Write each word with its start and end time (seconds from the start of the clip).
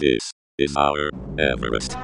This 0.00 0.32
is 0.58 0.74
our 0.78 1.10
Everest. 1.38 1.94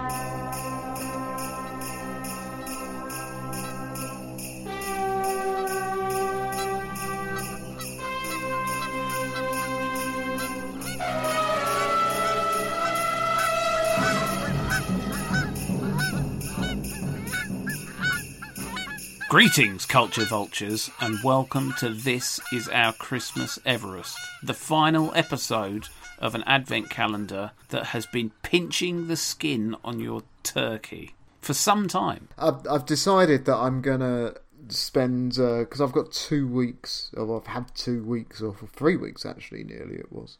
Greetings, 19.31 19.87
culture 19.87 20.27
vultures, 20.27 20.91
and 21.01 21.17
welcome 21.25 21.73
to 21.79 21.89
This 21.89 22.41
Is 22.53 22.69
Our 22.69 22.93
Christmas 22.93 23.59
Everest, 23.65 24.19
the 24.43 24.53
final 24.53 25.13
episode 25.15 25.89
of 26.19 26.35
an 26.35 26.45
advent 26.47 26.91
calendar 26.91 27.53
that 27.69 27.87
has 27.87 28.07
been 28.07 28.31
pinching 28.43 29.09
the 29.09 29.17
skin 29.17 29.77
on 29.85 30.01
your 30.01 30.23
turkey 30.43 31.15
for 31.41 31.55
some 31.55 31.89
time. 31.89 32.29
I've, 32.39 32.67
I've 32.69 32.87
decided 32.87 33.45
that 33.45 33.57
I'm 33.57 33.81
gonna 33.81 34.35
spend 34.69 35.37
because 35.37 35.81
I've 35.81 35.93
got 35.93 36.13
two 36.13 36.49
weeks, 36.49 37.11
or 37.17 37.41
I've 37.41 37.47
had 37.47 37.75
two 37.75 38.03
weeks, 38.05 38.41
or 38.41 38.53
for 38.53 38.67
three 38.67 38.97
weeks 38.97 39.25
actually, 39.25 39.65
nearly 39.65 39.97
it 39.97 40.13
was, 40.13 40.39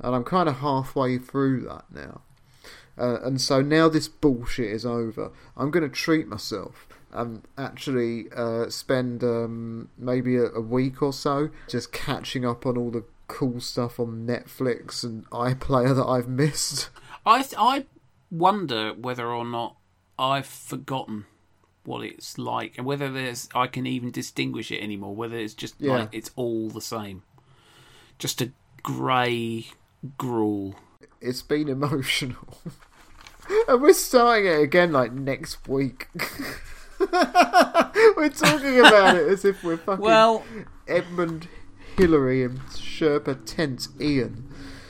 and 0.00 0.14
I'm 0.14 0.24
kind 0.24 0.48
of 0.48 0.58
halfway 0.58 1.18
through 1.18 1.62
that 1.62 1.84
now. 1.90 2.22
Uh, 2.96 3.20
and 3.22 3.40
so 3.40 3.60
now 3.60 3.88
this 3.88 4.06
bullshit 4.08 4.70
is 4.70 4.86
over. 4.86 5.32
I'm 5.56 5.70
going 5.70 5.82
to 5.82 5.94
treat 5.94 6.28
myself 6.28 6.86
and 7.12 7.42
actually 7.58 8.26
uh, 8.36 8.68
spend 8.70 9.22
um, 9.24 9.88
maybe 9.98 10.36
a, 10.36 10.46
a 10.46 10.60
week 10.60 11.02
or 11.02 11.12
so 11.12 11.50
just 11.68 11.92
catching 11.92 12.44
up 12.44 12.66
on 12.66 12.76
all 12.76 12.90
the 12.90 13.04
cool 13.34 13.60
stuff 13.60 13.98
on 13.98 14.26
Netflix 14.26 15.02
and 15.02 15.28
iPlayer 15.30 15.94
that 15.96 16.06
I've 16.06 16.28
missed. 16.28 16.88
I 17.26 17.42
th- 17.42 17.54
I 17.58 17.86
wonder 18.30 18.92
whether 18.94 19.26
or 19.26 19.44
not 19.44 19.76
I've 20.18 20.46
forgotten 20.46 21.26
what 21.84 22.04
it's 22.04 22.38
like 22.38 22.78
and 22.78 22.86
whether 22.86 23.10
there's 23.10 23.48
I 23.54 23.66
can 23.66 23.86
even 23.86 24.10
distinguish 24.12 24.70
it 24.70 24.80
anymore. 24.80 25.14
Whether 25.16 25.36
it's 25.36 25.54
just 25.54 25.74
Yeah. 25.80 25.92
like 25.92 26.08
it's 26.12 26.30
all 26.36 26.70
the 26.70 26.80
same, 26.80 27.22
just 28.18 28.40
a 28.40 28.52
grey 28.82 29.66
gruel. 30.16 30.76
It's 31.20 31.42
been 31.42 31.68
emotional. 31.68 32.58
and 33.68 33.82
we're 33.82 33.92
starting 33.94 34.46
it 34.46 34.60
again 34.60 34.92
like 34.92 35.12
next 35.12 35.66
week. 35.68 36.08
we're 38.16 38.30
talking 38.30 38.78
about 38.78 39.16
it 39.16 39.26
as 39.28 39.44
if 39.44 39.62
we're 39.64 39.76
fucking 39.76 40.04
Well, 40.04 40.44
Edmund 40.86 41.48
Hillary 41.96 42.42
and 42.42 42.60
Sherpa 42.70 43.38
Tent 43.44 43.88
Ian 44.00 44.48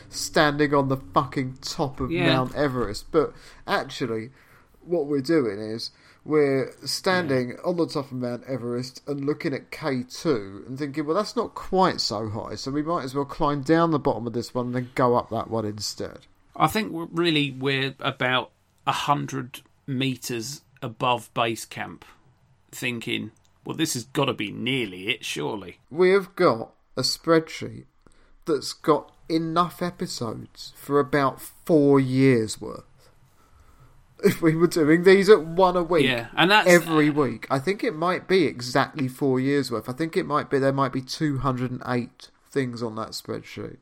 standing 0.08 0.72
on 0.74 0.88
the 0.88 0.96
fucking 0.96 1.58
top 1.60 2.00
of 2.00 2.10
Yeah. 2.10 2.26
Mount 2.28 2.54
Everest. 2.54 3.10
But 3.10 3.32
actually, 3.66 4.30
what 4.80 5.06
we're 5.06 5.20
doing 5.20 5.58
is 5.58 5.90
we're 6.24 6.72
standing 6.84 7.56
on 7.64 7.76
the 7.76 7.86
top 7.86 8.06
of 8.06 8.12
Mount 8.18 8.44
Everest 8.46 9.02
and 9.06 9.24
looking 9.24 9.52
at 9.52 9.70
K2 9.70 10.66
and 10.66 10.78
thinking, 10.78 11.04
well, 11.04 11.16
that's 11.16 11.36
not 11.36 11.54
quite 11.54 12.00
so 12.00 12.28
high, 12.30 12.54
so 12.54 12.70
we 12.70 12.82
might 12.82 13.04
as 13.04 13.14
well 13.14 13.24
climb 13.24 13.62
down 13.62 13.90
the 13.90 13.98
bottom 13.98 14.26
of 14.26 14.32
this 14.32 14.54
one 14.54 14.66
and 14.66 14.74
then 14.74 14.90
go 14.94 15.16
up 15.16 15.30
that 15.30 15.50
one 15.50 15.64
instead. 15.66 16.20
I 16.56 16.68
think 16.68 16.92
we're 16.92 17.06
really 17.06 17.50
we're 17.50 17.94
about 18.00 18.52
a 18.86 18.92
hundred 18.92 19.60
meters 19.86 20.62
above 20.80 21.32
base 21.34 21.64
camp, 21.64 22.04
thinking, 22.70 23.32
well, 23.64 23.76
this 23.76 23.94
has 23.94 24.04
got 24.04 24.26
to 24.26 24.34
be 24.34 24.52
nearly 24.52 25.08
it, 25.08 25.24
surely. 25.24 25.78
We 25.90 26.10
have 26.10 26.36
got 26.36 26.73
a 26.96 27.02
spreadsheet 27.02 27.84
that's 28.46 28.72
got 28.72 29.12
enough 29.28 29.80
episodes 29.82 30.72
for 30.76 31.00
about 31.00 31.40
four 31.40 31.98
years 31.98 32.60
worth. 32.60 32.84
If 34.22 34.40
we 34.40 34.54
were 34.54 34.66
doing 34.68 35.02
these 35.02 35.28
at 35.28 35.44
one 35.44 35.76
a 35.76 35.82
week, 35.82 36.06
Yeah, 36.06 36.28
and 36.36 36.50
that's 36.50 36.68
every 36.68 37.10
uh, 37.10 37.12
week, 37.12 37.46
I 37.50 37.58
think 37.58 37.84
it 37.84 37.94
might 37.94 38.26
be 38.26 38.44
exactly 38.44 39.08
four 39.08 39.38
years 39.38 39.70
worth. 39.70 39.88
I 39.88 39.92
think 39.92 40.16
it 40.16 40.24
might 40.24 40.48
be 40.48 40.58
there 40.58 40.72
might 40.72 40.92
be 40.92 41.02
two 41.02 41.38
hundred 41.38 41.70
and 41.70 41.82
eight 41.86 42.30
things 42.50 42.82
on 42.82 42.94
that 42.96 43.08
spreadsheet. 43.10 43.78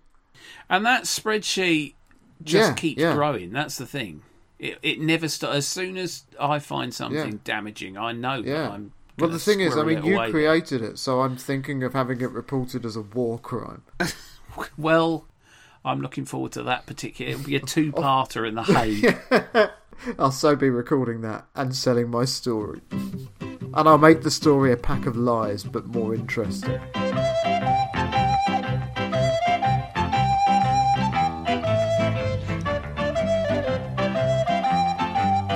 And 0.68 0.84
that 0.86 1.04
spreadsheet 1.04 1.94
just 2.42 2.70
Yeah, 2.70 2.74
keeps 2.74 3.00
yeah. 3.00 3.14
growing. 3.14 3.52
That's 3.52 3.76
the 3.76 3.86
thing. 3.86 4.22
It 4.58 4.78
it 4.82 5.00
never 5.00 5.28
stops. 5.28 5.54
As 5.54 5.66
soon 5.68 5.96
as 5.96 6.24
I 6.40 6.58
find 6.58 6.92
something 6.92 7.32
Yeah. 7.32 7.38
damaging, 7.44 7.96
I 7.96 8.12
know 8.12 8.42
that 8.42 8.70
I'm. 8.72 8.92
Well, 9.18 9.28
the 9.30 9.38
thing 9.38 9.60
is, 9.60 9.76
I 9.76 9.84
mean, 9.84 10.02
you 10.04 10.16
away. 10.16 10.30
created 10.30 10.82
it, 10.82 10.98
so 10.98 11.20
I'm 11.20 11.36
thinking 11.36 11.82
of 11.82 11.92
having 11.92 12.20
it 12.20 12.30
reported 12.30 12.84
as 12.86 12.96
a 12.96 13.02
war 13.02 13.38
crime. 13.38 13.82
Well, 14.76 15.26
I'm 15.82 16.02
looking 16.02 16.26
forward 16.26 16.52
to 16.52 16.62
that 16.64 16.84
particular. 16.84 17.32
It'll 17.32 17.44
be 17.46 17.56
a 17.56 17.60
two-parter 17.60 18.46
in 18.46 18.54
the 18.54 18.62
Hague. 18.64 19.70
I'll 20.18 20.30
so 20.30 20.54
be 20.56 20.68
recording 20.68 21.22
that 21.22 21.46
and 21.54 21.74
selling 21.74 22.10
my 22.10 22.26
story. 22.26 22.80
And 23.40 23.88
I'll 23.88 23.98
make 23.98 24.22
the 24.22 24.30
story 24.30 24.72
a 24.72 24.76
pack 24.76 25.06
of 25.06 25.16
lies, 25.16 25.64
but 25.64 25.86
more 25.86 26.14
interesting. 26.14 26.78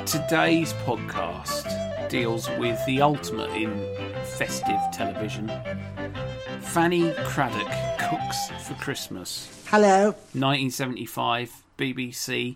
Today's 0.05 0.73
podcast 0.85 1.56
deals 2.09 2.49
with 2.57 2.83
the 2.85 3.01
ultimate 3.01 3.49
in 3.51 3.71
festive 4.23 4.79
television. 4.93 5.47
Fanny 6.61 7.11
Cradock 7.11 8.09
cooks 8.09 8.49
for 8.67 8.73
Christmas. 8.75 9.63
Hello. 9.67 10.07
1975 10.33 11.63
BBC. 11.77 12.55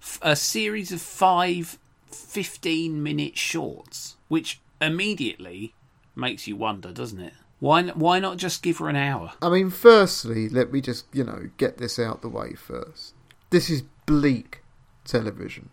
F- 0.00 0.18
A 0.22 0.34
series 0.36 0.92
of 0.92 1.00
five 1.00 1.78
15 2.10 3.02
minute 3.02 3.36
shorts, 3.38 4.16
which 4.28 4.60
immediately 4.80 5.74
makes 6.16 6.46
you 6.46 6.56
wonder, 6.56 6.90
doesn't 6.92 7.20
it? 7.20 7.34
Why, 7.60 7.82
why 7.84 8.18
not 8.18 8.38
just 8.38 8.62
give 8.62 8.78
her 8.78 8.88
an 8.88 8.96
hour? 8.96 9.32
I 9.42 9.50
mean, 9.50 9.68
firstly, 9.70 10.48
let 10.48 10.72
me 10.72 10.80
just, 10.80 11.04
you 11.12 11.22
know, 11.24 11.50
get 11.58 11.76
this 11.78 11.98
out 11.98 12.22
the 12.22 12.28
way 12.28 12.54
first. 12.54 13.14
This 13.50 13.68
is 13.68 13.82
bleak 14.06 14.62
television. 15.04 15.68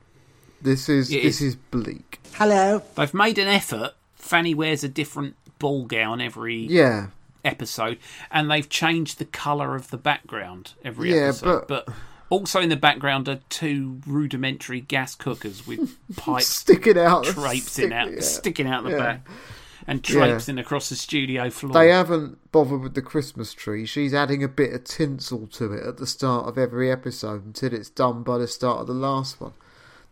This 0.61 0.89
is 0.89 1.11
It 1.11 1.23
this 1.23 1.35
is. 1.41 1.49
is 1.49 1.55
bleak. 1.55 2.19
Hello. 2.33 2.81
They've 2.95 3.13
made 3.13 3.37
an 3.37 3.47
effort. 3.47 3.91
Fanny 4.15 4.53
wears 4.53 4.83
a 4.83 4.89
different 4.89 5.35
ball 5.59 5.85
gown 5.85 6.19
every 6.21 6.55
Yeah, 6.57 7.07
episode, 7.45 7.97
and 8.31 8.49
they've 8.51 8.67
changed 8.67 9.19
the 9.19 9.25
colour 9.25 9.75
of 9.75 9.89
the 9.89 9.97
background 9.97 10.73
every 10.83 11.13
Yeah, 11.15 11.27
episode. 11.29 11.67
but- 11.67 11.87
also 12.29 12.59
in 12.59 12.67
the 12.69 12.75
background 12.75 13.29
are 13.29 13.39
two 13.49 14.01
rudimentary 14.05 14.81
gas 14.81 15.15
cookers 15.15 15.65
with 15.65 15.95
pipes 16.17 16.47
sticking 16.47 16.97
out, 16.97 17.23
traipsing 17.23 17.93
out, 17.93 18.11
yeah. 18.11 18.19
sticking 18.19 18.67
out 18.67 18.83
the 18.83 18.89
Yeah. 18.91 18.97
back, 18.97 19.27
and 19.87 20.03
traipsing 20.03 20.57
across 20.57 20.89
the 20.89 20.95
studio 20.97 21.49
floor. 21.49 21.71
They 21.73 21.87
haven't 21.89 22.51
bothered 22.51 22.81
with 22.81 22.95
the 22.95 23.01
Christmas 23.01 23.53
tree. 23.53 23.85
She's 23.85 24.13
adding 24.13 24.43
a 24.43 24.49
bit 24.49 24.73
of 24.73 24.83
tinsel 24.83 25.47
to 25.53 25.71
it 25.71 25.85
at 25.87 25.97
the 25.97 26.05
start 26.07 26.47
of 26.47 26.57
every 26.57 26.91
episode 26.91 27.45
until 27.45 27.73
it's 27.73 27.89
done 27.89 28.23
by 28.23 28.37
the 28.39 28.47
start 28.47 28.81
of 28.81 28.87
the 28.87 28.93
last 28.93 29.39
one. 29.39 29.53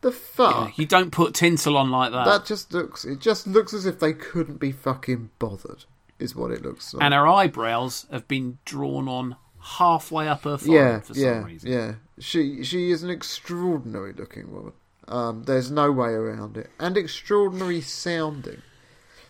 The 0.05 0.11
Yeah, 0.11 0.17
fuck? 0.17 0.77
you 0.77 0.85
don't 0.85 1.09
put 1.11 1.33
tinsel 1.33 1.75
on 1.77 1.89
like 1.89 2.11
that. 2.11 2.25
That 2.25 2.45
just 2.45 2.71
looks. 2.71 3.05
It 3.05 3.19
just 3.19 3.47
looks 3.47 3.73
as 3.73 3.87
if 3.87 3.99
they 3.99 4.13
couldn't 4.13 4.59
be 4.59 4.71
fucking 4.71 5.31
bothered. 5.39 5.85
Is 6.19 6.35
what 6.35 6.51
it 6.51 6.61
looks 6.61 6.93
like. 6.93 7.03
and 7.03 7.11
her 7.11 7.27
eyebrows 7.27 8.05
have 8.11 8.27
been 8.27 8.59
drawn 8.65 9.07
on 9.07 9.35
halfway 9.59 10.27
up 10.27 10.43
her 10.43 10.57
forehead 10.57 10.93
yeah, 10.93 10.99
for 10.99 11.13
yeah, 11.13 11.33
some 11.39 11.43
reason. 11.45 11.71
yeah. 11.71 11.93
She 12.19 12.63
she 12.63 12.91
is 12.91 13.01
an 13.01 13.09
extraordinary 13.09 14.13
looking 14.13 14.53
woman. 14.53 14.73
Um, 15.07 15.43
there's 15.45 15.71
no 15.71 15.91
way 15.91 16.09
around 16.09 16.55
it, 16.55 16.69
and 16.79 16.95
extraordinary 16.97 17.81
sounding. 17.81 18.61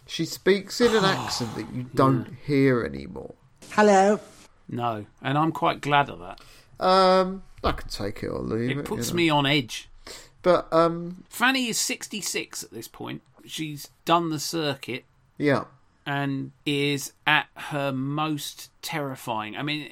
She 0.06 0.26
speaks 0.26 0.82
in 0.82 0.94
an 0.94 1.06
accent 1.06 1.56
that 1.56 1.74
you 1.74 1.84
don't 1.96 2.36
hear 2.46 2.84
anymore. 2.84 3.34
Hello. 3.72 4.20
No, 4.68 5.06
and 5.22 5.38
I'm 5.38 5.54
quite 5.54 5.80
glad 5.80 6.10
of 6.10 6.20
that. 6.20 6.86
Um, 6.86 7.44
I 7.64 7.72
can 7.72 7.88
take 7.88 8.24
it 8.24 8.28
or 8.28 8.40
leave 8.40 8.72
it. 8.72 8.80
It 8.80 8.86
puts 8.86 9.08
you 9.08 9.14
know. 9.14 9.18
me 9.18 9.30
on 9.30 9.46
edge. 9.46 9.90
But 10.46 10.72
um, 10.72 11.24
Fanny 11.28 11.70
is 11.70 11.80
66 11.80 12.62
at 12.62 12.70
this 12.70 12.88
point. 12.88 13.24
She's 13.48 13.90
done 14.06 14.30
the 14.30 14.40
circuit 14.40 15.04
yeah, 15.40 15.64
and 16.06 16.52
is 16.68 17.14
at 17.26 17.48
her 17.56 17.92
most 17.92 18.70
terrifying. 18.84 19.58
I 19.58 19.64
mean, 19.64 19.90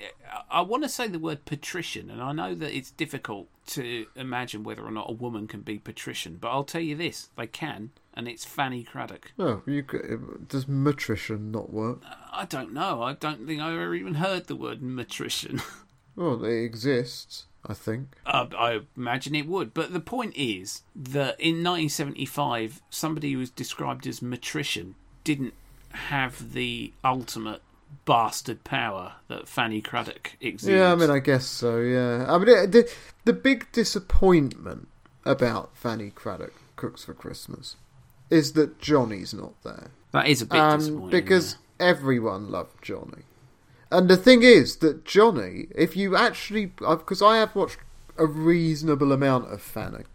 I 0.51 0.61
want 0.61 0.83
to 0.83 0.89
say 0.89 1.07
the 1.07 1.17
word 1.17 1.45
patrician, 1.45 2.11
and 2.11 2.21
I 2.21 2.33
know 2.33 2.53
that 2.53 2.71
it's 2.71 2.91
difficult 2.91 3.47
to 3.65 4.05
imagine 4.15 4.63
whether 4.63 4.83
or 4.83 4.91
not 4.91 5.09
a 5.09 5.13
woman 5.13 5.47
can 5.47 5.61
be 5.61 5.79
patrician, 5.79 6.37
but 6.39 6.49
I'll 6.49 6.63
tell 6.63 6.81
you 6.81 6.95
this 6.95 7.29
they 7.35 7.47
can, 7.47 7.89
and 8.13 8.27
it's 8.27 8.45
Fanny 8.45 8.83
Cradock. 8.83 9.31
Oh, 9.39 9.63
you 9.65 9.81
could, 9.81 10.47
does 10.47 10.67
matrician 10.67 11.51
not 11.51 11.73
work? 11.73 12.03
I 12.31 12.45
don't 12.45 12.73
know. 12.73 13.01
I 13.01 13.13
don't 13.13 13.47
think 13.47 13.59
I've 13.59 13.73
ever 13.73 13.95
even 13.95 14.15
heard 14.15 14.45
the 14.45 14.55
word 14.55 14.83
matrician. 14.83 15.63
Well, 16.15 16.45
it 16.45 16.63
exists, 16.63 17.47
I 17.65 17.73
think. 17.73 18.09
Uh, 18.25 18.47
I 18.57 18.81
imagine 18.97 19.35
it 19.35 19.47
would. 19.47 19.73
But 19.73 19.93
the 19.93 19.99
point 19.99 20.33
is 20.35 20.81
that 20.95 21.39
in 21.39 21.63
1975, 21.63 22.81
somebody 22.89 23.31
who 23.33 23.39
was 23.39 23.49
described 23.49 24.05
as 24.07 24.21
matrician 24.21 24.95
didn't 25.23 25.53
have 25.91 26.53
the 26.53 26.91
ultimate 27.05 27.61
bastard 28.05 28.63
power 28.63 29.13
that 29.27 29.47
Fanny 29.47 29.81
Cradock 29.81 30.31
exudes. 30.41 30.73
Yeah, 30.75 30.91
I 30.91 30.95
mean, 30.95 31.09
I 31.11 31.19
guess 31.19 31.45
so. 31.45 31.77
Yeah, 31.79 32.25
I 32.27 32.37
mean, 32.37 32.49
it, 32.49 32.71
the 32.71 32.91
the 33.25 33.33
big 33.33 33.71
disappointment 33.71 34.87
about 35.25 35.77
Fanny 35.77 36.09
Cradock 36.09 36.51
cooks 36.75 37.05
for 37.05 37.13
Christmas 37.13 37.75
is 38.29 38.53
that 38.53 38.79
Johnny's 38.79 39.33
not 39.33 39.53
there. 39.63 39.91
that 40.11 40.27
is 40.27 40.41
a 40.41 40.45
bit 40.47 40.59
Um, 40.59 41.09
because 41.09 41.57
everyone 41.79 42.49
loved 42.49 42.81
Johnny. 42.83 43.23
And 43.93 44.09
the 44.09 44.17
thing 44.17 44.41
is 44.41 44.77
that 44.77 45.05
Johnny, 45.05 45.67
if 45.75 45.95
you 45.95 46.15
actually, 46.15 46.65
because 46.65 47.21
I 47.21 47.37
have 47.37 47.55
watched 47.55 47.77
a 48.17 48.25
reasonable 48.25 49.11
amount 49.11 49.53
of 49.53 49.61
Fanny, 49.61 50.05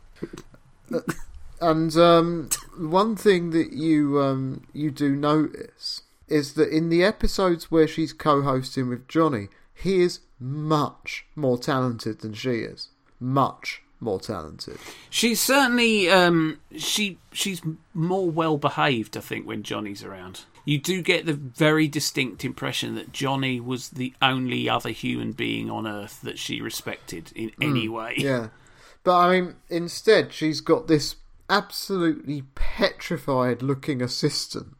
Uh, 0.92 1.00
and 1.60 1.96
um, 1.96 2.48
one 2.76 3.14
thing 3.14 3.50
that 3.50 3.72
you 3.72 4.20
um, 4.20 4.66
you 4.72 4.90
do 4.90 5.14
notice 5.14 6.02
is 6.26 6.54
that 6.54 6.70
in 6.70 6.88
the 6.88 7.04
episodes 7.04 7.70
where 7.70 7.86
she's 7.86 8.12
co-hosting 8.12 8.88
with 8.88 9.06
Johnny, 9.06 9.46
he 9.74 10.00
is 10.02 10.20
much 10.40 11.26
more 11.36 11.56
talented 11.56 12.18
than 12.18 12.34
she 12.34 12.60
is. 12.60 12.88
Much 13.20 13.82
more 14.00 14.18
talented. 14.18 14.78
She's 15.08 15.40
certainly 15.40 16.10
um, 16.10 16.58
she 16.76 17.18
she's 17.32 17.62
more 17.94 18.28
well 18.28 18.58
behaved, 18.58 19.16
I 19.16 19.20
think, 19.20 19.46
when 19.46 19.62
Johnny's 19.62 20.02
around. 20.02 20.46
You 20.64 20.78
do 20.78 21.02
get 21.02 21.26
the 21.26 21.34
very 21.34 21.88
distinct 21.88 22.44
impression 22.44 22.94
that 22.96 23.12
Johnny 23.12 23.60
was 23.60 23.90
the 23.90 24.12
only 24.20 24.68
other 24.68 24.90
human 24.90 25.32
being 25.32 25.70
on 25.70 25.86
Earth 25.86 26.20
that 26.22 26.38
she 26.38 26.60
respected 26.60 27.32
in 27.34 27.50
hmm, 27.50 27.62
any 27.62 27.88
way. 27.88 28.14
Yeah. 28.16 28.48
But 29.04 29.16
I 29.16 29.40
mean, 29.40 29.56
instead, 29.68 30.32
she's 30.32 30.60
got 30.60 30.86
this 30.86 31.16
absolutely 31.48 32.42
petrified 32.54 33.62
looking 33.62 34.02
assistant, 34.02 34.74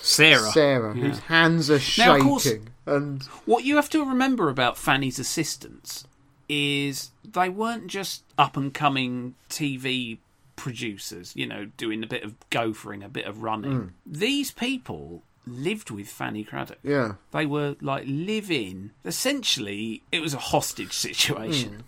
Sarah. 0.00 0.50
Sarah, 0.50 0.96
Yeah. 0.96 1.02
whose 1.04 1.18
hands 1.20 1.70
are 1.70 1.80
Now, 1.98 2.16
of 2.16 2.22
course- 2.22 2.42
shaking. 2.44 2.68
And 2.86 3.22
What 3.44 3.64
you 3.64 3.76
have 3.76 3.90
to 3.90 4.04
remember 4.04 4.48
about 4.48 4.76
Fanny's 4.76 5.18
assistants 5.20 6.04
is 6.48 7.12
they 7.24 7.48
weren't 7.48 7.86
just 7.86 8.24
up 8.36 8.56
and 8.56 8.74
coming 8.74 9.36
TV 9.48 10.18
producers, 10.60 11.32
you 11.34 11.46
know, 11.46 11.64
doing 11.78 12.04
a 12.04 12.06
bit 12.06 12.22
of 12.22 12.34
gophering, 12.50 13.02
a 13.02 13.08
bit 13.08 13.24
of 13.24 13.42
running. 13.42 13.72
Hmm. 13.72 13.86
These 14.04 14.50
people 14.50 15.22
lived 15.46 15.90
with 15.90 16.06
Fanny 16.06 16.44
Cradock. 16.44 16.76
yeah, 16.82 17.14
They 17.32 17.46
were 17.46 17.76
like 17.80 18.04
living. 18.06 18.90
Essentially, 19.04 20.02
it 20.12 20.20
was 20.20 20.34
a 20.34 20.38
hostage 20.38 20.92
situation. 20.92 21.70
Hmm. 21.70 21.80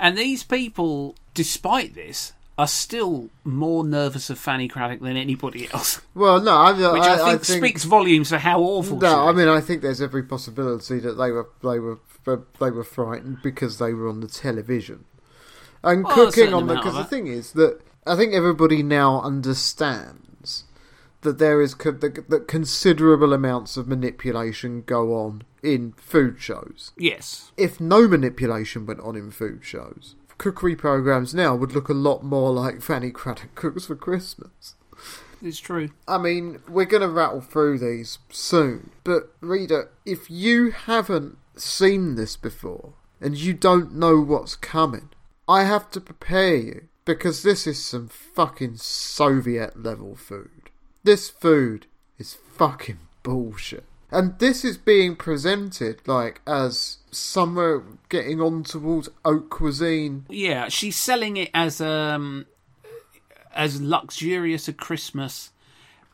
And 0.00 0.18
these 0.18 0.42
people, 0.42 1.14
despite 1.32 1.94
this, 1.94 2.32
are 2.58 2.66
still 2.66 3.30
more 3.44 3.84
nervous 3.84 4.30
of 4.30 4.38
Fanny 4.38 4.68
Cradock 4.68 5.00
than 5.00 5.16
anybody 5.16 5.68
else. 5.72 6.00
well, 6.14 6.40
no, 6.40 6.56
I, 6.56 6.72
Which 6.72 7.02
I, 7.02 7.36
think, 7.38 7.62
speaks 7.62 7.84
volumes 7.84 8.30
for 8.30 8.38
how 8.38 8.60
awful 8.60 8.98
she 8.98 9.06
No, 9.06 9.28
I 9.28 9.32
mean, 9.32 9.46
I 9.46 9.60
think 9.60 9.80
there's 9.80 10.02
every 10.02 10.24
possibility 10.24 10.98
that 10.98 11.12
they 11.12 11.30
were 11.30 11.48
they 11.62 11.78
were 11.78 11.98
they 12.58 12.70
were 12.70 12.84
frightened 12.84 13.42
because 13.42 13.78
they 13.78 13.94
were 13.94 14.08
on 14.08 14.20
the 14.20 14.26
television 14.26 15.04
and 15.82 16.04
Well, 16.04 16.14
cooking 16.14 16.52
on 16.54 16.66
the. 16.66 16.74
Because 16.74 16.94
the 16.94 17.04
thing 17.04 17.26
is 17.26 17.52
that 17.52 17.80
I 18.08 18.16
think 18.16 18.32
everybody 18.32 18.82
now 18.82 19.20
understands 19.20 20.64
that 21.22 21.38
there 21.38 21.60
is 21.60 21.74
co- 21.74 21.92
that, 21.92 22.30
that 22.30 22.48
considerable 22.48 23.32
amounts 23.32 23.76
of 23.76 23.88
manipulation 23.88 24.82
go 24.82 25.14
on 25.14 25.42
in 25.62 25.92
food 25.96 26.40
shows. 26.40 26.92
Yes. 26.96 27.52
If 27.56 27.80
no 27.80 28.08
manipulation 28.08 28.86
went 28.86 29.00
on 29.00 29.16
in 29.16 29.30
food 29.30 29.64
shows, 29.64 30.14
cookery 30.38 30.76
programs 30.76 31.34
now 31.34 31.54
would 31.56 31.72
look 31.72 31.88
a 31.88 31.94
lot 31.94 32.22
more 32.22 32.52
like 32.52 32.80
Fanny 32.80 33.10
Cradock 33.10 33.54
Cooks 33.54 33.86
for 33.86 33.96
Christmas. 33.96 34.76
It's 35.42 35.60
true. 35.60 35.90
I 36.06 36.18
mean, 36.18 36.60
we're 36.68 36.84
going 36.84 37.02
to 37.02 37.08
rattle 37.08 37.40
through 37.40 37.78
these 37.78 38.18
soon, 38.30 38.90
but 39.04 39.32
reader, 39.40 39.90
if 40.04 40.30
you 40.30 40.70
haven't 40.70 41.38
seen 41.56 42.14
this 42.14 42.36
before 42.36 42.94
and 43.20 43.36
you 43.36 43.52
don't 43.52 43.94
know 43.94 44.20
what's 44.20 44.56
coming, 44.56 45.10
I 45.48 45.64
have 45.64 45.90
to 45.92 46.00
prepare 46.00 46.56
you 46.56 46.88
because 47.08 47.42
this 47.42 47.66
is 47.66 47.82
some 47.82 48.06
fucking 48.08 48.76
Soviet 48.76 49.82
level 49.82 50.14
food. 50.14 50.68
This 51.04 51.30
food 51.30 51.86
is 52.18 52.34
fucking 52.34 52.98
bullshit. 53.22 53.84
And 54.10 54.38
this 54.38 54.62
is 54.62 54.76
being 54.76 55.16
presented 55.16 56.06
like 56.06 56.42
as 56.46 56.98
somewhere 57.10 57.82
getting 58.10 58.42
on 58.42 58.62
towards 58.62 59.08
haute 59.24 59.48
cuisine. 59.48 60.26
Yeah, 60.28 60.68
she's 60.68 60.96
selling 60.96 61.38
it 61.38 61.50
as 61.54 61.80
um 61.80 62.44
as 63.54 63.80
luxurious 63.80 64.68
a 64.68 64.74
Christmas 64.74 65.50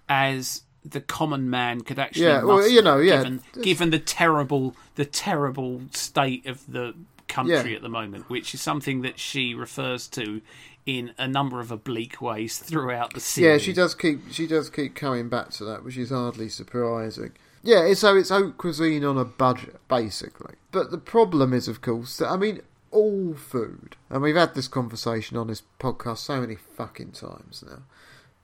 as 0.08 0.62
the 0.84 1.00
common 1.00 1.50
man 1.50 1.80
could 1.80 1.98
actually 1.98 2.26
Yeah, 2.26 2.44
well, 2.44 2.68
you 2.68 2.82
know, 2.82 2.98
yeah. 2.98 3.16
given, 3.16 3.42
given 3.62 3.90
the 3.90 3.98
terrible 3.98 4.76
the 4.94 5.04
terrible 5.04 5.80
state 5.90 6.46
of 6.46 6.64
the 6.70 6.94
country 7.26 7.70
Yeah. 7.70 7.76
at 7.76 7.82
the 7.82 7.88
moment, 7.88 8.28
which 8.30 8.54
is 8.54 8.60
something 8.60 9.02
that 9.02 9.18
she 9.18 9.54
refers 9.54 10.06
to 10.08 10.40
in 10.86 11.12
a 11.18 11.26
number 11.26 11.60
of 11.60 11.70
oblique 11.70 12.20
ways 12.20 12.58
throughout 12.58 13.14
the 13.14 13.20
series. 13.20 13.62
Yeah, 13.62 13.64
she 13.64 13.72
does 13.72 13.94
keep 13.94 14.20
she 14.30 14.46
does 14.46 14.70
keep 14.70 14.94
coming 14.94 15.28
back 15.28 15.50
to 15.52 15.64
that, 15.64 15.84
which 15.84 15.96
is 15.96 16.10
hardly 16.10 16.48
surprising. 16.48 17.32
Yeah, 17.62 17.94
so 17.94 18.14
it's 18.14 18.28
haute 18.28 18.58
cuisine 18.58 19.04
on 19.04 19.16
a 19.16 19.24
budget, 19.24 19.80
basically. 19.88 20.54
But 20.70 20.90
the 20.90 20.98
problem 20.98 21.54
is, 21.54 21.66
of 21.66 21.80
course, 21.80 22.18
that 22.18 22.28
I 22.28 22.36
mean, 22.36 22.60
all 22.90 23.34
food, 23.34 23.96
and 24.10 24.22
we've 24.22 24.36
had 24.36 24.54
this 24.54 24.68
conversation 24.68 25.36
on 25.36 25.48
this 25.48 25.62
podcast 25.80 26.18
so 26.18 26.40
many 26.40 26.56
fucking 26.56 27.12
times 27.12 27.64
now. 27.66 27.82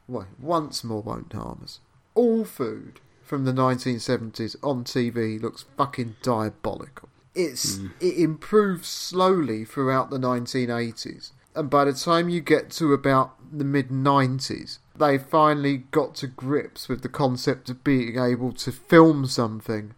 Well, 0.09 0.27
once 0.41 0.83
more 0.83 1.03
won't 1.03 1.33
harm 1.33 1.61
us. 1.63 1.81
All 2.15 2.45
food 2.45 3.01
from 3.23 3.45
the 3.45 3.53
1970s 3.53 4.57
on 4.61 4.83
TV 4.83 5.41
looks 5.41 5.65
fucking 5.77 6.17
diabolical. 6.21 7.09
It's 7.35 7.77
hmm. 7.77 7.89
it 8.01 8.17
improves 8.17 8.89
slowly 8.89 9.65
throughout 9.65 10.11
the 10.11 10.19
1980s, 10.19 11.31
and 11.55 11.71
by 11.71 11.85
the 11.85 11.93
time 11.93 12.29
you 12.29 12.41
get 12.41 12.71
to 12.73 12.93
about 12.93 13.35
the 13.53 13.65
mid 13.65 13.89
90s, 13.89 14.79
they 14.97 15.19
finally 15.19 15.79
got 15.79 16.15
to 16.17 16.27
grips 16.27 16.89
with 16.89 17.03
the 17.03 17.09
concept 17.09 17.69
of 17.71 17.83
being 17.83 18.19
able 18.19 18.53
to 18.53 18.71
film 18.71 19.27
something 19.27 19.95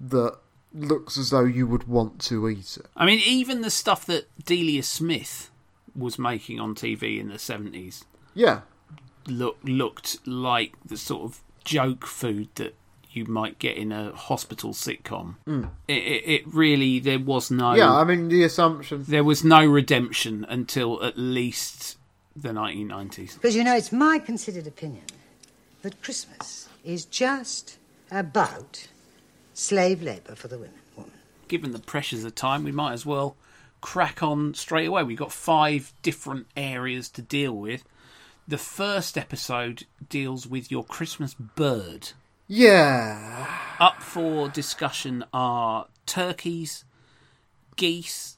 that 0.00 0.36
looks 0.72 1.16
as 1.16 1.30
though 1.30 1.44
you 1.44 1.66
would 1.66 1.88
want 1.88 2.20
to 2.20 2.48
eat 2.48 2.76
it. 2.76 2.86
I 2.96 3.06
mean, 3.06 3.20
even 3.24 3.62
the 3.62 3.70
stuff 3.70 4.04
that 4.06 4.28
Delia 4.44 4.82
Smith 4.82 5.50
was 5.94 6.18
making 6.18 6.58
on 6.60 6.74
TV 6.74 7.20
in 7.20 7.28
the 7.28 7.38
seventies 7.38 8.04
Yeah, 8.34 8.62
look 9.26 9.58
looked 9.62 10.26
like 10.26 10.74
the 10.84 10.96
sort 10.96 11.22
of 11.22 11.40
joke 11.64 12.06
food 12.06 12.48
that 12.56 12.74
you 13.16 13.24
might 13.26 13.58
get 13.58 13.76
in 13.76 13.92
a 13.92 14.12
hospital 14.12 14.72
sitcom. 14.72 15.36
Hmm. 15.44 15.64
It, 15.88 15.92
it, 15.92 16.28
it 16.28 16.42
really 16.46 16.98
there 16.98 17.18
was 17.18 17.50
no 17.50 17.74
yeah. 17.74 17.92
I 17.92 18.04
mean, 18.04 18.28
the 18.28 18.44
assumption. 18.44 19.04
there 19.06 19.24
was 19.24 19.44
no 19.44 19.64
redemption 19.64 20.44
until 20.48 21.02
at 21.02 21.18
least 21.18 21.96
the 22.36 22.50
1990s. 22.50 23.34
Because, 23.34 23.54
you 23.54 23.64
know, 23.64 23.76
it's 23.76 23.92
my 23.92 24.18
considered 24.18 24.66
opinion 24.66 25.04
that 25.82 26.02
Christmas 26.02 26.68
is 26.84 27.04
just 27.04 27.78
about 28.10 28.88
slave 29.52 30.02
labour 30.02 30.34
for 30.34 30.48
the 30.48 30.58
women. 30.58 30.74
Woman. 30.96 31.12
Given 31.48 31.72
the 31.72 31.78
pressures 31.78 32.24
of 32.24 32.34
time, 32.34 32.64
we 32.64 32.72
might 32.72 32.92
as 32.92 33.06
well 33.06 33.36
crack 33.80 34.22
on 34.22 34.54
straight 34.54 34.86
away. 34.86 35.02
We've 35.02 35.18
got 35.18 35.32
five 35.32 35.92
different 36.02 36.46
areas 36.56 37.08
to 37.10 37.22
deal 37.22 37.52
with. 37.52 37.84
The 38.46 38.58
first 38.58 39.16
episode 39.16 39.84
deals 40.08 40.46
with 40.46 40.70
your 40.70 40.84
Christmas 40.84 41.34
bird. 41.34 42.10
Yeah, 42.46 43.46
Up 43.80 44.02
for 44.02 44.48
discussion 44.48 45.24
are 45.32 45.86
turkeys, 46.06 46.84
geese, 47.76 48.36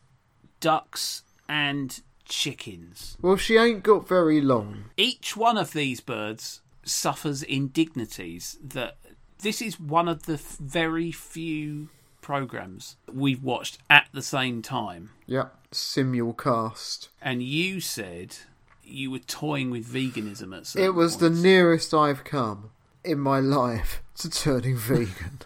ducks, 0.61 1.23
and 1.49 2.01
chickens. 2.25 3.17
well, 3.21 3.37
she 3.37 3.57
ain't 3.57 3.83
got 3.83 4.07
very 4.09 4.41
long. 4.41 4.87
Each 4.97 5.37
one 5.37 5.59
of 5.59 5.73
these 5.73 6.01
birds 6.01 6.61
suffers 6.85 7.43
indignities 7.43 8.59
that 8.63 8.97
this 9.41 9.61
is 9.61 9.79
one 9.81 10.09
of 10.09 10.25
the 10.25 10.37
very 10.61 11.11
few 11.13 11.89
programs 12.23 12.97
we've 13.13 13.43
watched 13.43 13.79
at 13.91 14.09
the 14.13 14.23
same 14.23 14.63
time. 14.63 15.11
Yep, 15.27 15.53
simulcast. 15.73 17.09
And 17.21 17.43
you 17.43 17.81
said 17.81 18.37
you 18.83 19.11
were 19.11 19.19
toying 19.19 19.71
with 19.71 19.87
veganism 19.87 20.57
at 20.57 20.67
certain 20.67 20.87
It 20.87 20.95
was 20.95 21.17
the 21.19 21.31
nearest 21.31 21.93
I've 21.93 22.23
come 22.25 22.71
in 23.07 23.19
my 23.21 23.41
life 23.41 24.03
to 24.19 24.29
turning 24.29 24.77
vegan. 24.77 25.41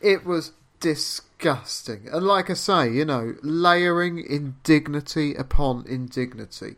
It 0.00 0.24
was 0.24 0.52
disgusting. 0.80 2.08
And 2.12 2.26
like 2.26 2.50
I 2.50 2.54
say, 2.54 2.90
you 2.90 3.04
know, 3.04 3.36
layering 3.42 4.18
indignity 4.18 5.34
upon 5.34 5.86
indignity. 5.88 6.76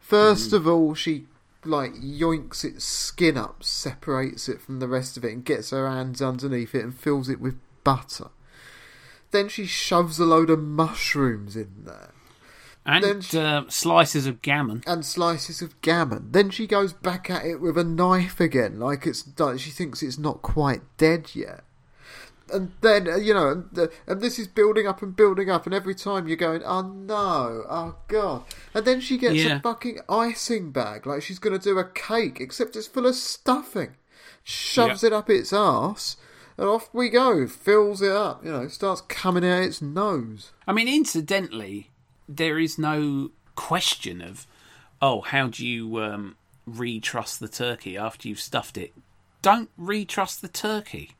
First 0.00 0.48
mm-hmm. 0.48 0.56
of 0.56 0.66
all, 0.66 0.94
she 0.94 1.26
like 1.64 1.94
yoinks 1.94 2.64
its 2.64 2.84
skin 2.84 3.38
up, 3.38 3.62
separates 3.64 4.48
it 4.48 4.60
from 4.60 4.80
the 4.80 4.88
rest 4.88 5.16
of 5.16 5.24
it, 5.24 5.32
and 5.32 5.44
gets 5.44 5.70
her 5.70 5.88
hands 5.88 6.20
underneath 6.20 6.74
it 6.74 6.84
and 6.84 6.94
fills 6.94 7.28
it 7.28 7.40
with 7.40 7.58
butter. 7.84 8.28
Then 9.30 9.48
she 9.48 9.66
shoves 9.66 10.18
a 10.18 10.24
load 10.24 10.50
of 10.50 10.60
mushrooms 10.60 11.56
in 11.56 11.84
there 11.84 12.12
and 12.86 13.24
she- 13.24 13.38
uh, 13.38 13.62
slices 13.68 14.26
of 14.26 14.42
gammon. 14.42 14.82
and 14.86 15.04
slices 15.04 15.62
of 15.62 15.80
gammon. 15.80 16.28
Then 16.32 16.50
she 16.50 16.66
goes 16.66 16.92
back 16.92 17.30
at 17.30 17.44
it 17.44 17.60
with 17.60 17.78
a 17.78 17.84
knife 17.84 18.40
again, 18.40 18.78
like 18.78 19.06
it's 19.06 19.24
like 19.38 19.58
she 19.60 19.70
thinks 19.70 20.02
it's 20.02 20.18
not 20.18 20.42
quite 20.42 20.82
dead 20.98 21.34
yet. 21.34 21.64
and 22.52 22.72
then 22.82 23.08
uh, 23.08 23.16
you 23.16 23.32
know, 23.32 23.48
and, 23.48 23.64
the, 23.72 23.90
and 24.06 24.20
this 24.20 24.38
is 24.38 24.46
building 24.46 24.86
up 24.86 25.00
and 25.02 25.16
building 25.16 25.48
up, 25.50 25.64
and 25.64 25.74
every 25.74 25.94
time 25.94 26.28
you're 26.28 26.36
going, 26.36 26.62
oh 26.64 26.82
no, 26.82 27.64
oh 27.70 27.96
god, 28.08 28.42
and 28.74 28.84
then 28.84 29.00
she 29.00 29.16
gets 29.16 29.36
Yeah. 29.36 29.56
a 29.56 29.60
fucking 29.60 30.00
icing 30.10 30.70
bag, 30.70 31.06
like 31.06 31.22
she's 31.22 31.38
going 31.38 31.58
to 31.58 31.62
do 31.64 31.78
a 31.78 31.84
cake, 31.88 32.38
except 32.40 32.76
it's 32.76 32.86
full 32.86 33.06
of 33.06 33.14
stuffing. 33.14 33.96
Shoves 34.42 35.02
Yeah. 35.02 35.06
it 35.06 35.12
up 35.14 35.30
its 35.30 35.54
arse, 35.54 36.18
and 36.58 36.68
off 36.68 36.90
we 36.92 37.08
go. 37.08 37.46
Fills 37.48 38.02
it 38.02 38.12
up, 38.12 38.44
you 38.44 38.52
know, 38.52 38.68
starts 38.68 39.00
coming 39.00 39.42
out 39.44 39.62
its 39.62 39.80
nose. 39.80 40.52
I 40.68 40.72
mean, 40.74 40.86
incidentally, 40.86 41.90
there 42.28 42.58
is 42.58 42.78
no 42.78 43.30
question 43.54 44.20
of, 44.20 44.46
oh, 45.02 45.20
how 45.22 45.48
do 45.48 45.66
you 45.66 45.98
um, 46.02 46.36
retruss 46.68 47.38
the 47.38 47.48
turkey 47.48 47.96
after 47.96 48.28
you've 48.28 48.40
stuffed 48.40 48.76
it? 48.78 48.92
Don't 49.42 49.70
retruss 49.78 50.40
the 50.40 50.48
turkey. 50.48 51.12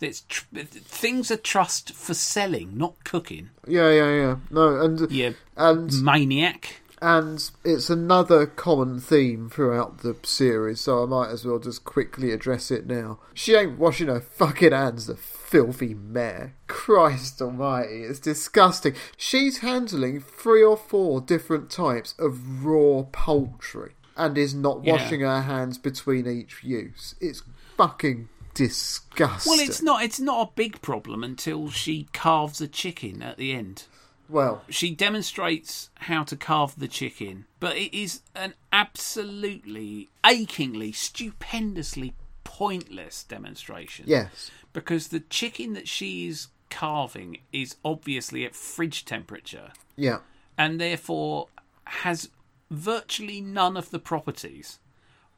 It's 0.00 0.22
tr- 0.28 0.44
things 0.54 1.30
are 1.30 1.36
trussed 1.38 1.94
for 1.94 2.12
selling, 2.12 2.76
not 2.76 3.04
cooking. 3.04 3.50
Yeah, 3.66 3.90
yeah, 3.90 4.10
yeah. 4.14 4.36
No, 4.50 4.78
and 4.80 5.10
You 5.10 5.34
and 5.56 6.02
maniac. 6.02 6.82
and 7.00 7.50
it's 7.64 7.88
another 7.88 8.44
common 8.44 9.00
theme 9.00 9.48
throughout 9.48 9.98
the 9.98 10.14
series, 10.22 10.80
so 10.82 11.02
I 11.02 11.06
might 11.06 11.30
as 11.30 11.46
well 11.46 11.58
just 11.58 11.84
quickly 11.84 12.32
address 12.32 12.70
it 12.70 12.86
now. 12.86 13.18
She 13.32 13.54
ain't 13.54 13.78
washing 13.78 14.08
her 14.08 14.20
fucking 14.20 14.72
hands, 14.72 15.06
the 15.06 15.14
filthy 15.44 15.94
mare. 15.94 16.54
Christ 16.66 17.40
almighty, 17.42 18.02
it's 18.02 18.18
disgusting. 18.18 18.94
She's 19.16 19.58
handling 19.58 20.20
three 20.20 20.62
or 20.64 20.76
four 20.76 21.20
different 21.20 21.70
types 21.70 22.14
of 22.18 22.64
raw 22.64 23.02
poultry 23.12 23.92
and 24.16 24.38
is 24.38 24.54
not 24.54 24.84
Yeah. 24.84 24.92
washing 24.92 25.20
her 25.20 25.42
hands 25.42 25.78
between 25.78 26.26
each 26.26 26.64
use. 26.64 27.14
It's 27.20 27.42
fucking 27.76 28.28
disgusting. 28.54 29.50
Well, 29.50 29.60
it's 29.60 29.82
not. 29.82 30.02
It's 30.02 30.20
not 30.20 30.48
a 30.48 30.52
big 30.54 30.80
problem 30.80 31.22
until 31.24 31.70
she 31.70 32.08
carves 32.12 32.60
a 32.60 32.68
chicken 32.68 33.22
at 33.22 33.36
the 33.36 33.52
end. 33.52 33.84
Well, 34.28 34.62
She 34.70 34.94
demonstrates 34.94 35.90
how 35.96 36.22
to 36.24 36.36
carve 36.36 36.78
the 36.78 36.88
chicken, 36.88 37.44
but 37.60 37.76
it 37.76 37.94
is 37.94 38.22
an 38.34 38.54
absolutely, 38.72 40.08
achingly, 40.24 40.92
stupendously 40.92 42.14
pointless 42.58 43.24
demonstration. 43.24 44.04
yes. 44.06 44.50
Because 44.72 45.08
the 45.08 45.20
chicken 45.20 45.72
that 45.74 45.86
she's 45.88 46.48
carving 46.70 47.38
is 47.52 47.76
obviously 47.84 48.44
at 48.44 48.54
fridge 48.54 49.04
temperature 49.04 49.72
Yeah. 49.96 50.18
and 50.58 50.80
therefore 50.80 51.48
has 51.86 52.30
virtually 52.70 53.40
none 53.40 53.76
of 53.76 53.90
the 53.90 53.98
properties 53.98 54.78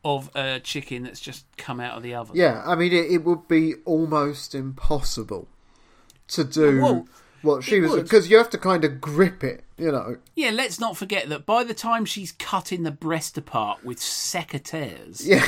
of 0.04 0.30
a 0.34 0.60
chicken 0.60 1.02
that's 1.02 1.20
just 1.20 1.44
come 1.56 1.80
out 1.80 1.96
of 1.96 2.02
the 2.02 2.14
oven. 2.14 2.36
Yeah, 2.36 2.62
I 2.66 2.74
mean, 2.76 2.92
it, 2.92 3.10
it 3.10 3.24
would 3.24 3.48
be 3.48 3.74
almost 3.84 4.54
impossible 4.54 5.48
to 6.28 6.44
do 6.44 6.80
Well, 6.82 7.08
what 7.42 7.64
she 7.64 7.76
it 7.76 7.82
was 7.82 8.02
because 8.02 8.28
you 8.30 8.36
have 8.38 8.50
to 8.50 8.58
kind 8.58 8.84
of 8.84 9.00
grip 9.00 9.44
it, 9.44 9.64
you 9.78 9.90
know. 9.92 10.16
Yeah, 10.34 10.50
let's 10.50 10.78
not 10.80 10.96
forget 10.96 11.28
that 11.28 11.46
by 11.46 11.64
the 11.64 11.74
time 11.74 12.04
she's 12.04 12.32
cutting 12.32 12.82
the 12.82 12.90
breast 12.90 13.36
apart 13.38 13.84
with 13.84 13.98
secateurs, 13.98 15.24
Yeah, 15.26 15.44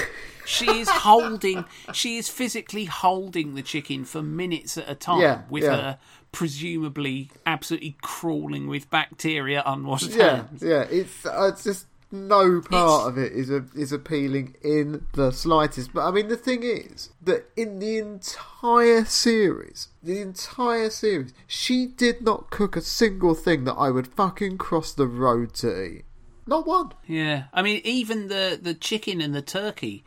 she 0.46 0.80
is 0.80 0.88
holding, 0.88 1.64
she 1.92 2.18
is 2.18 2.28
physically 2.28 2.84
holding 2.86 3.54
the 3.54 3.62
chicken 3.62 4.04
for 4.04 4.22
minutes 4.22 4.76
at 4.78 4.88
a 4.88 4.94
time 4.94 5.20
Yeah, 5.20 5.42
with 5.50 5.64
yeah. 5.64 5.76
her 5.76 5.98
presumably 6.30 7.30
absolutely 7.46 7.96
crawling 8.02 8.66
with 8.68 8.90
bacteria 8.90 9.62
unwashed 9.64 10.10
yeah, 10.10 10.36
hands. 10.36 10.62
yeah. 10.62 10.82
It's 10.90 11.24
uh, 11.26 11.50
it's 11.52 11.64
just 11.64 11.86
no 12.10 12.60
part 12.60 12.66
It's- 12.72 13.06
of 13.08 13.18
it 13.18 13.32
is 13.32 13.50
a, 13.50 13.64
is 13.74 13.92
appealing 13.92 14.56
in 14.62 15.06
the 15.12 15.30
slightest. 15.30 15.92
But 15.92 16.06
I 16.06 16.10
mean, 16.10 16.28
the 16.28 16.36
thing 16.36 16.62
is 16.62 17.10
that 17.22 17.50
in 17.56 17.78
the 17.78 17.98
entire 17.98 19.04
series, 19.04 19.88
the 20.02 20.20
entire 20.20 20.90
series, 20.90 21.32
she 21.46 21.86
did 21.86 22.22
not 22.22 22.50
cook 22.50 22.76
a 22.76 22.80
single 22.80 23.34
thing 23.34 23.64
that 23.64 23.74
I 23.74 23.90
would 23.90 24.06
fucking 24.08 24.58
cross 24.58 24.92
the 24.92 25.06
road 25.06 25.52
to 25.54 25.82
eat. 25.84 26.04
Not 26.46 26.66
one. 26.66 26.92
Yeah, 27.06 27.44
I 27.52 27.60
mean, 27.62 27.82
even 27.84 28.28
the 28.28 28.58
the 28.60 28.72
chicken 28.74 29.20
and 29.20 29.34
the 29.34 29.42
turkey, 29.42 30.02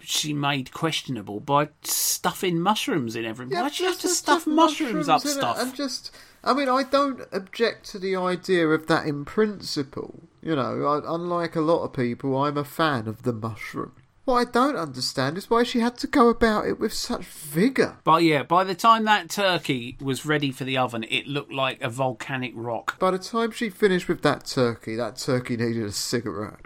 she 0.00 0.34
made 0.34 0.72
questionable 0.72 1.40
by 1.40 1.70
stuffing 1.82 2.60
mushrooms 2.60 3.16
in 3.16 3.24
everything. 3.24 3.56
Why'd 3.56 3.78
you 3.78 3.86
have 3.86 3.98
to 4.00 4.08
stuff 4.08 4.46
mushrooms, 4.46 5.08
up 5.08 5.22
in 5.24 5.28
it 5.30 5.34
stuff? 5.34 5.58
And 5.58 5.74
just, 5.74 6.14
I 6.44 6.52
mean, 6.52 6.68
I 6.68 6.82
don't 6.82 7.22
object 7.32 7.86
to 7.92 7.98
the 7.98 8.16
idea 8.16 8.68
of 8.68 8.86
that 8.88 9.06
in 9.06 9.24
principle. 9.24 10.24
You 10.42 10.56
know, 10.56 10.84
I, 10.84 11.14
unlike 11.14 11.54
a 11.54 11.60
lot 11.60 11.84
of 11.84 11.92
people, 11.92 12.36
I'm 12.36 12.56
a 12.56 12.64
fan 12.64 13.06
of 13.06 13.22
the 13.22 13.32
mushroom. 13.32 13.92
What 14.24 14.34
I 14.34 14.50
don't 14.50 14.76
understand 14.76 15.36
is 15.36 15.50
why 15.50 15.64
she 15.64 15.80
had 15.80 15.98
to 15.98 16.06
go 16.06 16.28
about 16.28 16.66
it 16.66 16.78
with 16.78 16.92
such 16.92 17.24
vigour. 17.24 17.98
But 18.04 18.22
yeah, 18.22 18.44
by 18.44 18.62
the 18.62 18.74
time 18.74 19.04
that 19.04 19.30
turkey 19.30 19.96
was 20.00 20.24
ready 20.24 20.52
for 20.52 20.62
the 20.62 20.78
oven, 20.78 21.04
it 21.08 21.26
looked 21.26 21.52
like 21.52 21.80
a 21.80 21.88
volcanic 21.88 22.52
rock. 22.54 22.98
By 23.00 23.10
the 23.12 23.18
time 23.18 23.50
she 23.50 23.68
finished 23.68 24.08
with 24.08 24.22
that 24.22 24.46
turkey, 24.46 24.94
that 24.96 25.16
turkey 25.16 25.56
needed 25.56 25.84
a 25.84 25.92
cigarette. 25.92 26.60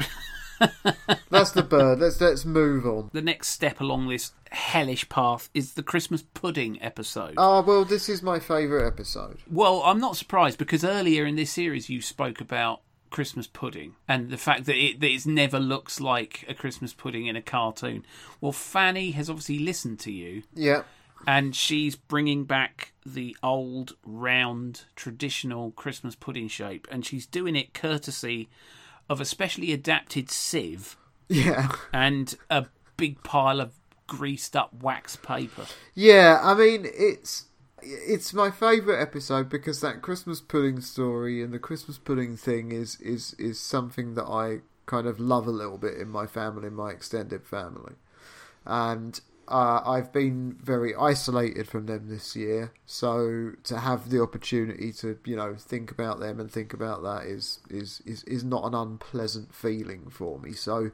That's 1.30 1.50
the 1.50 1.62
bird. 1.62 1.98
Let's 1.98 2.20
let's 2.20 2.44
move 2.44 2.86
on. 2.86 3.10
The 3.12 3.22
next 3.22 3.48
step 3.48 3.80
along 3.80 4.08
this 4.08 4.32
hellish 4.50 5.08
path 5.08 5.50
is 5.54 5.74
the 5.74 5.82
Christmas 5.82 6.22
pudding 6.22 6.80
episode. 6.82 7.34
Ah, 7.36 7.60
well, 7.60 7.84
this 7.84 8.08
is 8.08 8.22
my 8.22 8.38
favourite 8.38 8.86
episode. 8.86 9.38
Well, 9.50 9.82
I'm 9.82 10.00
not 10.00 10.16
surprised 10.16 10.58
because 10.58 10.84
earlier 10.84 11.26
in 11.26 11.36
this 11.36 11.50
series 11.50 11.90
you 11.90 12.00
spoke 12.00 12.40
about 12.40 12.80
Christmas 13.16 13.46
pudding 13.46 13.94
and 14.06 14.28
the 14.28 14.36
fact 14.36 14.66
that 14.66 14.76
it, 14.76 15.00
that 15.00 15.10
it 15.10 15.24
never 15.24 15.58
looks 15.58 16.02
like 16.02 16.44
a 16.50 16.52
Christmas 16.52 16.92
pudding 16.92 17.24
in 17.24 17.34
a 17.34 17.40
cartoon. 17.40 18.04
Well, 18.42 18.52
Fanny 18.52 19.12
has 19.12 19.30
obviously 19.30 19.58
listened 19.58 20.00
to 20.00 20.12
you 20.12 20.42
Yeah, 20.54 20.82
and 21.26 21.56
she's 21.56 21.96
bringing 21.96 22.44
back 22.44 22.92
the 23.06 23.34
old 23.42 23.96
round 24.04 24.84
traditional 24.96 25.70
Christmas 25.70 26.14
pudding 26.14 26.48
shape 26.48 26.86
and 26.90 27.06
she's 27.06 27.24
doing 27.24 27.56
it 27.56 27.72
courtesy 27.72 28.50
of 29.08 29.18
a 29.18 29.24
specially 29.24 29.72
adapted 29.72 30.30
sieve 30.30 30.98
yeah. 31.30 31.72
and 31.94 32.36
a 32.50 32.66
big 32.98 33.22
pile 33.22 33.62
of 33.62 33.72
greased 34.06 34.54
up 34.54 34.82
wax 34.82 35.16
paper. 35.16 35.64
Yeah, 35.94 36.38
I 36.42 36.52
mean 36.52 36.84
it's 36.84 37.46
it's 37.86 38.32
my 38.32 38.50
favourite 38.50 39.00
episode 39.00 39.48
because 39.48 39.80
that 39.80 40.02
Christmas 40.02 40.40
pudding 40.40 40.80
story 40.80 41.42
and 41.42 41.52
the 41.52 41.58
Christmas 41.58 41.98
pudding 41.98 42.36
thing 42.36 42.72
is 42.72 43.00
is 43.00 43.34
is 43.34 43.60
something 43.60 44.14
that 44.14 44.24
I 44.24 44.60
kind 44.86 45.06
of 45.06 45.20
love 45.20 45.46
a 45.46 45.52
little 45.52 45.78
bit 45.78 45.94
in 45.94 46.08
my 46.08 46.26
family, 46.26 46.68
in 46.68 46.74
my 46.74 46.90
extended 46.90 47.44
family, 47.44 47.94
and. 48.64 49.20
Uh, 49.48 49.80
I've 49.86 50.12
been 50.12 50.56
very 50.60 50.92
isolated 50.96 51.68
from 51.68 51.86
them 51.86 52.08
this 52.08 52.34
year, 52.34 52.72
so 52.84 53.52
to 53.62 53.78
have 53.78 54.10
the 54.10 54.20
opportunity 54.20 54.90
to, 54.94 55.16
you 55.24 55.36
know, 55.36 55.54
think 55.56 55.92
about 55.92 56.18
them 56.18 56.40
and 56.40 56.50
think 56.50 56.72
about 56.72 57.04
that 57.04 57.26
is 57.26 57.60
is 57.70 58.02
is, 58.04 58.24
is 58.24 58.42
not 58.42 58.64
an 58.64 58.74
unpleasant 58.74 59.54
feeling 59.54 60.10
for 60.10 60.40
me. 60.40 60.52
So, 60.52 60.90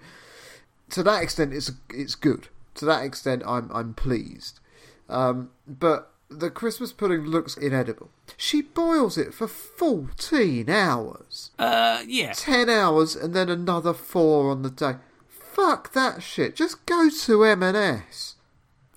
to 0.91 1.03
that 1.03 1.23
extent, 1.23 1.55
it's 1.55 1.73
it's 1.89 2.15
good. 2.15 2.49
To 2.75 2.85
that 2.85 3.03
extent, 3.03 3.43
I'm 3.47 3.71
I'm 3.73 3.95
pleased. 3.95 4.61
Um, 5.09 5.49
but 5.67 6.12
the 6.39 6.51
Christmas 6.51 6.93
pudding 6.93 7.25
looks 7.27 7.57
inedible. 7.57 8.11
She 8.37 8.63
boils 8.63 9.17
it 9.19 9.33
for 9.35 9.47
fourteen 9.47 10.69
hours, 10.71 11.51
Uh, 11.59 12.03
yeah. 12.07 12.33
ten 12.33 12.69
hours, 12.69 13.15
and 13.17 13.35
then 13.35 13.49
another 13.49 13.93
four 13.93 14.51
on 14.51 14.63
the 14.63 14.71
day. 14.71 14.97
Fuck 15.29 15.93
that 15.93 16.23
shit. 16.23 16.57
Just 16.57 16.85
go 16.87 17.09
to 17.11 17.45
M&S. 17.45 18.37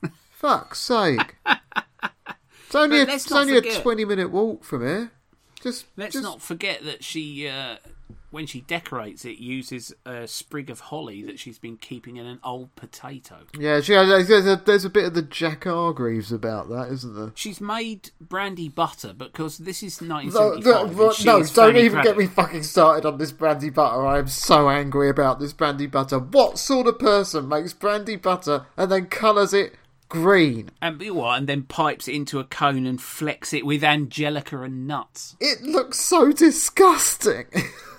Fuck's 0.32 0.80
sake. 0.80 1.36
It's 2.68 2.76
only, 2.76 3.00
a, 3.00 3.04
it's 3.08 3.32
only 3.32 3.58
a 3.58 3.82
twenty 3.82 4.04
minute 4.04 4.32
walk 4.32 4.64
from 4.66 4.82
here. 4.82 5.12
Just 5.62 5.86
Let's 5.96 6.14
just, 6.14 6.24
not 6.24 6.42
forget 6.42 6.84
that 6.84 7.04
she, 7.06 7.48
uh, 7.48 7.78
when 8.36 8.46
she 8.46 8.60
decorates 8.60 9.24
it, 9.24 9.38
uses 9.38 9.94
a 10.06 10.28
sprig 10.28 10.70
of 10.70 10.82
holly 10.82 11.24
that 11.24 11.40
she's 11.40 11.58
been 11.58 11.78
keeping 11.78 12.18
in 12.18 12.26
an 12.26 12.38
old 12.44 12.76
potato. 12.76 13.38
Yeah, 13.58 13.80
she, 13.80 13.94
there's, 13.94 14.46
a, 14.46 14.58
there's 14.58 14.84
a 14.84 14.90
bit 14.90 15.06
of 15.06 15.14
the 15.14 15.22
Jack 15.22 15.64
Hargreaves 15.64 16.34
about 16.34 16.68
that, 16.68 16.92
isn't 16.92 17.16
there? 17.16 17.32
She's 17.34 17.62
made 17.62 18.12
brandy 18.20 18.68
butter 18.68 19.14
because 19.14 19.60
this 19.60 19.82
is 19.82 20.02
No, 20.02 20.16
1975. 20.16 21.26
no, 21.26 21.34
no, 21.34 21.40
is 21.40 21.54
don't 21.54 21.78
even 21.78 22.04
get 22.04 22.18
me 22.18 22.28
fucking 22.28 22.64
started 22.64 23.08
on 23.08 23.20
this 23.20 23.32
brandy 23.32 23.70
butter. 23.70 24.06
I 24.06 24.20
am 24.20 24.28
so 24.28 24.70
angry 24.70 25.10
about 25.10 25.40
this 25.40 25.54
brandy 25.54 25.88
butter. 25.88 26.20
What 26.20 26.60
sort 26.60 26.88
of 26.88 27.00
person 27.00 27.48
makes 27.48 27.72
brandy 27.72 28.18
butter 28.18 28.66
and 28.76 28.92
then 28.92 29.06
colours 29.06 29.54
it 29.54 29.76
green? 30.10 30.72
And, 30.82 30.98
be 30.98 31.10
what, 31.10 31.38
and 31.38 31.48
then 31.48 31.64
pipes 31.64 32.10
it 32.10 32.16
into 32.16 32.40
a 32.40 32.44
cone 32.44 32.86
and 32.86 33.02
flecks 33.02 33.54
it 33.54 33.66
with 33.66 33.82
angelica 33.82 34.62
and 34.62 34.86
nuts. 34.86 35.38
It 35.40 35.62
looks 35.62 36.00
so 36.02 36.34
disgusting. 36.34 37.46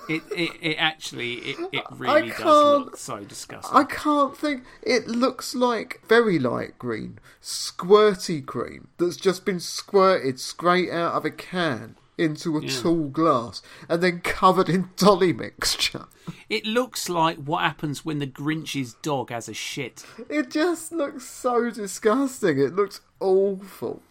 It, 0.09 0.23
it, 0.31 0.51
it 0.63 0.75
actually, 0.77 1.35
it, 1.35 1.57
it 1.73 1.85
really 1.91 2.31
does 2.31 2.79
look 2.79 2.97
so 2.97 3.25
disgusting. 3.25 3.77
I 3.77 3.85
can't 3.85 4.37
think. 4.37 4.63
It 4.83 5.09
looks 5.09 5.55
like 5.55 6.01
very 6.09 6.39
light 6.39 6.79
green, 6.79 7.19
squirty 7.43 8.45
cream 8.45 8.89
that's 8.99 9.17
just 9.17 9.45
been 9.45 9.61
squirted 9.61 10.39
straight 10.39 10.91
out 10.91 11.15
of 11.15 11.25
a 11.25 11.31
can 11.31 11.97
into 12.19 12.57
a 12.57 12.63
Yeah. 12.63 12.81
tall 12.81 13.09
glass 13.09 13.61
and 13.89 14.03
then 14.03 14.21
covered 14.21 14.69
in 14.69 14.91
dolly 14.97 15.33
mixture. 15.33 16.07
It 16.49 16.65
looks 16.65 17.09
like 17.09 17.37
what 17.39 17.63
happens 17.63 18.05
when 18.05 18.21
the 18.21 18.27
Grinch's 18.27 18.95
dog 19.03 19.31
has 19.31 19.49
a 19.49 19.55
shit. 19.55 20.05
It 20.29 20.51
just 20.51 20.93
looks 20.93 21.25
so 21.27 21.71
disgusting. 21.71 22.59
It 22.59 22.75
looks 22.75 23.01
awful. 23.21 24.03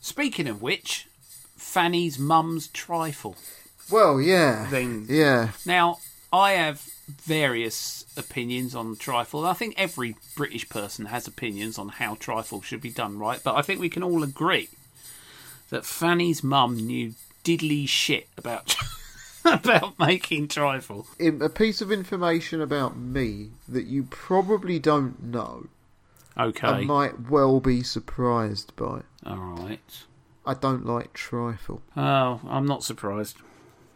Speaking 0.00 0.46
of 0.46 0.62
which, 0.62 1.08
Fanny's 1.56 2.18
mum's 2.18 2.68
trifle. 2.68 3.36
Well, 3.90 4.20
yeah. 4.20 4.68
Yeah. 5.08 5.50
Now, 5.66 5.98
I 6.32 6.52
have 6.52 6.82
various 7.22 8.04
opinions 8.16 8.74
on 8.74 8.96
trifle. 8.96 9.44
I 9.46 9.52
think 9.52 9.74
every 9.76 10.16
British 10.36 10.68
person 10.68 11.06
has 11.06 11.26
opinions 11.26 11.78
on 11.78 11.88
how 11.90 12.14
trifle 12.14 12.62
should 12.62 12.80
be 12.80 12.90
done 12.90 13.18
right, 13.18 13.40
but 13.42 13.56
I 13.56 13.62
think 13.62 13.80
we 13.80 13.90
can 13.90 14.02
all 14.02 14.22
agree 14.22 14.68
that 15.70 15.84
Fanny's 15.84 16.42
mum 16.42 16.76
knew 16.76 17.14
diddly 17.44 17.86
shit 17.88 18.28
about 18.38 18.74
about 19.44 19.98
making 19.98 20.48
trifle. 20.48 21.06
A 21.20 21.48
piece 21.48 21.80
of 21.82 21.92
information 21.92 22.60
about 22.62 22.96
me 22.96 23.50
that 23.68 23.86
you 23.86 24.04
probably 24.04 24.78
don't 24.78 25.22
know 25.22 25.66
Okay. 26.38 26.66
and 26.66 26.86
might 26.86 27.28
well 27.28 27.60
be 27.60 27.82
surprised 27.82 28.74
by. 28.76 29.02
All 29.26 29.36
right. 29.36 30.04
I 30.46 30.54
don't 30.54 30.84
like 30.86 31.12
trifle. 31.12 31.82
Oh, 31.96 32.40
I'm 32.48 32.66
not 32.66 32.82
surprised. 32.84 33.36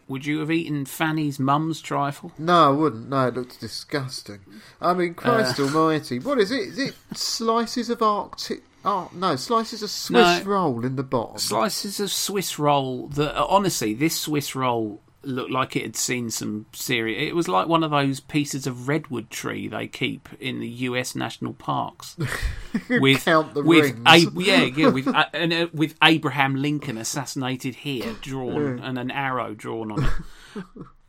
Would 0.09 0.25
you 0.25 0.41
have 0.41 0.51
eaten 0.51 0.87
Fanny's 0.87 1.39
mum's 1.39 1.81
trifle? 1.83 2.33
No, 2.39 2.69
I 2.69 2.71
wouldn't. 2.71 3.11
No, 3.11 3.29
it 3.29 3.35
looks 3.37 3.57
disgusting. 3.59 4.41
I 4.81 4.95
mean, 4.95 5.13
Christ 5.15 5.61
uh. 5.61 5.65
Almighty, 5.65 6.19
what 6.19 6.39
is 6.39 6.51
it? 6.51 6.61
Is 6.61 6.79
it 6.79 6.95
slices 7.15 7.91
of 7.91 8.03
Arctic? 8.03 8.63
Oh 8.85 9.11
no, 9.13 9.37
slices 9.37 9.83
of 9.83 9.91
Swiss 9.91 10.45
No. 10.45 10.51
roll 10.51 10.85
in 10.85 10.97
the 10.97 11.03
bottom. 11.03 11.39
Slices 11.39 12.01
of 12.01 12.11
Swiss 12.11 12.59
roll 12.59 13.09
that 13.09 13.37
honestly, 13.37 13.93
this 13.93 14.17
Swiss 14.19 14.55
roll 14.57 15.03
looked 15.23 15.51
like 15.51 15.77
it 15.77 15.83
had 15.83 15.97
seen 15.97 16.31
some 16.31 16.67
serious. 16.73 17.29
It 17.29 17.35
was 17.35 17.49
like 17.49 17.67
one 17.69 17.83
of 17.83 17.91
those 17.91 18.21
pieces 18.21 18.67
of 18.67 18.89
redwood 18.89 19.31
tree 19.31 19.69
they 19.69 19.87
keep 19.87 20.29
in 20.41 20.61
the 20.61 20.69
U.S. 20.69 21.15
national 21.15 21.55
parks 21.55 22.17
with 22.89 23.27
with 23.27 23.57
rings. 23.57 24.01
A- 24.07 24.41
yeah, 24.41 24.63
yeah, 24.63 24.89
with 24.89 25.09
uh, 25.09 25.27
and, 25.33 25.53
uh, 25.53 25.69
with 25.73 25.95
Abraham 26.03 26.57
Lincoln 26.57 26.99
assassinated 26.99 27.77
here 27.77 28.15
drawn 28.21 28.79
and 28.79 28.99
an 28.99 29.11
arrow 29.11 29.55
drawn 29.55 29.93
on 29.93 30.05
it. 30.05 30.63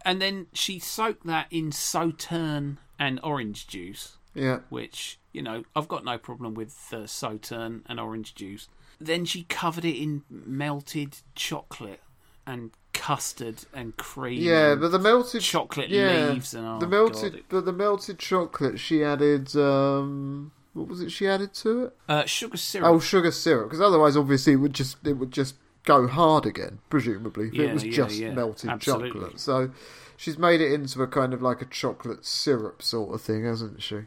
and 0.06 0.22
then 0.22 0.48
she 0.54 0.80
soaked 0.80 1.26
that 1.26 1.48
in 1.52 1.72
sauterne 1.72 2.78
and 2.98 3.20
orange 3.24 3.68
juice 3.68 4.18
yeah, 4.34 4.60
which 4.70 5.20
you 5.32 5.42
know 5.42 5.64
I've 5.76 5.88
got 5.88 6.04
no 6.06 6.18
problem 6.18 6.54
with 6.54 6.76
uh, 6.94 7.06
sauterne 7.08 7.84
and 7.88 8.00
orange 8.00 8.36
juice. 8.36 8.68
Then 9.00 9.26
she 9.26 9.44
covered 9.44 9.86
it 9.86 9.96
in 10.02 10.24
melted 10.30 11.18
chocolate 11.36 12.02
and 12.46 12.72
custard 12.94 13.66
and 13.74 13.96
cream. 13.98 14.42
yeah, 14.42 14.72
and 14.74 14.82
but 14.82 14.92
the 14.92 15.00
melted 15.00 15.42
chocolate 15.42 15.90
yeah, 15.90 16.30
leaves 16.32 16.54
and 16.54 16.66
oh, 16.68 16.80
the 16.80 16.88
melted, 16.88 17.32
God, 17.34 17.40
it- 17.40 17.46
but 17.50 17.66
the 17.66 17.74
melted 17.74 18.20
chocolate. 18.20 18.80
She 18.80 19.04
added, 19.04 19.56
um, 19.56 20.52
what 20.74 20.88
was 20.88 21.02
it? 21.02 21.12
She 21.12 21.28
added 21.28 21.54
to 21.56 21.86
it? 21.86 21.98
uh, 22.08 22.26
sugar 22.26 22.58
syrup. 22.58 22.88
Oh, 22.88 23.00
sugar 23.00 23.32
syrup. 23.32 23.70
Because 23.70 23.82
otherwise, 23.82 24.16
obviously, 24.18 24.54
it 24.54 24.58
would 24.58 24.74
just 24.74 24.98
it 25.06 25.14
would 25.14 25.32
just 25.32 25.56
go 25.86 26.08
hard 26.08 26.46
again, 26.46 26.80
presumably. 26.90 27.48
If 27.48 27.54
Yeah, 27.54 27.66
it 27.68 27.74
was 27.74 27.84
yeah, 27.86 27.92
just 27.92 28.16
yeah, 28.18 28.32
melted 28.34 28.70
absolutely. 28.70 29.12
chocolate. 29.22 29.40
So 29.40 29.72
she's 30.18 30.38
made 30.38 30.62
it 30.62 30.72
into 30.72 31.02
a 31.02 31.08
kind 31.08 31.34
of 31.34 31.42
like 31.42 31.62
a 31.62 31.66
chocolate 31.66 32.26
syrup 32.26 32.82
sort 32.82 33.14
of 33.16 33.22
thing, 33.22 33.46
hasn't 33.46 33.82
she? 33.82 34.02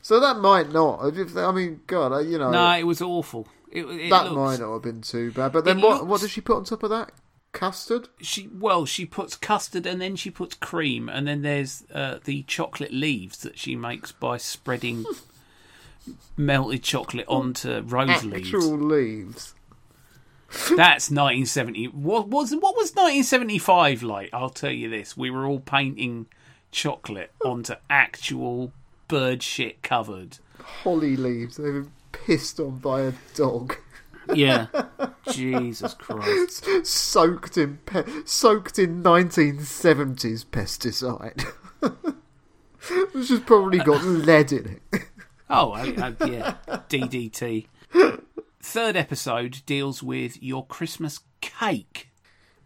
So 0.00 0.18
that 0.18 0.38
might 0.38 0.72
not. 0.72 1.16
If, 1.16 1.36
I 1.36 1.52
mean, 1.52 1.80
God, 1.86 2.12
I- 2.12 2.20
you 2.22 2.38
know, 2.38 2.50
no, 2.50 2.72
it 2.76 2.82
was 2.84 3.00
awful. 3.00 3.46
It, 3.70 3.84
it 3.86 4.10
that 4.10 4.32
might 4.32 4.58
not 4.60 4.72
have 4.74 4.82
been 4.82 5.00
too 5.00 5.30
bad. 5.32 5.52
But 5.52 5.64
then 5.64 5.80
what? 5.80 5.98
looks- 6.00 6.04
What 6.06 6.20
does 6.20 6.30
she 6.30 6.40
put 6.42 6.56
on 6.56 6.64
top 6.64 6.82
of 6.82 6.90
that? 6.90 7.12
Custard. 7.52 8.08
She 8.20 8.48
well, 8.48 8.86
she 8.86 9.04
puts 9.04 9.36
custard 9.36 9.86
and 9.86 10.00
then 10.00 10.16
she 10.16 10.30
puts 10.30 10.54
cream 10.54 11.08
and 11.08 11.26
then 11.26 11.42
there's 11.42 11.84
uh, 11.92 12.18
the 12.24 12.42
chocolate 12.44 12.92
leaves 12.92 13.38
that 13.38 13.58
she 13.58 13.76
makes 13.76 14.10
by 14.10 14.38
spreading 14.38 15.04
melted 16.36 16.82
chocolate 16.82 17.26
onto 17.28 17.80
rose 17.82 18.24
leaves. 18.24 18.48
Actual 18.48 18.78
leaves. 18.78 19.54
That's 20.52 21.10
1970. 21.10 21.86
What 21.86 22.28
was 22.28 22.52
what 22.52 22.76
was 22.76 22.94
1975 22.94 24.02
like? 24.02 24.30
I'll 24.32 24.50
tell 24.50 24.70
you 24.72 24.88
this: 24.90 25.16
we 25.16 25.30
were 25.30 25.46
all 25.46 25.60
painting 25.60 26.26
chocolate 26.70 27.32
onto 27.44 27.74
actual 27.88 28.72
bird 29.08 29.42
shit 29.42 29.82
covered. 29.82 30.38
Holly 30.60 31.16
leaves. 31.16 31.56
They've 31.56 31.72
been 31.72 31.92
pissed 32.12 32.60
on 32.60 32.78
by 32.78 33.02
a 33.02 33.12
dog. 33.34 33.76
Yeah, 34.34 34.66
Jesus 35.30 35.94
Christ. 35.94 36.86
soaked 36.86 37.56
in 37.58 37.78
pe- 37.86 38.04
soaked 38.24 38.78
in 38.78 39.02
1970s 39.02 40.44
pesticide. 40.46 41.42
Which 43.12 43.28
has 43.28 43.40
probably 43.40 43.78
got 43.78 44.02
lead 44.04 44.52
in 44.52 44.80
it. 44.92 45.02
Oh, 45.54 45.72
I, 45.72 45.82
I, 45.82 46.14
yeah, 46.26 46.54
DDT. 46.88 47.66
Third 48.62 48.96
episode 48.96 49.60
deals 49.66 50.02
with 50.02 50.42
your 50.42 50.64
Christmas 50.64 51.20
cake, 51.42 52.08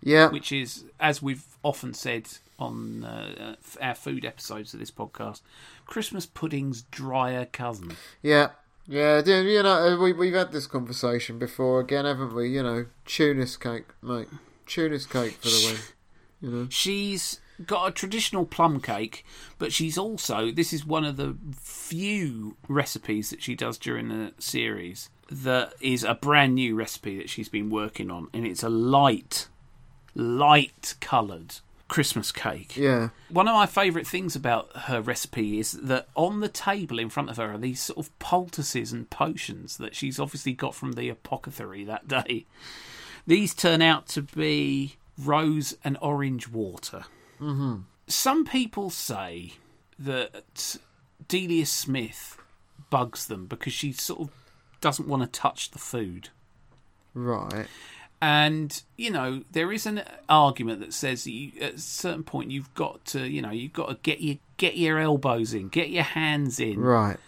Yeah, 0.00 0.28
which 0.30 0.52
is, 0.52 0.84
as 1.00 1.20
we've 1.20 1.44
often 1.64 1.94
said 1.94 2.28
on 2.60 3.04
uh, 3.04 3.56
our 3.80 3.96
food 3.96 4.24
episodes 4.24 4.72
of 4.72 4.78
this 4.78 4.92
podcast, 4.92 5.40
Christmas 5.84 6.26
pudding's 6.26 6.82
drier 6.82 7.44
cousin. 7.44 7.96
yeah, 8.22 8.50
yeah. 8.86 9.20
d- 9.22 9.52
You 9.52 9.62
know, 9.62 9.94
uh, 9.94 9.96
we 10.02 10.12
we've 10.12 10.34
had 10.34 10.52
this 10.52 10.66
conversation 10.66 11.38
before 11.38 11.80
again, 11.80 12.04
haven't 12.04 12.34
we? 12.34 12.48
You 12.50 12.62
know, 12.62 12.86
tunis 13.04 13.56
cake, 13.56 13.86
mate. 14.02 14.28
Tunis 14.66 15.06
cake 15.06 15.32
for 15.34 15.48
the 15.48 15.62
win. 15.72 15.80
You 16.40 16.50
know, 16.50 16.66
She's 16.70 17.40
got 17.64 17.88
a 17.88 17.90
traditional 17.90 18.44
plum 18.44 18.80
cake, 18.80 19.24
but 19.58 19.72
she's 19.72 19.96
also 19.96 20.50
this 20.50 20.72
is 20.72 20.84
one 20.84 21.04
of 21.04 21.16
the 21.16 21.36
few 21.60 22.56
recipes 22.68 23.30
that 23.30 23.42
she 23.42 23.54
does 23.54 23.78
during 23.78 24.08
the 24.08 24.32
series 24.38 25.08
that 25.30 25.72
is 25.80 26.04
a 26.04 26.14
brand 26.14 26.54
new 26.54 26.74
recipe 26.76 27.16
that 27.16 27.30
she's 27.30 27.48
been 27.48 27.70
working 27.70 28.10
on, 28.10 28.28
and 28.32 28.46
it's 28.46 28.62
a 28.62 28.68
light, 28.68 29.48
light 30.14 30.94
coloured 31.00 31.56
Christmas 31.88 32.32
cake. 32.32 32.76
yeah, 32.76 33.10
One 33.28 33.46
of 33.46 33.54
my 33.54 33.66
favourite 33.66 34.06
things 34.06 34.34
about 34.34 34.70
her 34.76 35.00
recipe 35.00 35.60
is 35.60 35.72
that 35.72 36.08
on 36.14 36.40
the 36.40 36.48
table 36.48 36.98
in 36.98 37.08
front 37.10 37.30
of 37.30 37.36
her 37.36 37.52
are 37.52 37.58
these 37.58 37.80
sort 37.80 37.98
of 37.98 38.18
poultices 38.18 38.92
and 38.92 39.08
potions 39.08 39.76
that 39.76 39.94
she's 39.94 40.18
obviously 40.18 40.52
got 40.52 40.74
from 40.74 40.92
the 40.92 41.08
apothecary 41.08 41.84
that 41.84 42.08
day. 42.08 42.46
These 43.26 43.54
turn 43.54 43.82
out 43.82 44.08
to 44.08 44.22
be 44.22 44.96
rose 45.18 45.76
and 45.84 45.96
orange 46.00 46.48
water. 46.48 47.04
Mm-hmm. 47.40 47.76
Some 48.08 48.44
people 48.44 48.90
say 48.90 49.54
that 49.98 50.76
Delia 51.28 51.66
Smith 51.66 52.38
bugs 52.90 53.26
them 53.26 53.46
because 53.46 53.72
she 53.72 53.92
sort 53.92 54.20
of 54.20 54.30
doesn't 54.80 55.08
want 55.08 55.22
to 55.22 55.28
touch 55.28 55.70
the 55.70 55.78
food. 55.78 56.28
right. 57.14 57.66
And 58.20 58.82
you 58.96 59.10
know 59.10 59.42
there 59.52 59.70
is 59.72 59.84
an 59.86 60.02
argument 60.28 60.80
that 60.80 60.94
says 60.94 61.24
that 61.24 61.30
you, 61.32 61.52
at 61.60 61.74
a 61.74 61.78
certain 61.78 62.22
point 62.22 62.50
you've 62.50 62.72
got 62.74 63.04
to, 63.06 63.26
you 63.28 63.42
know, 63.42 63.50
you've 63.50 63.72
got 63.74 63.88
to 63.88 63.94
get 64.02 64.20
your 64.20 64.36
get 64.56 64.76
your 64.76 64.98
elbows 64.98 65.52
in, 65.52 65.68
get 65.68 65.90
your 65.90 66.02
hands 66.02 66.58
in, 66.58 66.80
Right. 66.80 67.18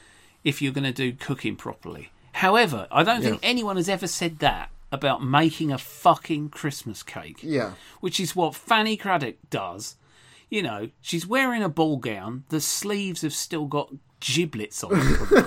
if 0.45 0.63
you're 0.63 0.73
going 0.73 0.85
to 0.85 0.93
do 0.93 1.13
cooking 1.13 1.57
properly. 1.57 2.11
However, 2.33 2.87
I 2.91 3.03
don't 3.03 3.21
think 3.23 3.41
anyone 3.43 3.77
has 3.77 3.89
ever 3.89 4.07
said 4.07 4.39
that 4.39 4.71
about 4.91 5.23
making 5.23 5.71
a 5.73 5.77
fucking 5.79 6.49
Christmas 6.49 7.03
cake, 7.03 7.41
Yeah. 7.43 7.73
which 8.01 8.19
is 8.19 8.35
what 8.35 8.55
Fanny 8.55 8.97
Cradock 8.97 9.35
does. 9.51 9.97
You 10.49 10.63
know, 10.63 10.89
she's 11.03 11.27
wearing 11.27 11.63
a 11.63 11.69
ball 11.69 11.99
gown. 11.99 12.45
The 12.49 12.61
sleeves 12.63 13.21
have 13.21 13.35
still 13.35 13.67
got 13.67 13.93
giblets 14.21 14.83
on 14.83 14.99
them, 14.99 15.47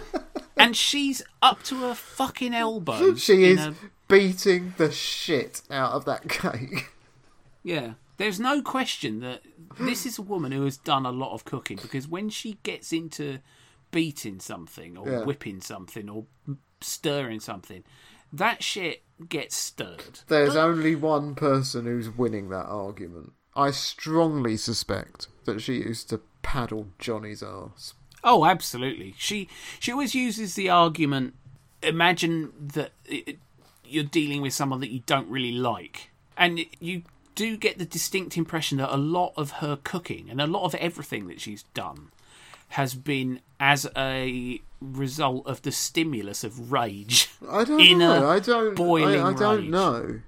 and 0.56 0.74
she's 0.74 1.22
up 1.42 1.62
to 1.64 1.76
her 1.80 1.94
fucking 1.94 2.54
elbows. 2.54 3.22
She 3.22 3.44
is 3.44 3.58
a- 3.60 3.74
beating 4.10 4.74
the 4.76 4.90
shit 4.90 5.62
out 5.70 5.92
of 5.92 6.04
that 6.04 6.28
cake. 6.28 6.90
Yeah, 7.62 7.94
there's 8.16 8.40
no 8.40 8.60
question 8.62 9.20
that 9.20 9.42
this 9.78 10.04
is 10.06 10.18
a 10.18 10.22
woman 10.22 10.52
who 10.52 10.64
has 10.64 10.76
done 10.76 11.06
a 11.06 11.10
lot 11.12 11.32
of 11.34 11.44
cooking 11.44 11.78
because 11.80 12.06
when 12.08 12.28
she 12.28 12.58
gets 12.62 12.92
into 12.92 13.38
beating 13.90 14.40
something 14.40 14.96
or 14.96 15.08
Yeah. 15.08 15.24
whipping 15.24 15.60
something 15.60 16.08
or 16.08 16.26
stirring 16.80 17.40
something, 17.40 17.82
that 18.32 18.62
shit 18.62 19.02
gets 19.28 19.56
stirred. 19.56 20.20
There's 20.28 20.56
only 20.56 20.94
one 20.94 21.34
person 21.34 21.86
who's 21.86 22.08
winning 22.10 22.48
that 22.50 22.66
argument. 22.66 23.32
I 23.56 23.72
strongly 23.72 24.56
suspect 24.56 25.28
that 25.44 25.60
she 25.60 25.74
used 25.74 26.08
to 26.10 26.20
paddle 26.42 26.88
Johnny's 26.98 27.42
ass. 27.42 27.94
Oh, 28.22 28.44
absolutely. 28.44 29.14
She 29.18 29.48
she 29.80 29.90
always 29.92 30.14
uses 30.14 30.54
the 30.54 30.68
argument. 30.70 31.34
Imagine 31.82 32.52
that 32.74 32.92
it, 33.06 33.38
you're 33.90 34.04
dealing 34.04 34.42
with 34.42 34.52
someone 34.52 34.80
that 34.80 34.90
you 34.90 35.02
don't 35.06 35.28
really 35.28 35.52
like, 35.52 36.10
and 36.36 36.60
you 36.78 37.02
do 37.34 37.56
get 37.56 37.78
the 37.78 37.84
distinct 37.84 38.36
impression 38.36 38.78
that 38.78 38.94
a 38.94 38.98
lot 38.98 39.32
of 39.36 39.52
her 39.52 39.78
cooking 39.82 40.28
and 40.28 40.40
a 40.40 40.46
lot 40.46 40.64
of 40.64 40.74
everything 40.76 41.28
that 41.28 41.40
she's 41.40 41.62
done 41.74 42.10
has 42.70 42.94
been 42.94 43.40
as 43.58 43.88
a 43.96 44.60
result 44.80 45.46
of 45.46 45.62
the 45.62 45.72
stimulus 45.72 46.44
of 46.44 46.72
rage. 46.72 47.30
I 47.48 47.64
don't 47.64 47.98
know. 47.98 48.28
I 48.28 48.38
don't. 48.38 48.74
boiling 48.74 49.20
I, 49.20 49.30
I 49.30 49.32
don't 49.34 49.60
rage. 49.62 49.70
know. 49.70 50.20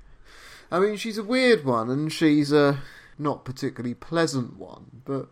I 0.70 0.78
mean, 0.78 0.96
she's 0.96 1.18
a 1.18 1.22
weird 1.22 1.64
one, 1.64 1.90
and 1.90 2.12
she's 2.12 2.52
a 2.52 2.80
not 3.18 3.44
particularly 3.44 3.94
pleasant 3.94 4.56
one, 4.56 5.02
but 5.04 5.28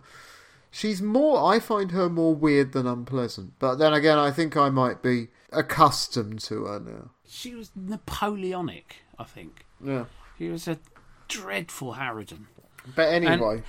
She's 0.70 1.02
more. 1.02 1.52
I 1.52 1.58
find 1.58 1.90
her 1.92 2.08
more 2.08 2.34
weird 2.34 2.72
than 2.72 2.86
unpleasant. 2.86 3.54
But 3.58 3.76
then 3.76 3.92
again, 3.92 4.18
I 4.18 4.30
think 4.30 4.56
I 4.56 4.70
might 4.70 5.02
be 5.02 5.28
accustomed 5.52 6.40
to 6.42 6.64
her 6.66 6.78
now. 6.80 7.10
She 7.26 7.54
was 7.54 7.70
Napoleonic, 7.74 8.96
I 9.18 9.24
think. 9.24 9.64
Yeah. 9.84 10.04
She 10.38 10.48
was 10.48 10.68
a 10.68 10.78
dreadful 11.28 11.94
harridan. 11.94 12.46
But 12.94 13.08
anyway, 13.12 13.62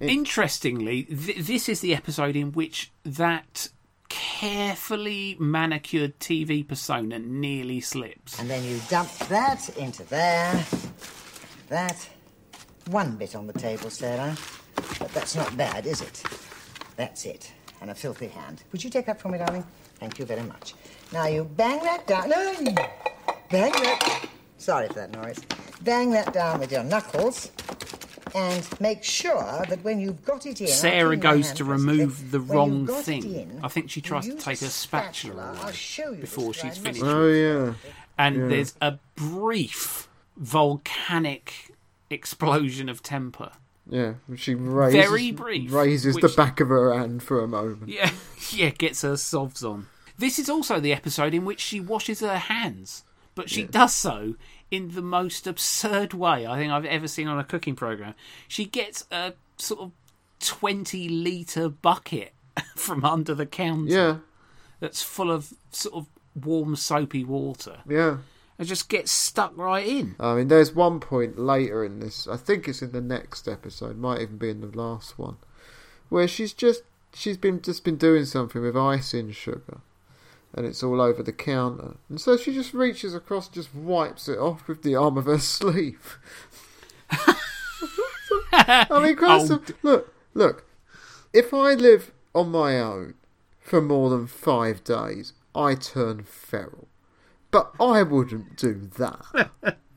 It- 0.00 0.10
Interestingly, 0.10 1.04
th- 1.04 1.46
this 1.46 1.68
is 1.68 1.80
the 1.80 1.94
episode 1.94 2.36
in 2.36 2.52
which 2.52 2.92
that 3.04 3.68
carefully 4.08 5.36
manicured 5.40 6.18
TV 6.20 6.66
persona 6.66 7.18
nearly 7.18 7.80
slips. 7.80 8.38
And 8.38 8.48
then 8.48 8.62
you 8.64 8.80
dump 8.88 9.10
that 9.28 9.68
into 9.76 10.04
there. 10.04 10.64
That. 11.68 12.08
One 12.90 13.16
bit 13.16 13.34
on 13.36 13.46
the 13.46 13.52
table, 13.52 13.90
Sarah. 13.90 14.36
But 14.98 15.08
that's 15.12 15.34
not 15.36 15.54
bad, 15.56 15.86
is 15.86 16.00
it? 16.00 16.22
That's 16.98 17.24
it. 17.24 17.50
And 17.80 17.90
a 17.90 17.94
filthy 17.94 18.26
hand. 18.26 18.62
Would 18.72 18.82
you 18.84 18.90
take 18.90 19.06
that 19.06 19.20
for 19.20 19.28
me, 19.28 19.38
darling? 19.38 19.64
Thank 20.00 20.18
you 20.18 20.24
very 20.26 20.42
much. 20.42 20.74
Now 21.12 21.26
you 21.28 21.44
bang 21.44 21.82
that 21.84 22.06
down. 22.06 22.28
No! 22.28 22.54
Bang 23.50 23.72
that. 23.72 24.26
Sorry 24.58 24.88
for 24.88 24.94
that 24.94 25.12
noise. 25.12 25.40
Bang 25.82 26.10
that 26.10 26.32
down 26.32 26.58
with 26.58 26.72
your 26.72 26.82
knuckles. 26.82 27.52
And 28.34 28.68
make 28.80 29.02
sure 29.04 29.64
that 29.68 29.82
when 29.84 30.00
you've 30.00 30.22
got 30.24 30.44
it 30.44 30.60
in. 30.60 30.66
Sarah 30.66 31.16
goes 31.16 31.52
to 31.52 31.64
presently. 31.64 31.98
remove 32.00 32.30
the 32.30 32.40
wrong 32.40 32.80
you've 32.80 32.88
got 32.88 32.98
it 33.00 33.04
thing. 33.22 33.34
in, 33.34 33.60
I 33.62 33.68
think 33.68 33.90
she 33.90 34.00
tries 34.02 34.26
to 34.26 34.34
take 34.34 34.60
a 34.60 34.64
her 34.66 34.70
spatula 34.70 35.54
I'll 35.56 35.62
away 35.64 35.72
show 35.72 36.10
you 36.10 36.18
before 36.20 36.52
she's 36.52 36.64
I 36.78 36.82
finished. 36.82 37.02
oh 37.04 37.28
yeah. 37.28 37.74
and 38.18 38.36
Yeah. 38.36 38.48
there's 38.48 38.74
a 38.82 38.98
brief 39.16 40.08
volcanic 40.36 41.72
explosion 42.10 42.88
of 42.90 43.02
temper. 43.02 43.52
Yeah, 43.88 44.14
she 44.36 44.54
raises, 44.54 45.08
Very 45.08 45.32
brief, 45.32 45.72
raises 45.72 46.16
the 46.16 46.28
back 46.28 46.60
of 46.60 46.68
her 46.68 46.92
hand 46.92 47.22
for 47.22 47.42
a 47.42 47.48
moment. 47.48 47.88
Yeah, 47.88 48.10
yeah, 48.50 48.70
gets 48.70 49.02
her 49.02 49.14
sovs 49.14 49.62
on. 49.62 49.86
This 50.18 50.38
is 50.38 50.50
also 50.50 50.80
the 50.80 50.92
episode 50.92 51.32
in 51.32 51.44
which 51.44 51.60
she 51.60 51.80
washes 51.80 52.20
her 52.20 52.38
hands, 52.38 53.04
but 53.34 53.48
she 53.48 53.64
does 53.64 53.94
so 53.94 54.34
in 54.70 54.94
the 54.94 55.02
most 55.02 55.46
absurd 55.46 56.12
way 56.12 56.46
I 56.46 56.58
think 56.58 56.72
I've 56.72 56.84
ever 56.84 57.08
seen 57.08 57.28
on 57.28 57.38
a 57.38 57.44
cooking 57.44 57.76
program. 57.76 58.14
She 58.48 58.64
gets 58.64 59.06
a 59.10 59.34
sort 59.56 59.80
of 59.80 59.92
20 60.40 61.08
litre 61.08 61.68
bucket 61.68 62.32
from 62.76 63.04
under 63.04 63.34
the 63.34 63.46
counter 63.46 63.92
Yeah, 63.92 64.16
that's 64.80 65.02
full 65.02 65.30
of 65.30 65.52
sort 65.70 65.94
of 65.94 66.06
warm, 66.44 66.76
soapy 66.76 67.24
water 67.24 67.78
yeah. 67.88 68.18
And 68.58 68.66
just 68.66 68.88
gets 68.88 69.10
stuck 69.12 69.56
right 69.56 69.86
in. 69.86 70.16
I 70.18 70.34
mean, 70.34 70.48
there's 70.48 70.74
one 70.74 70.98
point 71.00 71.38
later 71.38 71.84
in 71.84 72.00
this. 72.00 72.26
I 72.26 72.36
think 72.36 72.66
it's 72.68 72.82
in 72.82 72.92
the 72.92 73.00
next 73.00 73.46
episode. 73.48 73.96
Might 73.98 74.20
even 74.22 74.36
be 74.38 74.50
in 74.50 74.60
the 74.60 74.76
last 74.76 75.18
one, 75.18 75.36
where 76.08 76.26
she's 76.28 76.52
just 76.52 76.82
she's 77.14 77.36
been 77.36 77.62
just 77.62 77.84
been 77.84 77.96
doing 77.96 78.24
something 78.24 78.60
with 78.60 78.76
icing 78.76 79.30
sugar, 79.32 79.78
and 80.54 80.66
it's 80.66 80.82
all 80.82 81.00
over 81.00 81.22
the 81.22 81.32
counter. 81.32 81.96
And 82.08 82.20
so 82.20 82.36
she 82.36 82.52
just 82.52 82.74
reaches 82.74 83.14
across, 83.14 83.46
and 83.46 83.54
just 83.54 83.74
wipes 83.74 84.28
it 84.28 84.38
off 84.38 84.66
with 84.66 84.82
the 84.82 84.96
arm 84.96 85.16
of 85.18 85.26
her 85.26 85.38
sleeve. 85.38 86.18
I 87.10 89.00
mean, 89.02 89.16
Christ, 89.16 89.52
Oh, 89.52 89.62
look, 89.82 90.14
look. 90.34 90.64
If 91.32 91.52
I 91.54 91.74
live 91.74 92.10
on 92.34 92.50
my 92.50 92.78
own 92.80 93.14
for 93.60 93.80
more 93.80 94.10
than 94.10 94.26
five 94.26 94.82
days, 94.82 95.32
I 95.54 95.74
turn 95.74 96.24
feral. 96.24 96.87
But 97.50 97.72
I 97.80 98.02
wouldn't 98.02 98.56
do 98.56 98.90
that. 98.98 99.78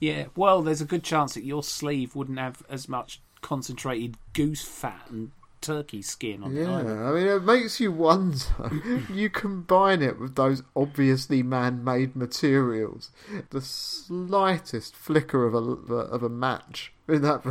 Yeah, 0.00 0.26
well, 0.36 0.62
there's 0.62 0.80
a 0.80 0.86
good 0.86 1.02
chance 1.02 1.34
that 1.34 1.44
your 1.44 1.62
sleeve 1.62 2.14
wouldn't 2.14 2.38
have 2.38 2.62
as 2.68 2.88
much 2.88 3.20
concentrated 3.40 4.16
goose 4.32 4.62
fat 4.62 5.06
and 5.10 5.30
turkey 5.60 6.02
skin 6.02 6.42
on 6.42 6.54
it 6.54 6.60
Yeah. 6.60 6.76
I 6.76 7.12
mean, 7.12 7.26
it 7.26 7.42
makes 7.42 7.80
you 7.80 7.90
wonder. 7.92 8.38
you 9.12 9.30
combine 9.30 10.02
it 10.02 10.20
with 10.20 10.34
those 10.34 10.62
obviously 10.76 11.42
man-made 11.42 12.16
materials. 12.16 13.10
The 13.50 13.60
slightest 13.60 14.94
flicker 14.94 15.46
of 15.46 15.54
a 15.54 15.94
of 15.94 16.22
a 16.22 16.28
match 16.28 16.92
in 17.08 17.22
that 17.22 17.42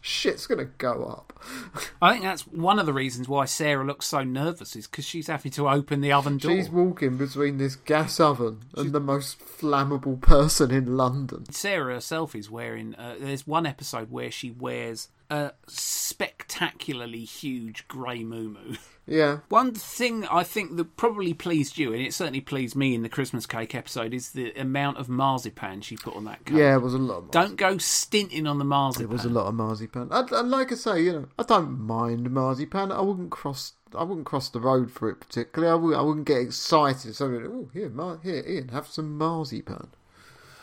shit's 0.00 0.46
gonna 0.46 0.66
go 0.66 1.04
up. 1.04 1.38
I 2.02 2.12
think 2.12 2.24
that's 2.24 2.46
one 2.46 2.78
of 2.78 2.86
the 2.86 2.92
reasons 2.92 3.28
why 3.28 3.46
Sarah 3.46 3.84
looks 3.84 4.06
so 4.06 4.22
nervous 4.22 4.76
is 4.76 4.86
because 4.86 5.06
she's 5.06 5.28
having 5.28 5.52
to 5.52 5.68
open 5.68 6.00
the 6.00 6.12
oven 6.12 6.36
door. 6.36 6.52
She's 6.52 6.68
walking 6.68 7.16
between 7.16 7.58
this 7.58 7.76
gas 7.76 8.20
oven 8.20 8.60
and 8.76 8.92
the 8.92 9.00
most 9.00 9.40
flammable 9.40 10.20
person 10.20 10.70
in 10.70 10.96
London. 10.96 11.50
Sarah 11.50 11.94
herself 11.94 12.34
is 12.34 12.50
wearing. 12.50 12.94
Uh, 12.94 13.16
there's 13.18 13.46
one 13.46 13.66
episode 13.66 14.10
where 14.10 14.30
she 14.30 14.50
wears 14.50 15.08
a 15.30 15.52
spectacularly 15.66 17.24
huge 17.24 17.86
grey 17.88 18.24
moo 18.24 18.74
Yeah, 19.06 19.38
One 19.48 19.74
thing 19.74 20.24
I 20.26 20.44
think 20.44 20.76
that 20.76 20.96
probably 20.96 21.34
pleased 21.34 21.78
you, 21.78 21.92
and 21.92 22.00
it 22.00 22.14
certainly 22.14 22.40
pleased 22.40 22.76
me 22.76 22.94
in 22.94 23.02
the 23.02 23.08
Christmas 23.08 23.44
cake 23.44 23.74
episode, 23.74 24.14
is 24.14 24.30
the 24.30 24.52
amount 24.52 24.98
of 24.98 25.08
marzipan 25.08 25.80
she 25.80 25.96
put 25.96 26.14
on 26.14 26.24
that 26.26 26.44
cake. 26.44 26.56
yeah, 26.58 26.76
it 26.76 26.82
was 26.82 26.94
a 26.94 26.98
lot. 26.98 27.16
Of 27.18 27.30
Don't 27.32 27.56
go 27.56 27.76
stinting 27.78 28.46
on 28.46 28.58
the 28.58 28.64
marzipan. 28.64 29.06
It 29.10 29.12
was 29.12 29.24
a 29.24 29.28
lot 29.30 29.46
of 29.46 29.54
marzipan. 29.54 30.08
I'd 30.12 30.30
like 30.30 30.70
I 30.70 30.76
say, 30.76 31.02
you 31.02 31.12
know, 31.12 31.28
I 31.38 31.42
don't 31.42 31.80
mind 31.80 32.30
marzipan. 32.30 32.92
I 32.92 33.00
wouldn't 33.00 33.30
cross. 33.30 33.72
I 33.92 34.04
wouldn't 34.04 34.26
cross 34.26 34.48
the 34.48 34.60
road 34.60 34.92
for 34.92 35.10
it 35.10 35.18
particularly. 35.18 35.72
I, 35.72 35.74
would, 35.74 35.96
I 35.96 36.02
wouldn't 36.02 36.26
get 36.28 36.38
excited. 36.42 37.16
So, 37.16 37.26
oh, 37.26 37.68
here, 37.72 37.88
mar- 37.88 38.20
here, 38.22 38.44
Ian, 38.46 38.68
have 38.68 38.86
some 38.86 39.18
marzipan. 39.18 39.88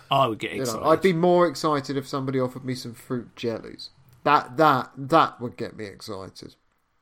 I 0.09 0.27
would 0.27 0.39
get 0.39 0.53
You 0.53 0.61
excited. 0.61 0.81
know, 0.81 0.89
I'd 0.89 1.01
be 1.01 1.11
more 1.11 1.47
excited 1.47 1.97
if 1.97 2.07
somebody 2.07 2.39
offered 2.39 2.63
me 2.63 2.75
some 2.75 2.93
fruit 2.93 3.35
jellies. 3.35 3.89
That 4.23 4.55
that 4.55 4.91
that 4.95 5.41
would 5.41 5.57
get 5.57 5.75
me 5.75 5.85
excited 5.85 6.55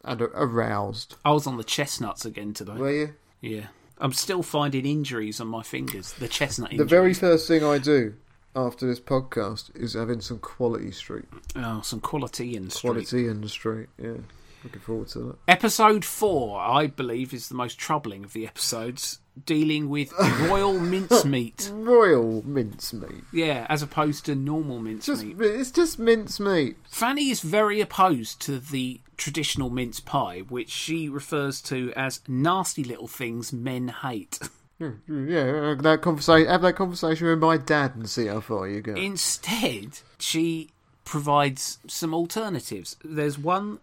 and 0.06 0.22
aroused. 0.22 1.16
I 1.26 1.32
was 1.32 1.48
on 1.48 1.58
the 1.58 1.64
chestnuts 1.64 2.26
again 2.26 2.54
today. 2.54 2.74
Were 2.74 2.92
you? 2.92 3.14
Yeah. 3.42 3.68
I'm 3.98 4.14
still 4.14 4.44
finding 4.44 4.86
injuries 4.86 5.40
on 5.40 5.48
my 5.48 5.64
fingers. 5.64 6.14
The 6.14 6.28
chestnut 6.28 6.72
The 6.76 6.84
very 6.86 7.14
first 7.14 7.48
thing 7.48 7.64
I 7.64 7.78
do 7.78 8.14
after 8.56 8.86
this 8.88 9.00
podcast 9.00 9.76
is 9.76 9.94
having 9.94 10.22
some 10.22 10.40
quality 10.40 10.92
street, 10.92 11.26
Oh, 11.56 11.82
some 11.82 12.00
quality 12.02 12.56
in 12.56 12.70
street. 12.70 12.92
quality 12.92 13.28
in 13.28 13.48
street. 13.48 13.88
Yeah, 14.02 14.18
looking 14.66 14.82
forward 14.82 15.08
to 15.10 15.20
that. 15.20 15.36
Episode 15.48 16.04
four, 16.04 16.60
I 16.60 16.88
believe, 16.88 17.34
is 17.34 17.48
the 17.48 17.56
most 17.56 17.78
troubling 17.80 18.24
of 18.26 18.34
the 18.34 18.46
episodes, 18.46 19.20
dealing 19.46 19.90
with 19.90 20.12
royal 20.50 20.78
mincemeat. 20.80 21.70
Royal 21.74 22.44
mincemeat. 22.46 23.24
Yeah, 23.32 23.66
as 23.70 23.82
opposed 23.82 24.26
to 24.26 24.36
normal 24.36 24.80
mincemeat. 24.80 25.38
it's 25.40 25.72
just 25.72 25.98
mincemeat. 26.00 26.76
Fanny 26.90 27.30
is 27.30 27.42
very 27.42 27.80
opposed 27.80 28.42
to 28.42 28.60
the 28.60 29.00
traditional 29.18 29.70
mince 29.70 30.00
pie, 30.02 30.40
which 30.50 30.70
she 30.70 31.08
refers 31.08 31.62
to 31.62 31.94
as 31.96 32.20
nasty 32.28 32.84
little 32.84 33.08
things 33.08 33.54
men 33.54 33.88
hate. 33.88 34.40
Hmm, 34.78 35.30
yeah, 35.30 35.74
that 35.80 36.02
conversation. 36.02 36.50
Have 36.50 36.62
that 36.64 36.76
conversation 36.76 37.28
with 37.28 37.40
my 37.40 37.56
dad 37.56 37.96
and 37.96 38.10
see 38.10 38.26
how 38.26 38.42
far 38.42 38.68
you 38.68 38.82
go. 38.82 38.94
Instead, 38.96 40.00
she 40.20 40.70
provides 41.06 41.78
some 41.88 42.14
alternatives. 42.14 42.98
There's 43.02 43.38
one 43.40 43.80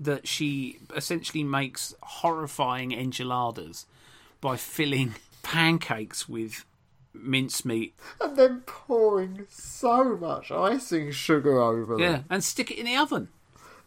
that 0.00 0.26
she 0.26 0.78
essentially 0.94 1.44
makes 1.44 1.94
horrifying 2.02 2.92
enchiladas 2.92 3.86
by 4.40 4.56
filling 4.56 5.14
pancakes 5.42 6.28
with 6.28 6.64
mincemeat. 7.12 7.94
and 8.20 8.36
then 8.36 8.62
pouring 8.66 9.46
so 9.48 10.16
much 10.16 10.50
icing 10.50 11.10
sugar 11.12 11.60
over 11.60 11.98
Yeah, 11.98 12.12
them, 12.12 12.24
and 12.30 12.44
stick 12.44 12.70
it 12.70 12.78
in 12.78 12.86
the 12.86 12.96
oven. 12.96 13.28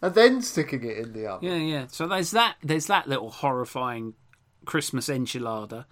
and 0.00 0.14
then 0.14 0.40
sticking 0.42 0.82
it 0.84 0.96
in 0.98 1.12
the 1.12 1.26
oven. 1.26 1.48
Yeah, 1.48 1.56
yeah. 1.56 1.86
So 1.90 2.06
there's 2.06 2.30
that. 2.30 2.56
There's 2.62 2.86
that 2.86 3.06
little 3.06 3.30
horrifying 3.30 4.14
Christmas 4.64 5.08
enchilada. 5.08 5.84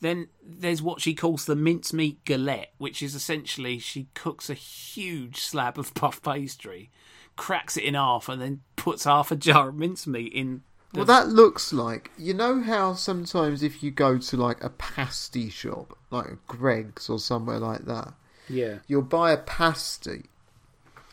Then 0.00 0.28
there's 0.42 0.80
what 0.80 1.02
she 1.02 1.14
calls 1.14 1.44
the 1.44 1.54
mincemeat 1.54 2.24
galette, 2.24 2.72
which 2.78 3.02
is 3.02 3.14
essentially 3.14 3.78
she 3.78 4.08
cooks 4.14 4.48
a 4.48 4.54
huge 4.54 5.40
slab 5.42 5.78
of 5.78 5.92
puff 5.92 6.22
pastry, 6.22 6.90
cracks 7.36 7.76
it 7.76 7.84
in 7.84 7.94
half, 7.94 8.28
and 8.28 8.40
then 8.40 8.60
puts 8.76 9.04
half 9.04 9.30
a 9.30 9.36
jar 9.36 9.68
of 9.68 9.76
mincemeat 9.76 10.32
in. 10.32 10.62
The, 10.92 10.98
Well, 10.98 11.06
that 11.06 11.28
looks 11.28 11.72
like 11.72 12.10
you 12.18 12.34
know 12.34 12.62
how 12.62 12.94
sometimes 12.94 13.62
if 13.62 13.82
you 13.82 13.90
go 13.92 14.18
to 14.18 14.36
like 14.36 14.62
a 14.62 14.70
pasty 14.70 15.48
shop, 15.48 15.96
like 16.10 16.26
a 16.26 16.38
Greggs 16.48 17.08
or 17.08 17.18
somewhere 17.20 17.58
like 17.60 17.84
that, 17.86 18.12
yeah, 18.48 18.78
you'll 18.88 19.02
buy 19.02 19.30
a 19.30 19.36
pasty, 19.36 20.24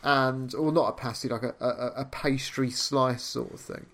and 0.04 0.54
or 0.56 0.72
not 0.72 0.90
a 0.90 0.94
pasty, 0.94 1.28
like 1.30 1.44
a, 1.44 1.54
a, 1.60 2.02
a 2.02 2.06
pastry 2.06 2.72
slice 2.72 3.22
sort 3.22 3.54
of 3.54 3.60
thing, 3.60 3.86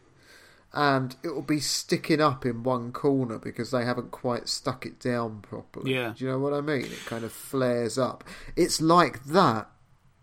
and 0.73 1.17
it 1.21 1.35
will 1.35 1.41
be 1.41 1.59
sticking 1.59 2.21
up 2.21 2.45
in 2.45 2.63
one 2.63 2.91
corner 2.93 3.37
because 3.37 3.71
they 3.71 3.83
haven't 3.83 4.11
quite 4.11 4.47
stuck 4.47 4.85
it 4.85 4.99
down 4.99 5.41
properly. 5.41 5.93
Yeah. 5.93 6.13
do 6.15 6.23
you 6.23 6.31
know 6.31 6.39
what 6.39 6.53
I 6.53 6.61
mean? 6.61 6.85
It 6.85 7.05
kind 7.05 7.23
of 7.25 7.31
flares 7.33 7.97
up. 7.97 8.23
It's 8.55 8.79
like 8.79 9.23
that, 9.25 9.67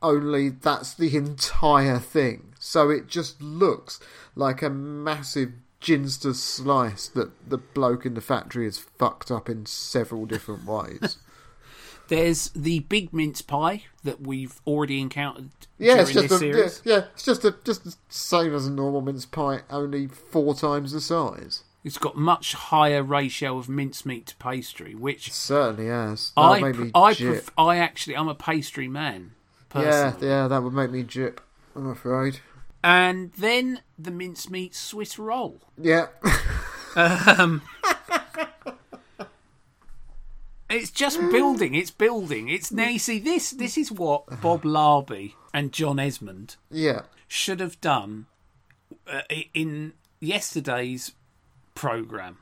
only 0.02 0.48
that's 0.50 0.94
the 0.94 1.16
entire 1.16 1.98
thing. 1.98 2.54
So 2.58 2.90
it 2.90 3.06
just 3.08 3.40
looks 3.40 4.00
like 4.34 4.62
a 4.62 4.70
massive 4.70 5.52
ginster 5.80 6.34
slice 6.34 7.08
that 7.08 7.48
the 7.48 7.58
bloke 7.58 8.04
in 8.04 8.14
the 8.14 8.20
factory 8.20 8.64
has 8.66 8.78
fucked 8.78 9.30
up 9.30 9.48
in 9.48 9.64
several 9.66 10.26
different 10.26 10.64
ways. 10.66 11.16
There's 12.08 12.48
the 12.50 12.80
big 12.80 13.12
mince 13.12 13.40
pie 13.40 13.84
that 14.02 14.20
we've 14.20 14.60
already 14.66 15.00
encountered 15.00 15.50
Yeah, 15.78 15.94
during 15.94 16.00
it's 16.02 16.12
just 16.12 16.28
this 16.28 16.40
a, 16.42 16.46
yeah, 16.46 16.52
series. 16.52 16.82
yeah, 16.84 17.04
it's 17.14 17.24
just 17.24 17.44
a 17.44 17.54
just 17.64 17.84
the 17.84 17.94
same 18.08 18.52
as 18.52 18.66
a 18.66 18.70
normal 18.70 19.00
mince 19.00 19.26
pie, 19.26 19.60
only 19.70 20.08
four 20.08 20.54
times 20.54 20.90
the 20.92 21.00
size. 21.00 21.62
It's 21.84 21.98
got 21.98 22.16
much 22.16 22.52
higher 22.54 23.02
ratio 23.02 23.56
of 23.58 23.68
mincemeat 23.68 24.26
to 24.26 24.36
pastry, 24.36 24.94
which 24.94 25.32
Certainly 25.32 25.86
has. 25.86 26.32
That 26.36 26.40
I 26.42 26.60
made 26.60 26.76
me 26.76 26.90
I 26.96 27.14
pref- 27.14 27.50
I 27.56 27.76
actually 27.78 28.16
I'm 28.16 28.28
a 28.28 28.34
pastry 28.34 28.88
man 28.88 29.30
yeah, 29.74 30.14
yeah, 30.20 30.48
that 30.48 30.62
would 30.62 30.72
make 30.72 30.90
me 30.90 31.02
jip. 31.02 31.40
I'm 31.74 31.88
afraid. 31.88 32.40
And 32.82 33.32
then 33.34 33.80
the 33.98 34.10
mincemeat 34.10 34.74
Swiss 34.74 35.18
roll. 35.18 35.60
Yeah, 35.76 36.06
It's 40.70 40.92
just 40.92 41.18
building. 41.32 41.74
It's 41.74 41.90
building. 41.90 42.48
It's 42.48 42.70
now. 42.70 42.88
You 42.88 43.00
see, 43.00 43.18
this 43.18 43.50
this 43.50 43.76
is 43.76 43.90
what 43.90 44.40
Bob 44.40 44.62
Larbey 44.62 45.34
and 45.52 45.72
John 45.72 45.96
Esmonde 45.96 46.56
yeah. 46.70 47.02
should 47.26 47.58
have 47.58 47.80
done 47.80 48.26
uh, 49.06 49.22
in 49.52 49.94
yesterday's 50.20 51.12
program. 51.74 52.38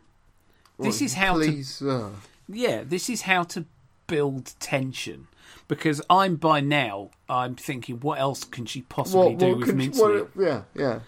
This 0.79 1.01
is 1.01 1.15
how 1.15 1.39
to 1.39 1.47
Please, 1.47 1.77
sir. 1.77 2.11
yeah. 2.47 2.85
This 2.85 3.09
is 3.09 3.23
how 3.23 3.45
to 3.45 3.65
build 4.07 4.53
tension. 4.61 5.29
Because 5.69 6.01
I'm 6.09 6.37
by 6.37 6.61
now, 6.61 7.11
I'm 7.29 7.55
thinking, 7.57 8.01
what 8.01 8.19
else 8.19 8.45
can 8.45 8.65
she 8.67 8.83
possibly 8.83 9.31
What, 9.35 9.39
do 9.39 9.47
what 9.49 9.57
with 9.59 9.65
could 9.67 9.73
you- 9.73 9.79
mincemeat? 9.91 10.37
what- 10.37 10.47
yeah, 10.47 10.63
yeah. 10.75 11.01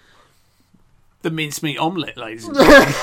The 1.22 1.30
mincemeat 1.30 1.78
omelette, 1.78 2.16
ladies 2.16 2.46
and 2.46 2.56
gentlemen. 2.56 2.94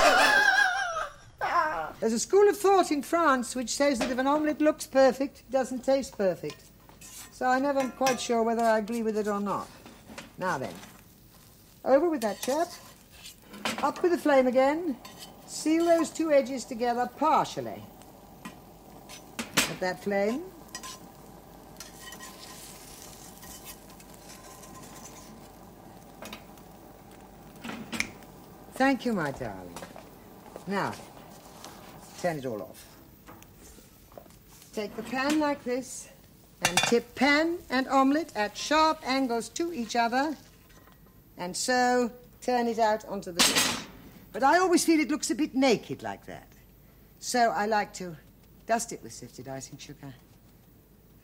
There's 2.00 2.12
a 2.12 2.18
school 2.20 2.48
of 2.48 2.56
thought 2.56 2.92
in 2.92 3.02
France 3.02 3.56
which 3.56 3.70
says 3.70 3.98
that 3.98 4.10
if 4.10 4.18
an 4.18 4.26
omelette 4.28 4.60
looks 4.60 4.86
perfect, 4.86 5.40
it 5.40 5.50
doesn't 5.50 5.84
taste 5.84 6.16
perfect. 6.16 6.62
So 7.32 7.46
I 7.46 7.58
never 7.58 7.80
am 7.80 7.90
quite 7.92 8.20
sure 8.20 8.42
whether 8.44 8.62
I 8.62 8.78
agree 8.78 9.02
with 9.02 9.16
it 9.18 9.26
or 9.26 9.40
not. 9.40 9.68
Now 10.38 10.58
then, 10.58 10.74
over 11.84 12.08
with 12.08 12.20
that 12.20 12.40
chap. 12.40 12.68
Up 13.82 14.00
with 14.02 14.12
the 14.12 14.18
flame 14.18 14.46
again. 14.46 14.96
Seal 15.46 15.86
those 15.86 16.10
two 16.10 16.30
edges 16.32 16.64
together 16.64 17.08
partially. 17.18 17.82
At 19.56 19.80
that 19.80 20.02
flame. 20.04 20.42
Thank 28.78 29.04
you, 29.04 29.12
my 29.12 29.32
darling. 29.32 29.74
Now, 30.68 30.92
turn 32.22 32.38
it 32.38 32.46
all 32.46 32.62
off. 32.62 32.84
Take 34.72 34.94
the 34.94 35.02
pan 35.02 35.40
like 35.40 35.64
this 35.64 36.08
and 36.62 36.76
tip 36.78 37.14
pan 37.16 37.58
and 37.70 37.88
omelette 37.88 38.32
at 38.36 38.56
sharp 38.56 39.00
angles 39.04 39.48
to 39.50 39.72
each 39.72 39.96
other 39.96 40.36
and 41.36 41.56
so 41.56 42.10
turn 42.40 42.68
it 42.68 42.78
out 42.78 43.04
onto 43.06 43.32
the 43.32 43.40
dish. 43.40 43.76
But 44.32 44.42
I 44.44 44.58
always 44.58 44.84
feel 44.84 45.00
it 45.00 45.10
looks 45.10 45.30
a 45.30 45.34
bit 45.34 45.54
naked 45.56 46.02
like 46.02 46.26
that. 46.26 46.46
So 47.18 47.50
I 47.50 47.66
like 47.66 47.92
to 47.94 48.16
dust 48.66 48.92
it 48.92 49.02
with 49.02 49.12
sifted 49.12 49.48
icing 49.48 49.78
sugar. 49.78 50.14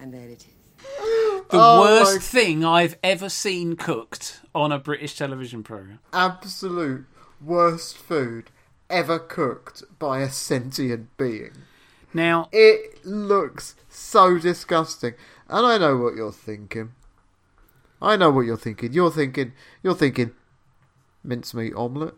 And 0.01 0.13
there 0.13 0.29
it 0.29 0.45
is. 0.45 0.47
The 1.51 1.59
Oh 1.61 1.81
worst 1.83 2.15
my- 2.15 2.19
thing 2.41 2.65
I've 2.65 2.97
ever 3.05 3.29
seen 3.29 3.77
cooked 3.77 4.41
on 4.55 4.73
a 4.73 4.79
British 4.79 5.17
television 5.17 5.63
program. 5.63 5.99
Absolute 6.13 7.05
worst 7.45 7.97
food 7.97 8.51
ever 8.91 9.19
cooked 9.19 9.83
by 9.99 10.21
a 10.21 10.31
sentient 10.31 11.17
being. 11.17 11.53
Now, 12.13 12.49
It 12.53 13.05
looks 13.05 13.75
so 13.89 14.39
disgusting, 14.39 15.15
and 15.49 15.67
I 15.67 15.79
know 15.79 15.97
what 15.97 16.15
you're 16.15 16.31
thinking. 16.33 16.93
I 18.01 18.17
know 18.17 18.31
what 18.31 18.43
you're 18.43 18.57
thinking. 18.57 18.93
You're 18.93 19.11
thinking. 19.11 19.53
You're 19.83 19.95
thinking. 19.95 20.33
Mincemeat 21.25 21.75
omelette. 21.75 22.15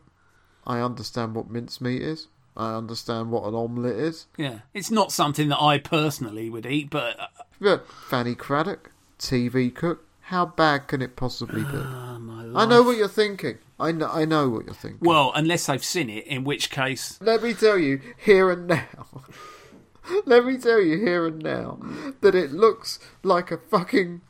I 0.67 0.81
understand 0.81 1.35
what 1.35 1.49
mincemeat 1.49 2.03
is. 2.03 2.27
I 2.57 2.75
understand 2.75 3.31
what 3.31 3.45
an 3.45 3.55
omelette 3.55 3.97
is. 3.97 4.27
yeah, 4.37 4.61
it's 4.75 4.91
not 4.91 5.13
something 5.13 5.49
that 5.49 5.61
I 5.63 5.79
personally 5.79 6.49
would 6.51 6.67
eat, 6.67 6.89
but 6.91 7.19
uh, 7.21 7.27
But 7.61 7.87
Fanny 7.87 8.35
Cradock, 8.35 8.91
TV 9.19 9.73
cook. 9.75 10.05
How 10.23 10.45
bad 10.47 10.89
can 10.89 11.03
it 11.03 11.15
possibly 11.17 11.63
be? 11.63 11.69
uh. 11.77 12.19
I 12.55 12.67
know 12.67 12.83
what 12.83 12.97
you're 12.97 13.07
thinking. 13.09 13.59
I 13.79 13.93
know. 13.93 14.09
I 14.11 14.25
know 14.25 14.49
what 14.49 14.65
you're 14.67 14.75
thinking. 14.75 15.07
Well, 15.07 15.33
unless 15.35 15.69
I've 15.69 15.85
seen 15.85 16.09
it, 16.11 16.27
in 16.27 16.45
which 16.45 16.71
case, 16.71 17.19
Let 17.21 17.43
me 17.43 17.53
tell 17.55 17.79
you 17.79 18.01
here 18.17 18.51
and 18.51 18.67
now. 18.67 19.07
Let 20.25 20.45
me 20.47 20.57
tell 20.57 20.81
you 20.81 20.99
here 20.99 21.27
and 21.27 21.43
now 21.43 21.79
that 22.21 22.35
it 22.35 22.53
looks 22.53 22.99
like 23.23 23.51
a 23.51 23.59
fucking 23.59 24.23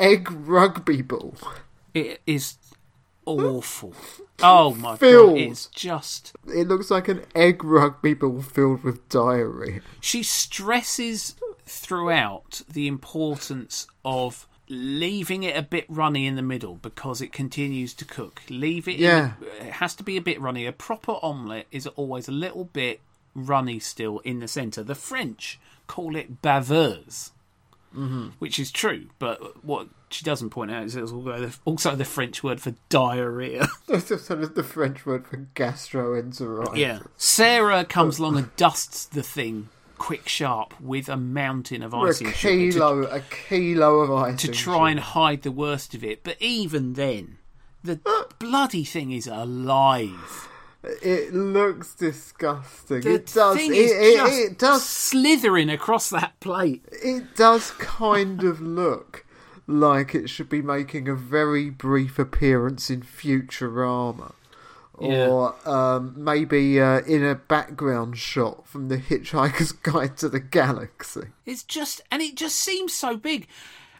egg 0.00 0.30
rugby 0.30 1.02
ball. 1.02 1.34
it 1.92 2.20
is 2.26 2.56
awful. 3.26 3.94
Oh 4.40 4.74
my 4.74 4.96
Filled. 4.96 5.30
god, 5.36 5.38
it's 5.38 5.66
just. 5.66 6.32
It 6.46 6.66
looks 6.68 6.90
like 6.90 7.08
an 7.08 7.24
egg 7.34 7.62
rugby 7.64 8.14
ball 8.14 8.40
filled 8.40 8.84
with 8.84 9.06
diarrhea. 9.10 9.80
She 10.00 10.22
stresses 10.22 11.34
throughout 11.66 12.62
the 12.72 12.86
importance 12.88 13.86
of 14.04 14.47
leaving 14.68 15.42
it 15.42 15.56
a 15.56 15.62
bit 15.62 15.84
runny 15.88 16.26
in 16.26 16.36
the 16.36 16.42
middle 16.42 16.76
because 16.76 17.20
it 17.20 17.32
continues 17.32 17.94
to 17.94 18.04
cook. 18.04 18.42
Leave 18.48 18.88
it. 18.88 18.96
Yeah. 18.96 19.32
In, 19.40 19.66
it 19.66 19.72
has 19.74 19.94
to 19.96 20.02
be 20.02 20.16
a 20.16 20.22
bit 20.22 20.40
runny. 20.40 20.66
A 20.66 20.72
proper 20.72 21.16
omelette 21.22 21.66
is 21.70 21.86
always 21.86 22.28
a 22.28 22.32
little 22.32 22.64
bit 22.64 23.00
runny 23.34 23.78
still 23.78 24.18
in 24.20 24.40
the 24.40 24.48
centre. 24.48 24.82
The 24.82 24.94
French 24.94 25.58
call 25.86 26.16
it 26.16 26.42
baveuse. 26.42 27.30
Mm-hmm. 27.94 28.28
Which 28.38 28.58
is 28.58 28.70
true, 28.70 29.06
but 29.18 29.64
what 29.64 29.88
she 30.10 30.22
doesn't 30.22 30.50
point 30.50 30.70
out 30.70 30.84
is 30.84 30.94
it's 30.94 31.10
also 31.64 31.96
the, 31.96 32.04
French 32.04 32.44
word 32.44 32.60
for 32.60 32.74
diarrhea. 32.90 33.66
The 33.86 34.66
French 34.66 35.06
word 35.06 35.26
for 35.26 35.46
gastroenteritis. 35.54 36.76
Yeah. 36.76 36.98
Sarah 37.16 37.86
comes 37.86 38.18
along 38.18 38.36
and 38.36 38.54
dusts 38.56 39.06
the 39.06 39.22
thing 39.22 39.70
quick 39.98 40.28
sharp 40.28 40.80
with 40.80 41.08
a 41.08 41.16
mountain 41.16 41.82
of 41.82 41.92
A 41.92 41.96
icing 41.98 42.28
to, 42.28 42.32
kilo, 42.32 43.02
a 43.04 43.20
kilo 43.20 43.98
of 44.00 44.10
ice. 44.12 44.40
to 44.40 44.48
try 44.48 44.90
and 44.90 45.00
hide 45.00 45.42
the 45.42 45.52
worst 45.52 45.94
of 45.94 46.02
it. 46.02 46.24
But 46.24 46.36
even 46.40 46.94
then, 46.94 47.38
the 47.82 48.00
uh. 48.06 48.24
bloody 48.38 48.84
thing 48.84 49.12
is 49.12 49.26
alive. 49.26 50.48
It 51.02 51.34
looks 51.34 51.94
disgusting. 51.94 53.00
The 53.00 53.14
it 53.14 53.26
does. 53.26 53.56
It, 53.56 53.70
it, 53.72 54.52
it 54.52 54.58
does. 54.58 54.88
slithering 54.88 55.70
across 55.70 56.08
that 56.10 56.38
plate. 56.40 56.84
It 56.92 57.34
does 57.34 57.72
kind 57.72 58.44
of 58.44 58.60
look 58.60 59.26
like 59.66 60.14
it 60.14 60.30
should 60.30 60.48
be 60.48 60.62
making 60.62 61.08
a 61.08 61.14
very 61.14 61.68
brief 61.68 62.18
appearance 62.18 62.90
in 62.90 63.02
Futurama. 63.02 64.32
Yeah. 65.00 65.28
Or 65.28 65.68
um, 65.68 66.14
maybe 66.16 66.80
uh, 66.80 67.00
in 67.00 67.24
a 67.24 67.34
background 67.34 68.18
shot 68.18 68.66
from 68.66 68.88
The 68.88 68.98
Hitchhiker's 68.98 69.72
Guide 69.72 70.16
to 70.18 70.28
the 70.28 70.40
Galaxy. 70.40 71.28
It's 71.46 71.62
just, 71.62 72.00
and 72.10 72.22
it 72.22 72.36
just 72.36 72.58
seems 72.58 72.92
so 72.92 73.16
big. 73.16 73.46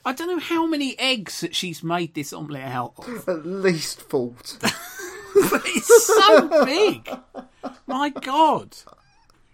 I 0.05 0.13
don't 0.13 0.29
know 0.29 0.39
how 0.39 0.67
many 0.67 0.99
eggs 0.99 1.41
that 1.41 1.55
she's 1.55 1.83
made 1.83 2.15
this 2.15 2.33
omelette 2.33 2.73
out 2.73 2.95
of. 2.99 3.29
At 3.29 3.47
least 3.47 4.01
40. 4.03 4.59
but 4.61 5.63
it's 5.67 6.07
so 6.07 6.65
big. 6.65 7.11
My 7.87 8.11
God. 8.11 8.77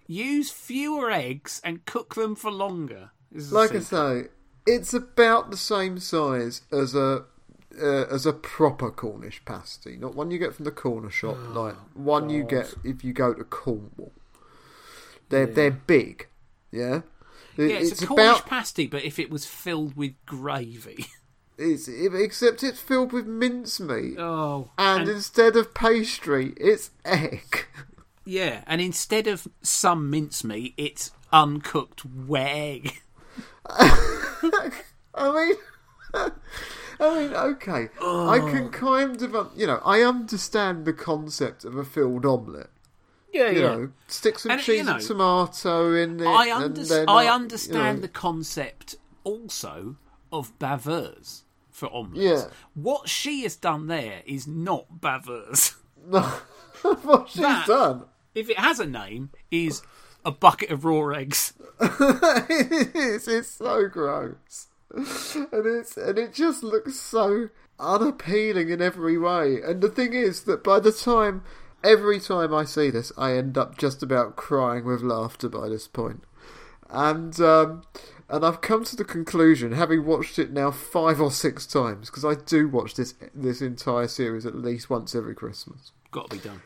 Use 0.07 0.51
fewer 0.51 1.11
eggs 1.11 1.61
and 1.65 1.85
cook 1.87 2.15
them 2.15 2.37
for 2.37 2.51
longer. 2.51 3.11
like 3.33 3.75
I 3.75 3.81
say, 3.81 4.25
it's 4.67 4.95
about 4.95 5.51
the 5.51 5.57
same 5.57 5.99
size 5.99 6.63
as 6.71 6.95
a 6.95 7.25
uh, 7.81 8.07
as 8.15 8.27
a 8.27 8.33
proper 8.33 8.91
Cornish 8.91 9.43
pasty, 9.45 9.97
not 9.97 10.15
one 10.15 10.31
you 10.31 10.39
get 10.39 10.55
from 10.55 10.65
the 10.65 10.71
corner 10.71 11.11
shop, 11.11 11.37
like 11.51 11.75
one 11.95 12.31
you 12.31 12.43
get 12.45 12.75
if 12.85 13.05
you 13.05 13.13
go 13.13 13.33
to 13.35 13.45
Cornwall. 13.45 14.13
They're 15.29 15.47
they're 15.47 15.71
big, 15.71 16.29
yeah. 16.71 17.03
It- 17.57 17.71
Yeah, 17.71 17.77
it's, 17.77 17.93
it's 17.93 18.03
a 18.03 18.07
Cornish 18.07 18.25
about 18.27 18.47
pasty, 18.47 18.87
but 18.87 19.05
if 19.05 19.19
it 19.19 19.31
was 19.31 19.47
filled 19.47 19.97
with 19.97 20.13
gravy. 20.27 21.07
it's 21.59 21.87
except 21.89 22.63
it's 22.63 22.81
filled 22.81 23.13
with 23.13 23.27
mincemeat, 23.27 24.19
Oh. 24.19 24.71
and, 24.79 25.03
and- 25.03 25.11
instead 25.11 25.57
of 25.57 25.73
pastry, 25.75 26.53
it's 26.57 26.91
egg. 27.05 27.67
yeah, 28.25 28.63
and 28.67 28.81
instead 28.81 29.27
of 29.27 29.47
some 29.63 30.11
mincemeat, 30.11 30.75
it's 30.77 31.11
uncooked 31.33 32.05
weg. 32.05 33.01
I 35.17 35.33
mean, 35.33 35.55
I 37.01 37.19
mean, 37.21 37.35
okay, 37.35 37.89
I 38.01 38.39
can 38.51 38.71
kind 38.71 39.21
of, 39.23 39.35
um, 39.35 39.51
you 39.57 39.67
know, 39.67 39.81
I 39.85 40.01
understand 40.03 40.85
the 40.85 40.93
concept 40.93 41.65
of 41.65 41.77
a 41.77 41.85
filled 41.85 42.25
omelette. 42.27 42.71
Yeah, 43.33 43.51
You 43.51 43.61
know, 43.63 43.91
stick 44.07 44.39
some 44.39 44.53
And, 44.53 44.61
cheese 44.61 44.79
you 44.79 44.85
know, 44.85 44.95
and 44.95 45.03
tomato 45.05 45.93
in 45.95 46.21
it. 46.21 46.27
I, 46.27 46.47
and 46.47 46.65
under- 46.65 46.85
then, 46.85 47.09
I 47.09 47.27
understand 47.27 47.99
you 47.99 48.03
the 48.03 48.09
concept 48.09 48.95
also 49.25 49.97
of 50.33 50.57
baveuse 50.61 51.43
for 51.71 51.93
omelettes. 51.93 52.45
Yeah. 52.45 52.51
What 52.75 53.09
she 53.09 53.43
has 53.43 53.57
done 53.57 53.89
there 53.89 54.23
is 54.25 54.47
not 54.47 55.01
baveuse. 55.01 55.75
what 56.07 57.29
she's 57.29 57.43
that- 57.43 57.67
done. 57.67 58.05
if 58.37 58.49
it 58.49 58.59
has 58.59 58.79
a 58.79 58.87
name, 58.87 59.31
is 59.51 59.83
a 60.25 60.31
bucket 60.31 60.71
of 60.71 60.85
raw 60.85 61.09
eggs. 61.09 61.55
it 61.81 62.95
is. 62.95 63.27
It's 63.29 63.51
so 63.51 63.89
gross, 63.89 64.69
and 64.95 65.67
it's 65.67 65.97
and 65.97 66.19
it 66.19 66.33
just 66.33 66.63
looks 66.63 66.95
so 66.97 67.51
unappealing 67.79 68.71
in 68.71 68.81
every 68.81 69.19
way. 69.19 69.61
And 69.63 69.81
the 69.81 69.89
thing 69.89 70.15
is 70.15 70.45
that 70.45 70.63
by 70.63 70.81
the 70.81 70.93
time, 70.93 71.43
every 71.83 72.21
time 72.21 72.55
I 72.55 72.65
see 72.65 72.91
this, 72.91 73.13
I 73.17 73.33
end 73.33 73.59
up 73.59 73.77
just 73.77 74.03
about 74.03 74.37
crying 74.37 74.85
with 74.85 75.03
laughter 75.03 75.49
by 75.49 75.69
this 75.69 75.89
point. 75.89 76.25
And 76.91 77.39
um, 77.41 77.83
and 78.29 78.45
I've 78.45 78.61
come 78.61 78.85
to 78.85 78.97
the 78.97 79.05
conclusion, 79.05 79.73
having 79.73 80.05
watched 80.05 80.39
it 80.39 80.53
now 80.53 80.71
five 80.71 81.21
or 81.21 81.31
six 81.31 81.67
times, 81.67 82.09
because 82.11 82.25
I 82.25 82.35
do 82.35 82.69
watch 82.69 82.95
this 82.95 83.15
this 83.35 83.61
entire 83.61 84.09
series 84.09 84.47
at 84.47 84.55
least 84.55 84.91
once 84.91 85.15
every 85.15 85.35
Christmas. 85.35 85.93
Got 86.11 86.31
to 86.31 86.37
be 86.37 86.43
done. 86.43 86.63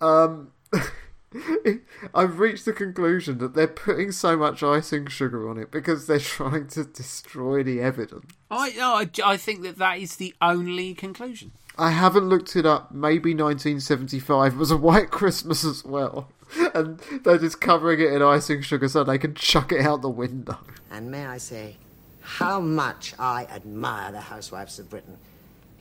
Um, 0.00 0.52
I've 2.14 2.40
reached 2.40 2.64
the 2.64 2.72
conclusion 2.72 3.38
that 3.38 3.54
they're 3.54 3.68
putting 3.68 4.10
so 4.10 4.36
much 4.36 4.62
icing 4.62 5.06
sugar 5.06 5.48
on 5.48 5.58
it 5.58 5.70
because 5.70 6.06
they're 6.06 6.18
trying 6.18 6.68
to 6.68 6.84
destroy 6.84 7.62
the 7.62 7.80
evidence. 7.80 8.32
I, 8.50 8.70
no, 8.72 8.94
I, 8.94 9.08
I 9.24 9.36
think 9.36 9.62
that 9.62 9.78
that 9.78 9.98
is 9.98 10.16
the 10.16 10.34
only 10.42 10.94
conclusion. 10.94 11.52
I 11.78 11.90
haven't 11.90 12.28
looked 12.28 12.56
it 12.56 12.66
up. 12.66 12.92
Maybe 12.92 13.32
1975 13.32 14.56
was 14.56 14.70
a 14.70 14.76
white 14.76 15.10
Christmas 15.10 15.64
as 15.64 15.84
well. 15.84 16.28
And 16.74 16.98
they're 17.22 17.38
just 17.38 17.60
covering 17.60 18.00
it 18.00 18.12
in 18.12 18.22
icing 18.22 18.60
sugar 18.60 18.88
so 18.88 19.04
they 19.04 19.18
can 19.18 19.34
chuck 19.34 19.70
it 19.70 19.80
out 19.82 20.02
the 20.02 20.08
window. 20.08 20.58
And 20.90 21.10
may 21.10 21.26
I 21.26 21.38
say, 21.38 21.76
how 22.20 22.60
much 22.60 23.14
I 23.18 23.44
admire 23.44 24.10
the 24.10 24.20
housewives 24.20 24.78
of 24.80 24.90
Britain 24.90 25.16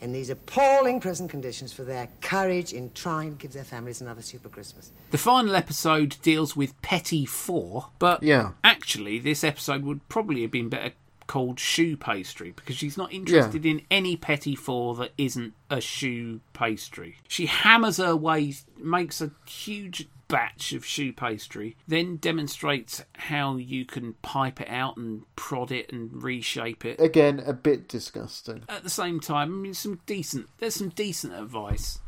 in 0.01 0.11
these 0.13 0.29
appalling 0.29 0.99
present 0.99 1.29
conditions 1.29 1.73
for 1.73 1.83
their 1.83 2.07
courage 2.21 2.73
in 2.73 2.91
trying 2.93 3.31
to 3.31 3.37
give 3.37 3.53
their 3.53 3.63
families 3.63 4.01
another 4.01 4.21
super 4.21 4.49
Christmas. 4.49 4.91
The 5.11 5.17
final 5.17 5.55
episode 5.55 6.17
deals 6.21 6.55
with 6.55 6.79
Petit 6.81 7.25
Four, 7.25 7.89
but 7.99 8.23
Yeah. 8.23 8.51
actually, 8.63 9.19
this 9.19 9.43
episode 9.43 9.83
would 9.83 10.07
probably 10.09 10.41
have 10.43 10.51
been 10.51 10.69
better 10.69 10.93
called 11.27 11.57
Choux 11.57 11.95
Pastry 11.95 12.51
because 12.55 12.75
she's 12.75 12.97
not 12.97 13.13
interested 13.13 13.63
in 13.65 13.81
any 13.91 14.15
Petit 14.15 14.55
Four 14.55 14.95
that 14.95 15.11
isn't 15.17 15.53
a 15.69 15.79
choux 15.79 16.39
pastry. 16.53 17.17
She 17.27 17.45
hammers 17.45 17.97
her 17.97 18.15
way, 18.15 18.55
makes 18.77 19.21
a 19.21 19.31
huge 19.47 20.07
batch 20.29 20.71
of 20.71 20.85
choux 20.85 21.11
pastry, 21.11 21.75
then 21.87 22.15
demonstrates 22.15 23.03
how 23.15 23.57
you 23.57 23.83
can 23.83 24.13
pipe 24.21 24.61
it 24.61 24.69
out 24.69 24.95
and 24.95 25.23
prod 25.35 25.71
it 25.71 25.91
and 25.91 26.23
reshape 26.23 26.85
it. 26.85 27.01
Again, 27.01 27.41
a 27.45 27.51
bit 27.51 27.89
disgusting. 27.89 28.63
At 28.69 28.83
the 28.83 28.89
same 28.89 29.19
time, 29.19 29.53
I 29.53 29.57
mean, 29.57 29.73
some 29.73 29.99
decent. 30.05 30.47
There's 30.59 30.75
some 30.75 30.89
decent 30.89 31.33
advice. 31.33 31.99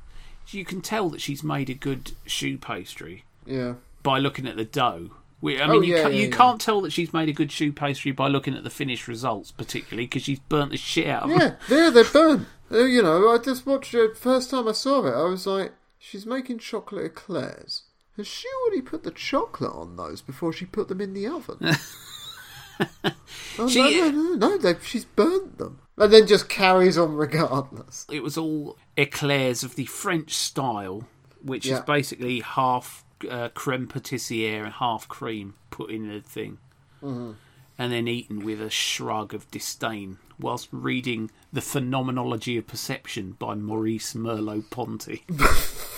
You 0.47 0.63
can 0.63 0.81
tell 0.81 1.09
that 1.09 1.21
she's 1.21 1.43
made 1.43 1.69
a 1.69 1.73
good 1.73 2.11
choux 2.25 2.57
pastry 2.57 3.25
Yeah. 3.45 3.73
by 4.03 4.19
looking 4.19 4.47
at 4.47 4.55
the 4.55 4.65
dough. 4.65 5.11
We, 5.41 5.59
I 5.59 5.65
mean, 5.65 5.77
Oh, 5.77 5.81
you, 5.81 5.95
ca- 5.95 6.01
yeah, 6.01 6.07
you 6.09 6.27
yeah. 6.29 6.35
can't 6.35 6.61
tell 6.61 6.81
that 6.81 6.91
she's 6.93 7.13
made 7.13 7.27
a 7.29 7.33
good 7.33 7.49
choux 7.49 7.71
pastry 7.71 8.11
by 8.11 8.27
looking 8.27 8.55
at 8.55 8.63
the 8.63 8.69
finished 8.69 9.07
results, 9.07 9.51
particularly 9.51 10.05
because 10.05 10.21
she's 10.23 10.39
burnt 10.39 10.69
the 10.71 10.77
shit 10.77 11.07
out 11.07 11.23
of 11.23 11.29
them. 11.29 11.39
Yeah, 11.39 11.55
there 11.67 11.89
they're 11.91 12.03
burnt. 12.03 12.47
Uh, 12.71 12.83
You 12.83 13.01
know, 13.01 13.29
I 13.29 13.39
just 13.39 13.65
watched 13.65 13.93
it. 13.95 14.15
First 14.15 14.51
time 14.51 14.67
I 14.67 14.73
saw 14.73 15.05
it, 15.07 15.13
I 15.15 15.23
was 15.27 15.47
like, 15.47 15.71
she's 15.97 16.25
making 16.27 16.59
chocolate 16.59 17.05
eclairs. 17.05 17.83
Has 18.17 18.27
she 18.27 18.47
already 18.63 18.81
put 18.81 19.03
the 19.03 19.11
chocolate 19.11 19.73
on 19.73 19.95
those 19.95 20.21
before 20.21 20.51
she 20.51 20.65
put 20.65 20.87
them 20.89 20.99
in 21.01 21.13
the 21.13 21.27
oven? 21.27 21.57
oh, 23.57 23.67
She- 23.67 23.79
no, 23.79 24.09
no, 24.09 24.33
no, 24.35 24.55
no, 24.57 24.75
she's 24.81 25.05
burnt 25.05 25.57
them. 25.57 25.79
And 25.97 26.11
then 26.11 26.27
just 26.27 26.49
carries 26.49 26.97
on 26.97 27.13
regardless. 27.15 28.05
It 28.11 28.23
was 28.23 28.37
all 28.37 28.77
eclairs 28.97 29.63
of 29.63 29.75
the 29.75 29.85
French 29.85 30.33
style, 30.33 31.07
which 31.43 31.67
is 31.67 31.79
basically 31.81 32.39
half 32.39 33.05
uh, 33.29 33.49
creme 33.49 33.87
patissiere 33.87 34.63
and 34.63 34.73
half 34.73 35.07
cream 35.07 35.53
put 35.69 35.91
in 35.91 36.09
a 36.09 36.21
thing. 36.21 36.57
Mm-hmm. 37.03 37.31
And 37.77 37.91
then 37.91 38.07
eaten 38.07 38.43
with 38.43 38.61
a 38.61 38.69
shrug 38.69 39.33
of 39.33 39.49
disdain 39.51 40.17
whilst 40.39 40.69
reading 40.71 41.29
The 41.53 41.61
Phenomenology 41.61 42.57
of 42.57 42.67
Perception 42.67 43.33
by 43.39 43.55
Maurice 43.55 44.13
Merleau 44.13 44.63
Ponty. 44.69 45.23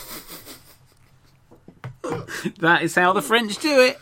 that 2.59 2.81
is 2.83 2.95
how 2.95 3.13
the 3.13 3.21
French 3.21 3.57
do 3.57 3.81
it. 3.81 3.99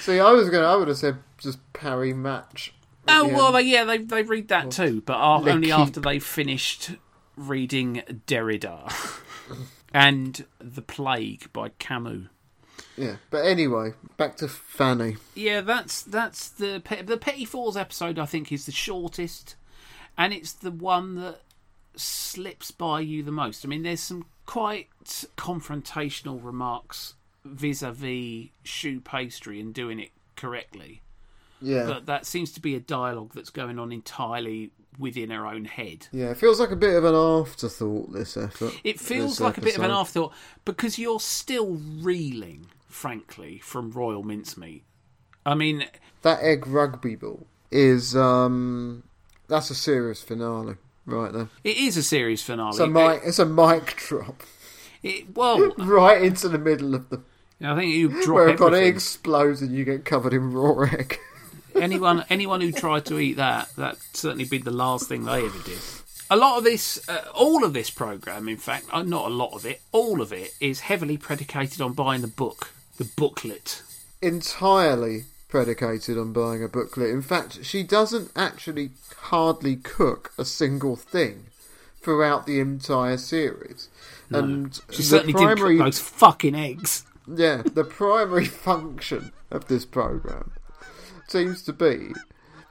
See, 0.00 0.20
I 0.20 0.30
was 0.32 0.48
gonna, 0.48 0.66
I 0.66 0.76
would 0.76 0.88
have 0.88 0.96
said 0.96 1.18
just 1.38 1.58
Paris 1.72 2.14
Match. 2.14 2.72
Oh 3.06 3.26
well, 3.28 3.52
they, 3.52 3.62
yeah, 3.62 3.84
they 3.84 3.98
they 3.98 4.22
read 4.22 4.48
that 4.48 4.70
too, 4.70 5.02
but 5.04 5.18
only 5.18 5.68
keep- 5.68 5.74
after 5.78 6.00
they 6.00 6.18
finished 6.18 6.90
reading 7.36 8.02
Derrida 8.26 8.92
and 9.94 10.44
The 10.58 10.82
Plague 10.82 11.52
by 11.52 11.70
Camus. 11.78 12.26
yeah. 12.96 13.16
But 13.30 13.46
anyway, 13.46 13.94
back 14.16 14.36
to 14.38 14.48
Fanny. 14.48 15.16
Yeah, 15.34 15.62
that's 15.62 16.02
that's 16.02 16.48
the 16.48 16.82
the 17.04 17.16
Petit 17.16 17.46
Fours 17.46 17.76
episode. 17.76 18.18
I 18.18 18.26
think 18.26 18.52
is 18.52 18.66
the 18.66 18.72
shortest, 18.72 19.56
and 20.16 20.32
it's 20.34 20.52
the 20.52 20.70
one 20.70 21.14
that 21.16 21.40
slips 21.96 22.70
by 22.70 23.00
you 23.00 23.22
the 23.22 23.32
most. 23.32 23.64
I 23.64 23.68
mean, 23.68 23.82
there's 23.82 24.00
some 24.00 24.26
quite 24.46 24.88
confrontational 25.36 26.42
remarks 26.42 27.14
vis-a-vis 27.44 28.48
choux 28.64 29.00
pastry 29.00 29.60
and 29.60 29.72
doing 29.74 29.98
it 30.00 30.10
correctly. 30.36 31.02
Yeah, 31.60 31.86
But 31.86 32.06
that 32.06 32.24
seems 32.26 32.52
to 32.52 32.60
be 32.60 32.74
a 32.76 32.80
dialogue 32.80 33.32
that's 33.34 33.50
going 33.50 33.78
on 33.78 33.90
entirely 33.90 34.70
within 34.98 35.30
her 35.30 35.46
own 35.46 35.64
head. 35.64 36.08
yeah. 36.12 36.30
It 36.30 36.36
feels 36.36 36.60
like 36.60 36.70
a 36.70 36.76
bit 36.76 36.94
of 36.96 37.04
an 37.04 37.14
afterthought. 37.14 38.12
This 38.12 38.36
effort. 38.36 38.74
It 38.84 38.98
feels 39.00 39.40
like 39.40 39.58
a 39.58 39.60
bit 39.60 39.76
of 39.76 39.84
an 39.84 39.90
afterthought 39.90 40.32
because 40.64 40.98
you're 40.98 41.20
still 41.20 41.78
reeling, 42.00 42.66
frankly, 42.88 43.58
from 43.58 43.90
Royal 43.90 44.22
Mincemeat. 44.22 44.84
I 45.46 45.54
mean, 45.54 45.86
that 46.22 46.40
egg 46.42 46.66
rugby 46.66 47.14
ball 47.16 47.46
is 47.70 48.16
um 48.16 49.02
that's 49.46 49.70
a 49.70 49.74
serious 49.74 50.22
finale 50.22 50.76
right 51.08 51.32
then. 51.32 51.48
it 51.64 51.76
is 51.76 51.96
a 51.96 52.02
series 52.02 52.42
finale. 52.42 52.70
It's 52.70 52.78
a 52.78 52.86
mic 52.86 53.20
it's 53.24 53.38
a 53.38 53.46
mic 53.46 53.96
drop 53.96 54.42
It- 55.02 55.34
well, 55.36 55.72
right 55.78 56.22
into 56.22 56.48
the 56.48 56.58
middle 56.58 56.94
of 56.94 57.08
the 57.10 57.20
I 57.60 57.74
think 57.74 57.92
you 57.92 58.22
drop 58.22 58.48
it 58.50 58.60
everything. 58.60 58.86
explodes 58.94 59.62
and 59.62 59.72
you 59.74 59.84
get 59.84 60.04
covered 60.04 60.32
in 60.32 60.52
raw 60.52 60.82
egg. 60.84 61.18
anyone 61.74 62.24
anyone 62.30 62.60
who 62.60 62.70
tried 62.72 63.04
to 63.06 63.18
eat 63.18 63.36
that 63.36 63.68
that 63.76 63.96
certainly 64.12 64.44
be 64.44 64.58
the 64.58 64.70
last 64.70 65.08
thing 65.08 65.24
they 65.24 65.44
ever 65.44 65.62
did 65.64 65.78
a 66.30 66.36
lot 66.36 66.58
of 66.58 66.64
this 66.64 67.08
uh, 67.08 67.24
all 67.34 67.64
of 67.64 67.72
this 67.72 67.88
program 67.90 68.48
in 68.48 68.56
fact 68.56 68.86
uh, 68.92 69.02
not 69.02 69.26
a 69.26 69.34
lot 69.34 69.52
of 69.54 69.64
it 69.64 69.80
all 69.92 70.20
of 70.20 70.32
it 70.32 70.52
is 70.60 70.80
heavily 70.80 71.16
predicated 71.16 71.80
on 71.80 71.92
buying 71.92 72.20
the 72.20 72.28
book 72.28 72.70
the 72.98 73.08
booklet 73.16 73.82
Entirely 74.20 75.24
predicated 75.48 76.18
on 76.18 76.32
buying 76.32 76.62
a 76.62 76.68
booklet. 76.68 77.10
In 77.10 77.22
fact, 77.22 77.64
she 77.64 77.82
doesn't 77.82 78.30
actually 78.36 78.90
hardly 79.16 79.76
cook 79.76 80.32
a 80.38 80.44
single 80.44 80.96
thing 80.96 81.46
throughout 82.00 82.46
the 82.46 82.60
entire 82.60 83.16
series. 83.16 83.88
And 84.30 84.74
she 84.90 84.98
the 84.98 85.02
certainly 85.02 85.32
did 85.32 85.42
primary 85.42 85.76
cook 85.78 85.86
those 85.86 85.98
fucking 86.00 86.54
eggs 86.54 87.04
Yeah, 87.26 87.62
the 87.62 87.84
primary 87.84 88.44
function 88.68 89.32
of 89.50 89.68
this 89.68 89.84
program 89.84 90.52
seems 91.28 91.62
to 91.62 91.72
be 91.72 92.12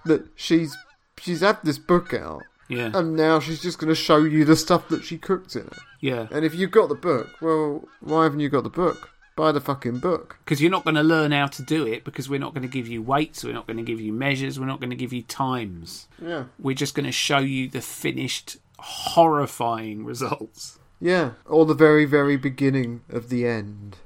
that 0.06 0.28
she's 0.36 0.76
she's 1.20 1.42
had 1.42 1.58
this 1.64 1.78
book 1.80 2.14
out, 2.14 2.44
yeah 2.70 2.92
and 2.94 3.16
now 3.16 3.40
she's 3.40 3.62
just 3.62 3.80
going 3.80 3.90
to 3.90 3.96
show 3.96 4.18
you 4.18 4.46
the 4.46 4.56
stuff 4.56 4.88
that 4.90 5.04
she 5.04 5.18
cooked 5.18 5.56
in 5.56 5.64
it. 5.64 5.80
yeah 6.00 6.28
And 6.32 6.46
if 6.46 6.54
you've 6.56 6.72
got 6.72 6.90
the 6.90 6.96
book, 6.96 7.30
well, 7.42 7.88
why 8.02 8.24
haven't 8.24 8.40
you 8.40 8.50
got 8.50 8.64
the 8.64 8.70
book? 8.70 9.10
Buy 9.38 9.54
the 9.54 9.62
fucking 9.62 10.00
book. 10.00 10.38
because 10.44 10.62
you're 10.62 10.72
not 10.72 10.84
going 10.84 10.96
to 10.96 11.04
learn 11.04 11.32
how 11.32 11.48
to 11.48 11.62
do 11.62 11.88
it 11.88 12.04
because 12.04 12.28
we're 12.28 12.40
not 12.40 12.54
going 12.54 12.64
to 12.64 12.68
give 12.68 12.88
you 12.88 13.02
weights 13.02 13.44
we're 13.46 13.54
not 13.54 13.68
going 13.68 13.78
to 13.78 13.84
give 13.84 14.02
you 14.02 14.12
measures 14.12 14.60
we're 14.60 14.66
not 14.66 14.82
going 14.82 14.90
to 14.90 14.96
give 14.96 15.14
you 15.14 15.22
times. 15.24 16.08
Yeah, 16.22 16.46
we're 16.60 16.76
just 16.76 16.96
going 16.96 17.06
to 17.06 17.12
show 17.12 17.38
you 17.38 17.70
the 17.70 17.82
finished 17.82 18.58
horrifying 18.80 20.04
results. 20.06 20.80
Yeah, 21.00 21.32
or 21.46 21.66
the 21.66 21.74
very 21.76 22.06
very 22.06 22.36
beginning 22.38 23.02
of 23.10 23.30
the 23.30 23.46
end, 23.48 23.98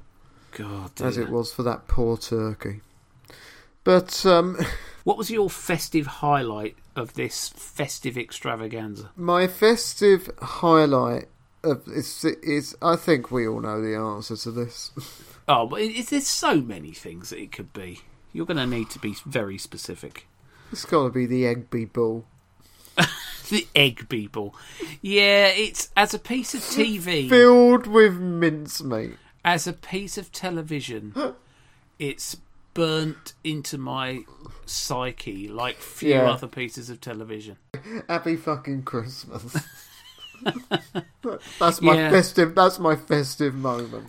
god 0.52 1.02
as 1.02 1.17
it. 1.17 1.30
was 1.30 1.54
for 1.54 1.63
that 1.63 1.88
poor 1.88 2.17
turkey. 2.17 2.82
But 3.84 4.26
um, 4.26 4.58
what 5.06 5.17
was 5.17 5.32
your 5.32 5.50
festive 5.50 6.06
highlight 6.08 6.76
of 6.96 7.13
this 7.13 7.50
festive 7.50 8.17
extravaganza? 8.17 9.10
my 9.15 9.48
festive 9.48 10.30
highlight 10.41 11.30
is 11.63 12.26
is 12.43 12.76
I 12.82 12.95
think 12.95 13.32
we 13.32 13.47
all 13.47 13.62
know 13.62 13.82
the 13.82 13.95
answer 13.95 14.36
to 14.38 14.52
this. 14.52 14.91
Oh, 15.47 15.65
but 15.65 15.82
it, 15.82 16.08
there's 16.08 16.28
so 16.28 16.62
many 16.62 16.91
things 16.91 17.32
that 17.32 17.39
it 17.39 17.52
could 17.52 17.74
be. 17.74 18.02
You're 18.32 18.45
going 18.45 18.58
to 18.58 18.67
need 18.67 18.89
to 18.91 19.00
be 19.00 19.15
very 19.26 19.58
specific. 19.58 20.28
It's 20.72 20.86
got 20.86 21.03
to 21.05 21.09
be 21.09 21.26
the 21.26 21.43
Egby 21.43 21.91
Ball. 21.91 22.24
The 23.49 23.68
egg 23.76 24.07
people. 24.07 24.55
Yeah, 25.01 25.47
it's 25.47 25.89
as 25.97 26.14
a 26.14 26.20
piece 26.20 26.53
of 26.53 26.62
TV, 26.62 27.28
filled 27.30 27.86
with 27.86 28.14
mincemeat. 28.18 29.18
as 29.43 29.68
a 29.68 29.74
piece 29.74 30.18
of 30.18 30.32
television, 30.32 31.14
it's 31.99 32.38
burnt 32.74 33.34
into 33.43 33.78
my 33.78 34.22
psyche 34.66 35.49
like 35.49 35.78
few 35.78 36.12
Yeah. 36.12 36.32
other 36.32 36.47
pieces 36.47 36.89
of 36.89 37.01
television. 37.01 37.57
Happy 38.07 38.38
fucking 38.38 38.84
Christmas. 38.84 39.57
that's 41.60 41.82
my 41.82 41.96
Yeah. 41.96 42.10
festive. 42.12 42.56
That's 42.56 42.80
my 42.80 42.96
festive 42.96 43.54
moment. 43.56 44.08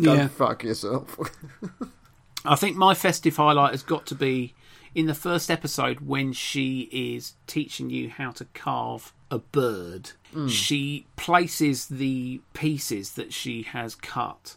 Go 0.00 0.14
Yeah. 0.14 0.28
fuck 0.28 0.62
yourself. 0.64 1.18
I 2.44 2.56
think 2.56 2.76
my 2.76 2.94
festive 2.94 3.36
highlight 3.36 3.70
has 3.72 3.82
got 3.82 4.06
to 4.06 4.14
be 4.14 4.54
in 4.94 5.06
the 5.06 5.14
first 5.14 5.50
episode 5.50 6.00
when 6.00 6.32
she 6.32 6.80
is 6.92 7.34
teaching 7.46 7.88
you 7.90 8.10
how 8.10 8.30
to 8.32 8.44
carve 8.46 9.12
a 9.30 9.38
bird. 9.38 10.10
Mm. 10.34 10.50
She 10.50 11.06
places 11.16 11.86
the 11.86 12.40
pieces 12.52 13.12
that 13.12 13.32
she 13.32 13.62
has 13.62 13.94
cut 13.94 14.56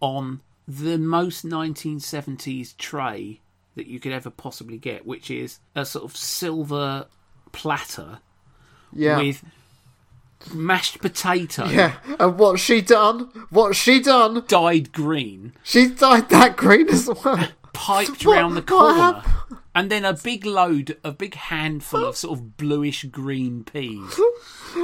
on 0.00 0.40
the 0.66 0.98
most 0.98 1.44
1970s 1.46 2.76
tray 2.76 3.40
that 3.74 3.86
you 3.86 4.00
could 4.00 4.12
ever 4.12 4.30
possibly 4.30 4.78
get, 4.78 5.06
which 5.06 5.30
is 5.30 5.60
a 5.74 5.84
sort 5.86 6.04
of 6.04 6.16
silver 6.16 7.06
platter 7.52 8.18
Yeah. 8.92 9.18
with 9.18 9.44
mashed 10.54 11.00
potato 11.00 11.66
yeah. 11.66 11.94
And 12.18 12.38
what's 12.38 12.60
she 12.62 12.80
done? 12.80 13.30
What's 13.50 13.76
she 13.76 14.00
done? 14.00 14.44
dyed 14.46 14.92
green 14.92 15.52
She's 15.62 15.90
dyed 15.92 16.28
that 16.30 16.56
green 16.56 16.88
as 16.88 17.08
well. 17.08 17.48
piped 17.72 18.24
What- 18.24 18.36
round 18.36 18.56
the 18.56 18.62
corner, 18.62 19.22
and 19.74 19.90
then 19.90 20.04
a 20.04 20.12
big 20.14 20.44
load, 20.46 20.96
a 21.04 21.12
big 21.12 21.34
handful 21.34 22.04
of 22.04 22.16
sort 22.16 22.38
of 22.38 22.56
bluish 22.56 23.04
green 23.04 23.64
peas. 23.64 24.18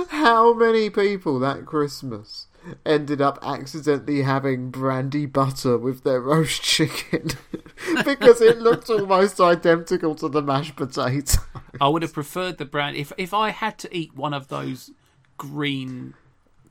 How 0.08 0.52
many 0.54 0.90
people 0.90 1.38
that 1.40 1.66
Christmas 1.66 2.46
ended 2.86 3.20
up 3.20 3.38
accidentally 3.42 4.22
having 4.22 4.70
brandy 4.70 5.26
butter 5.26 5.76
with 5.76 6.02
their 6.04 6.20
roast 6.20 6.62
chicken 6.62 7.30
because 8.04 8.40
it 8.40 8.58
looked 8.58 8.88
almost 8.88 9.40
identical 9.40 10.14
to 10.16 10.28
the 10.28 10.42
mashed 10.42 10.76
potato? 10.76 11.40
I 11.80 11.88
would 11.88 12.02
have 12.02 12.12
preferred 12.14 12.58
the 12.58 12.64
brown. 12.64 12.94
If 12.94 13.12
if 13.18 13.34
I 13.34 13.50
had 13.50 13.78
to 13.78 13.96
eat 13.96 14.14
one 14.14 14.32
of 14.34 14.48
those 14.48 14.92
green 15.36 16.14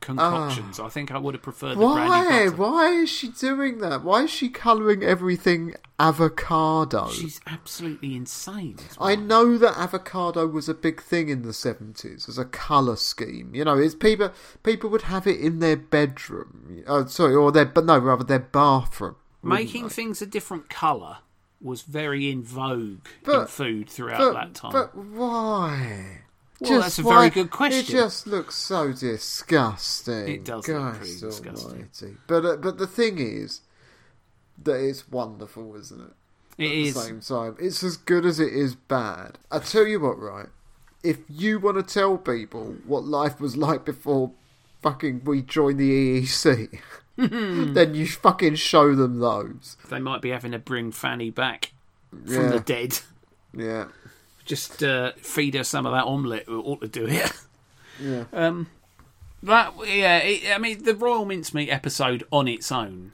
concoctions, 0.03 0.79
ah. 0.79 0.85
I 0.85 0.89
think 0.89 1.11
I 1.11 1.17
would 1.17 1.33
have 1.33 1.41
preferred 1.41 1.75
the 1.75 1.85
brandy. 1.85 2.09
Why? 2.09 2.45
butter. 2.45 2.55
Why 2.57 2.89
is 2.91 3.09
she 3.09 3.29
doing 3.29 3.79
that? 3.79 4.03
Why 4.03 4.23
is 4.23 4.29
she 4.29 4.49
colouring 4.49 5.01
everything 5.01 5.75
avocado? 5.99 7.09
She's 7.09 7.39
absolutely 7.47 8.15
insane. 8.15 8.77
as 8.89 8.97
I 8.99 9.15
know 9.15 9.57
that 9.57 9.77
avocado 9.77 10.45
was 10.45 10.67
a 10.67 10.73
big 10.73 11.01
thing 11.01 11.29
in 11.29 11.43
the 11.43 11.53
seventies 11.53 12.27
as 12.27 12.37
a 12.37 12.45
colour 12.45 12.97
scheme. 12.97 13.55
You 13.55 13.65
know, 13.65 13.77
it's 13.77 13.95
people 13.95 14.31
people 14.61 14.89
would 14.89 15.03
have 15.03 15.25
it 15.25 15.39
in 15.39 15.59
their 15.59 15.77
bedroom. 15.77 16.83
Oh, 16.85 17.05
sorry, 17.05 17.35
or 17.35 17.51
their 17.51 17.65
but 17.65 17.85
no, 17.85 17.97
rather 17.97 18.23
their 18.23 18.39
bathroom. 18.39 19.15
Making 19.41 19.89
things 19.89 20.21
a 20.21 20.25
different 20.25 20.69
colour 20.69 21.17
was 21.59 21.81
very 21.81 22.29
in 22.29 22.43
vogue 22.43 23.05
in 23.25 23.45
food 23.47 23.89
throughout 23.89 24.19
but, 24.19 24.33
that 24.33 24.53
time. 24.53 24.71
But 24.71 24.95
why? 24.95 26.23
Well, 26.63 26.81
that's 26.81 26.99
a 26.99 27.03
very 27.03 27.29
good 27.29 27.49
question. 27.51 27.79
It 27.79 27.85
just 27.87 28.25
looks 28.27 28.55
so 28.55 28.93
disgusting. 28.93 30.27
It 30.27 30.45
does 30.45 30.67
look 30.67 30.95
pretty 30.95 31.19
disgusting. 31.19 31.71
almighty. 31.71 32.17
But 32.27 32.45
uh, 32.45 32.55
but 32.57 32.77
the 32.77 32.87
thing 32.87 33.17
is 33.19 33.61
that 34.63 34.75
it's 34.75 35.09
wonderful, 35.09 35.75
isn't 35.75 35.99
it? 36.01 36.13
it 36.57 36.65
At 36.67 36.71
is. 36.71 36.93
the 36.93 36.99
same 37.01 37.19
time, 37.21 37.57
it's 37.59 37.83
as 37.83 37.97
good 37.97 38.25
as 38.25 38.39
it 38.39 38.53
is 38.53 38.75
bad. 38.75 39.39
I 39.51 39.59
tell 39.59 39.85
you 39.87 39.99
what, 39.99 40.19
right? 40.19 40.47
If 41.03 41.17
you 41.27 41.59
want 41.59 41.77
to 41.77 41.83
tell 41.93 42.17
people 42.17 42.75
what 42.85 43.03
life 43.03 43.41
was 43.41 43.57
like 43.57 43.83
before 43.83 44.31
fucking 44.81 45.23
we 45.25 45.41
joined 45.41 45.79
the 45.79 46.21
EEC, 46.21 46.79
then 47.17 47.93
you 47.95 48.07
fucking 48.07 48.55
show 48.55 48.95
them 48.95 49.19
those. 49.19 49.75
They 49.89 49.99
might 49.99 50.21
be 50.21 50.29
having 50.29 50.51
to 50.53 50.59
bring 50.59 50.91
Fanny 50.91 51.29
back 51.29 51.73
from 52.11 52.25
Yeah. 52.27 52.49
the 52.49 52.59
dead. 52.61 52.99
Yeah, 53.55 53.85
Just 54.45 54.83
uh, 54.83 55.13
feed 55.17 55.53
her 55.55 55.63
some 55.63 55.85
of 55.85 55.93
that 55.93 56.03
omelette. 56.05 56.47
We 56.47 56.55
ought 56.55 56.81
to 56.81 56.87
do 56.87 57.05
it. 57.07 57.31
yeah. 58.01 58.25
Um, 58.33 58.67
that 59.41 59.73
yeah, 59.87 60.17
it, 60.19 60.53
I 60.53 60.57
mean 60.57 60.83
the 60.83 60.95
Royal 60.95 61.25
Mincemeat 61.25 61.69
episode 61.69 62.23
on 62.31 62.47
its 62.47 62.71
own 62.71 63.11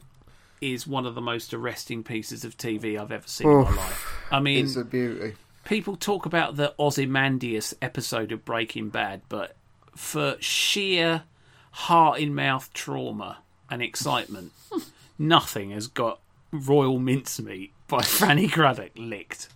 is 0.61 0.85
one 0.85 1.05
of 1.05 1.15
the 1.15 1.21
most 1.21 1.53
arresting 1.53 2.03
pieces 2.03 2.43
of 2.43 2.57
TV 2.57 2.99
I've 2.99 3.11
ever 3.11 3.27
seen 3.27 3.47
in 3.49 3.63
my 3.63 3.75
life. 3.75 4.07
I 4.31 4.39
mean, 4.39 4.65
It's 4.65 4.75
a 4.75 4.83
beauty. 4.83 5.35
people 5.63 5.95
talk 5.95 6.25
about 6.25 6.55
the 6.57 6.73
Ozymandias 6.77 7.73
episode 7.81 8.31
of 8.31 8.43
Breaking 8.45 8.89
Bad, 8.89 9.21
but 9.29 9.55
for 9.95 10.35
sheer 10.39 11.23
heart 11.71 12.19
in 12.19 12.35
mouth 12.35 12.71
trauma 12.73 13.37
and 13.69 13.81
excitement, 13.81 14.51
nothing 15.19 15.71
has 15.71 15.87
got 15.87 16.19
Royal 16.51 16.99
Mincemeat 16.99 17.71
by 17.87 17.99
Franny 18.01 18.49
Cradock 18.49 18.91
licked. 18.95 19.47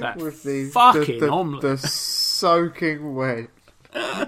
That 0.00 0.16
With 0.16 0.42
the 0.42 0.70
fucking 0.70 1.20
the, 1.20 1.26
the, 1.26 1.32
omelette. 1.32 1.62
the 1.62 1.88
soaking 1.88 3.14
wet, 3.14 3.48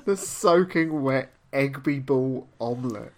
the 0.04 0.16
soaking 0.16 1.02
wet 1.02 1.32
Egby 1.52 2.04
ball 2.04 2.48
omelette 2.60 3.12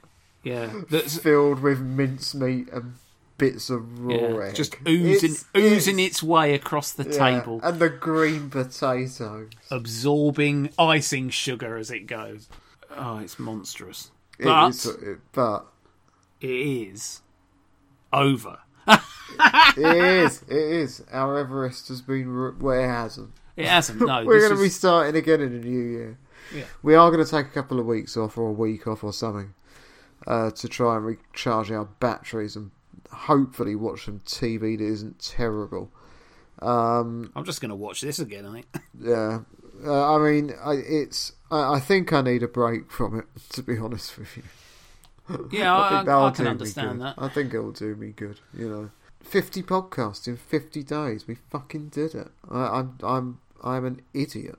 yeah, 0.45 0.71
that's 0.91 1.19
filled 1.19 1.61
with 1.61 1.81
mincemeat 1.81 2.69
and 2.73 2.95
bits 3.37 3.69
of 3.71 4.01
raw 4.01 4.15
yeah, 4.15 4.45
egg. 4.49 4.55
just 4.55 4.77
oozing, 4.87 5.31
It's- 5.31 5.45
oozing 5.57 5.99
it's- 5.99 6.11
its 6.13 6.23
way 6.23 6.55
across 6.55 6.93
the 6.93 7.05
yeah, 7.05 7.19
table. 7.41 7.61
and 7.63 7.79
the 7.81 7.89
green 7.91 8.49
potatoes. 8.51 9.49
absorbing 9.71 10.71
icing 10.79 11.31
sugar 11.31 11.77
as 11.77 11.91
it 11.91 12.07
goes. 12.07 12.49
Oh, 12.97 13.19
it's 13.19 13.39
monstrous. 13.39 14.11
But 14.41 14.69
is- 14.71 14.87
it- 14.87 15.19
but 15.33 15.67
it 16.41 16.49
is 16.51 17.21
over. 18.13 18.59
It 18.89 20.25
is, 20.25 20.43
it 20.43 20.57
is. 20.57 21.05
Our 21.13 21.39
Everest 21.39 21.89
has 21.89 22.01
been, 22.01 22.29
ru- 22.29 22.57
well, 22.61 22.79
it 22.79 22.87
hasn't. 22.87 23.31
It 23.57 23.67
hasn't. 23.67 24.01
No, 24.01 24.25
We're 24.27 24.41
going 24.41 24.57
to 24.57 24.63
be 24.63 24.69
starting 24.69 25.17
again 25.17 25.41
in 25.41 25.53
the 25.61 25.69
new 25.69 25.81
year. 25.81 26.19
Yeah. 26.55 26.65
We 26.83 26.95
are 26.95 27.11
going 27.11 27.25
to 27.25 27.31
take 27.31 27.47
a 27.47 27.51
couple 27.51 27.79
of 27.79 27.87
weeks 27.87 28.17
off 28.17 28.39
or 28.39 28.49
a 28.49 28.53
week 28.53 28.87
off 28.87 29.05
or 29.05 29.13
something 29.13 29.55
uh, 30.27 30.51
to 30.53 30.69
try 30.69 30.97
and 30.97 31.05
recharge 31.05 31.71
our 31.71 31.85
batteries 31.85 32.57
and 32.57 32.71
hopefully 33.11 33.75
watch 33.75 34.05
some 34.05 34.21
TV 34.21 34.79
that 34.79 34.85
isn't 34.85 35.19
terrible. 35.19 35.91
Um, 36.61 37.33
I'm 37.37 37.45
just 37.45 37.61
going 37.61 37.71
to 37.71 37.77
watch 37.77 38.01
this 38.01 38.19
again. 38.19 38.47
I 38.47 38.53
think. 38.53 38.67
yeah, 39.01 39.41
uh, 39.85 40.17
I 40.17 40.19
mean, 40.19 40.53
I, 40.65 40.73
it's. 40.75 41.33
I, 41.51 41.75
I 41.75 41.81
think 41.81 42.13
I 42.13 42.21
need 42.21 42.43
a 42.43 42.49
break 42.49 42.91
from 42.91 43.19
it. 43.19 43.27
To 43.51 43.63
be 43.63 43.79
honest 43.79 44.19
with 44.19 44.37
you, 44.37 44.43
Yeah, 45.51 45.77
I, 45.77 45.89
think 45.91 46.09
I, 46.09 46.27
I 46.27 46.31
can 46.31 46.47
understand 46.47 47.01
that. 47.03 47.15
I 47.19 47.29
think 47.29 47.53
it'll 47.53 47.73
do 47.73 47.95
me 47.97 48.13
good. 48.17 48.41
You 48.57 48.69
know, 48.69 48.91
fifty 49.21 49.63
podcasts 49.63 50.27
in 50.27 50.37
fifty 50.37 50.83
days. 50.83 51.27
We 51.27 51.37
fucking 51.51 51.89
did 51.89 52.15
it. 52.15 52.29
I, 52.51 52.79
I'm. 52.79 52.99
I'm. 53.03 53.41
I'm 53.63 53.85
an 53.85 54.03
idiot. 54.15 54.59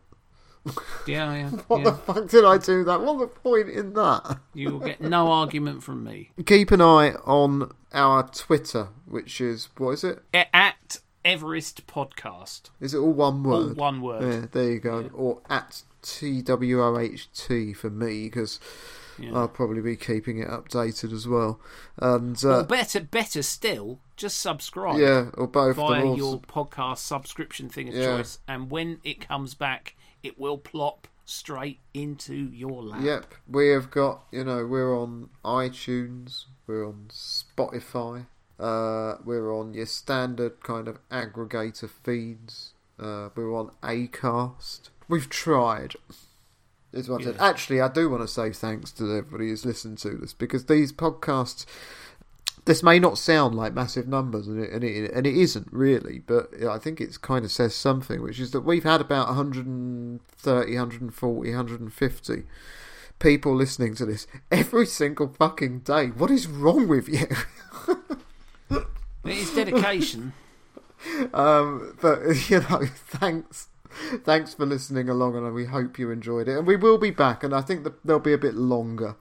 Yeah, 0.65 0.73
yeah. 1.07 1.49
What 1.67 1.79
yeah. 1.79 1.83
the 1.85 1.93
fuck 1.93 2.27
did 2.27 2.45
I 2.45 2.57
do 2.57 2.83
that? 2.83 3.01
What's 3.01 3.19
the 3.21 3.27
point 3.27 3.69
in 3.69 3.93
that? 3.93 4.39
You 4.53 4.73
will 4.73 4.79
get 4.79 5.01
no 5.01 5.31
argument 5.31 5.83
from 5.83 6.03
me. 6.03 6.31
Keep 6.45 6.71
an 6.71 6.81
eye 6.81 7.13
on 7.25 7.73
our 7.93 8.27
Twitter, 8.29 8.89
which 9.05 9.41
is 9.41 9.69
what 9.77 9.91
is 9.91 10.03
it? 10.03 10.19
At 10.33 10.99
Everest 11.25 11.87
Podcast, 11.87 12.69
Is 12.79 12.93
it 12.93 12.99
all 12.99 13.13
one 13.13 13.45
all 13.45 13.67
word? 13.67 13.77
one 13.77 14.01
word. 14.01 14.21
Yeah, 14.23 14.45
there 14.51 14.71
you 14.71 14.79
go. 14.79 15.09
Or 15.13 15.41
at 15.49 15.83
T 16.01 16.41
W 16.41 16.83
O 16.83 16.97
H 16.97 17.29
T 17.33 17.73
for 17.73 17.89
me, 17.89 18.25
because 18.25 18.59
Yeah. 19.21 19.37
I'll 19.37 19.47
probably 19.47 19.81
be 19.81 19.95
keeping 19.95 20.39
it 20.39 20.47
updated 20.47 21.11
as 21.13 21.27
well. 21.27 21.59
And 21.97 22.41
or 22.43 22.51
uh, 22.51 22.63
better, 22.63 22.99
better 23.01 23.41
still, 23.41 23.99
just 24.15 24.39
subscribe. 24.39 24.99
yeah, 24.99 25.29
or 25.35 25.47
both. 25.47 25.75
via 25.75 26.05
or 26.05 26.17
your 26.17 26.39
podcast 26.39 26.97
subscription 26.99 27.69
thing 27.69 27.89
of 27.89 27.95
Yeah. 27.95 28.17
choice, 28.17 28.39
and 28.47 28.69
when 28.71 28.99
it 29.03 29.27
comes 29.27 29.53
back, 29.53 29.95
it 30.23 30.39
will 30.39 30.57
plop 30.57 31.07
straight 31.25 31.79
into 31.93 32.33
your 32.33 32.81
lap. 32.83 33.01
Yep, 33.03 33.33
we 33.47 33.69
have 33.69 33.91
got. 33.91 34.23
You 34.31 34.43
know, 34.43 34.65
we're 34.65 34.97
on 34.97 35.29
iTunes. 35.45 36.45
We're 36.67 36.87
on 36.87 37.05
Spotify. 37.09 38.25
Uh, 38.59 39.15
we're 39.23 39.53
on 39.55 39.73
your 39.73 39.85
standard 39.85 40.61
kind 40.63 40.87
of 40.87 40.97
aggregator 41.09 41.89
feeds. 41.89 42.73
Uh, 42.99 43.29
we're 43.35 43.55
on 43.55 43.71
Acast. 43.81 44.89
We've 45.07 45.29
tried. 45.29 45.93
Is 46.91 47.09
what 47.09 47.21
I 47.21 47.25
said. 47.25 47.35
Yeah. 47.35 47.47
Actually, 47.47 47.81
I 47.81 47.87
do 47.87 48.09
want 48.09 48.23
to 48.23 48.27
say 48.27 48.51
thanks 48.51 48.91
to 48.93 49.03
everybody 49.15 49.49
who's 49.49 49.65
listened 49.65 49.99
to 49.99 50.09
this 50.11 50.33
because 50.33 50.65
these 50.65 50.91
podcasts. 50.91 51.65
This 52.65 52.83
may 52.83 52.99
not 52.99 53.17
sound 53.17 53.55
like 53.55 53.73
massive 53.73 54.07
numbers, 54.07 54.47
and 54.47 54.63
it, 54.63 54.71
and 54.71 54.83
it, 54.83 55.11
and 55.11 55.25
it 55.25 55.35
isn't 55.35 55.69
really, 55.71 56.19
but 56.19 56.51
I 56.63 56.77
think 56.77 57.01
it 57.01 57.19
kind 57.19 57.43
of 57.43 57.51
says 57.51 57.73
something, 57.73 58.21
which 58.21 58.39
is 58.39 58.51
that 58.51 58.61
we've 58.61 58.83
had 58.83 59.01
about 59.01 59.27
130, 59.27 60.75
140, 60.75 61.49
150 61.49 62.43
people 63.17 63.55
listening 63.55 63.95
to 63.95 64.05
this 64.05 64.27
every 64.51 64.85
single 64.85 65.29
fucking 65.29 65.79
day. 65.79 66.07
What 66.07 66.29
is 66.29 66.47
wrong 66.47 66.87
with 66.87 67.07
you? 67.07 67.27
It 69.25 69.37
is 69.37 69.53
dedication. 69.53 70.33
Um, 71.33 71.95
but 72.01 72.19
you 72.49 72.59
know, 72.59 72.85
thanks, 72.85 73.69
thanks 74.23 74.53
for 74.53 74.65
listening 74.65 75.09
along, 75.09 75.35
and 75.35 75.53
we 75.53 75.65
hope 75.65 75.97
you 75.99 76.11
enjoyed 76.11 76.47
it. 76.47 76.57
And 76.57 76.67
we 76.67 76.75
will 76.75 76.97
be 76.97 77.11
back, 77.11 77.43
and 77.43 77.53
I 77.53 77.61
think 77.61 77.83
that 77.83 78.05
they'll 78.05 78.19
be 78.19 78.33
a 78.33 78.37
bit 78.37 78.55
longer 78.55 79.15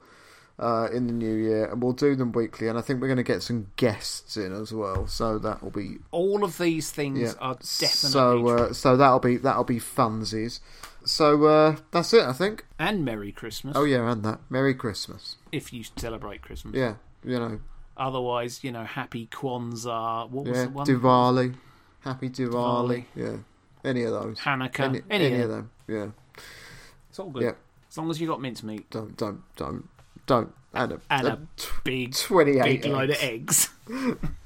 uh, 0.57 0.87
in 0.93 1.07
the 1.07 1.13
new 1.13 1.33
year, 1.33 1.65
and 1.71 1.81
we'll 1.81 1.93
do 1.93 2.15
them 2.15 2.31
weekly. 2.31 2.67
And 2.67 2.77
I 2.77 2.81
think 2.81 3.01
we're 3.01 3.07
going 3.07 3.17
to 3.17 3.23
get 3.23 3.41
some 3.43 3.67
guests 3.77 4.35
in 4.37 4.51
as 4.53 4.73
well, 4.73 5.07
so 5.07 5.39
that 5.39 5.63
will 5.63 5.71
be 5.71 5.97
All 6.11 6.43
of 6.43 6.57
these 6.57 6.91
things 6.91 7.19
yeah. 7.19 7.33
are 7.39 7.55
definitely 7.55 8.09
so. 8.09 8.47
Uh, 8.47 8.73
so 8.73 8.97
that'll 8.97 9.19
be 9.19 9.37
that'll 9.37 9.63
be 9.63 9.79
funsies. 9.79 10.59
So 11.05 11.45
uh, 11.45 11.77
that's 11.91 12.13
it, 12.13 12.23
I 12.23 12.33
think. 12.33 12.65
and 12.77 13.05
Merry 13.05 13.31
Christmas 13.31 13.75
Oh 13.77 13.85
yeah, 13.85 14.11
and 14.11 14.23
that 14.25 14.39
Merry 14.49 14.73
Christmas. 14.75 15.37
if 15.51 15.71
you 15.73 15.83
celebrate 15.95 16.41
Christmas. 16.41 16.75
Yeah, 16.75 16.95
you 17.23 17.39
know, 17.39 17.61
Otherwise, 17.95 18.63
you 18.63 18.71
know, 18.71 18.83
Happy 18.83 19.27
Kwanzaa. 19.31 20.29
What 20.29 20.45
was 20.45 20.57
Yeah, 20.57 20.65
the 20.65 20.69
one? 20.71 20.85
Diwali. 20.87 21.55
Happy 22.01 22.29
Diwali. 22.29 22.49
Diwali. 22.49 23.05
Yeah. 23.15 23.37
Any 23.83 24.03
of 24.03 24.11
those. 24.11 24.39
Hanukkah. 24.39 24.79
Any, 24.79 25.01
Any, 25.09 25.25
any 25.25 25.41
of 25.41 25.49
them. 25.49 25.71
Yeah. 25.87 26.07
It's 27.09 27.19
all 27.19 27.29
good. 27.29 27.43
Yeah. 27.43 27.53
As 27.89 27.97
long 27.97 28.09
as 28.09 28.21
you 28.21 28.27
got 28.27 28.39
mincemeat 28.41 28.89
Don't, 28.91 29.17
don't, 29.17 29.41
don't, 29.55 29.89
don't. 30.27 30.53
And 30.73 30.91
a, 30.93 31.01
and 31.09 31.27
a 31.27 31.33
a 31.33 31.39
big, 31.83 32.13
28 32.13 32.63
big 32.63 32.85
load 32.85 33.09
of 33.09 33.17
eggs. 33.23 33.69
eggs. 33.89 34.15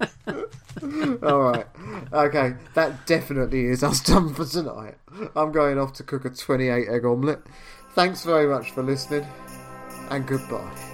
All 1.22 1.40
right. 1.40 1.66
Okay, 2.12 2.54
that 2.74 3.06
definitely 3.06 3.66
is 3.66 3.82
us 3.82 4.00
done 4.00 4.32
for 4.34 4.44
tonight. 4.44 4.96
I'm 5.36 5.52
going 5.52 5.78
off 5.78 5.92
to 5.94 6.02
cook 6.02 6.24
a 6.24 6.30
28 6.30 6.88
egg 6.88 7.04
omelette. 7.04 7.42
Thanks 7.94 8.24
very 8.24 8.46
much 8.48 8.70
for 8.70 8.82
listening, 8.82 9.26
and 10.10 10.26
goodbye. 10.26 10.91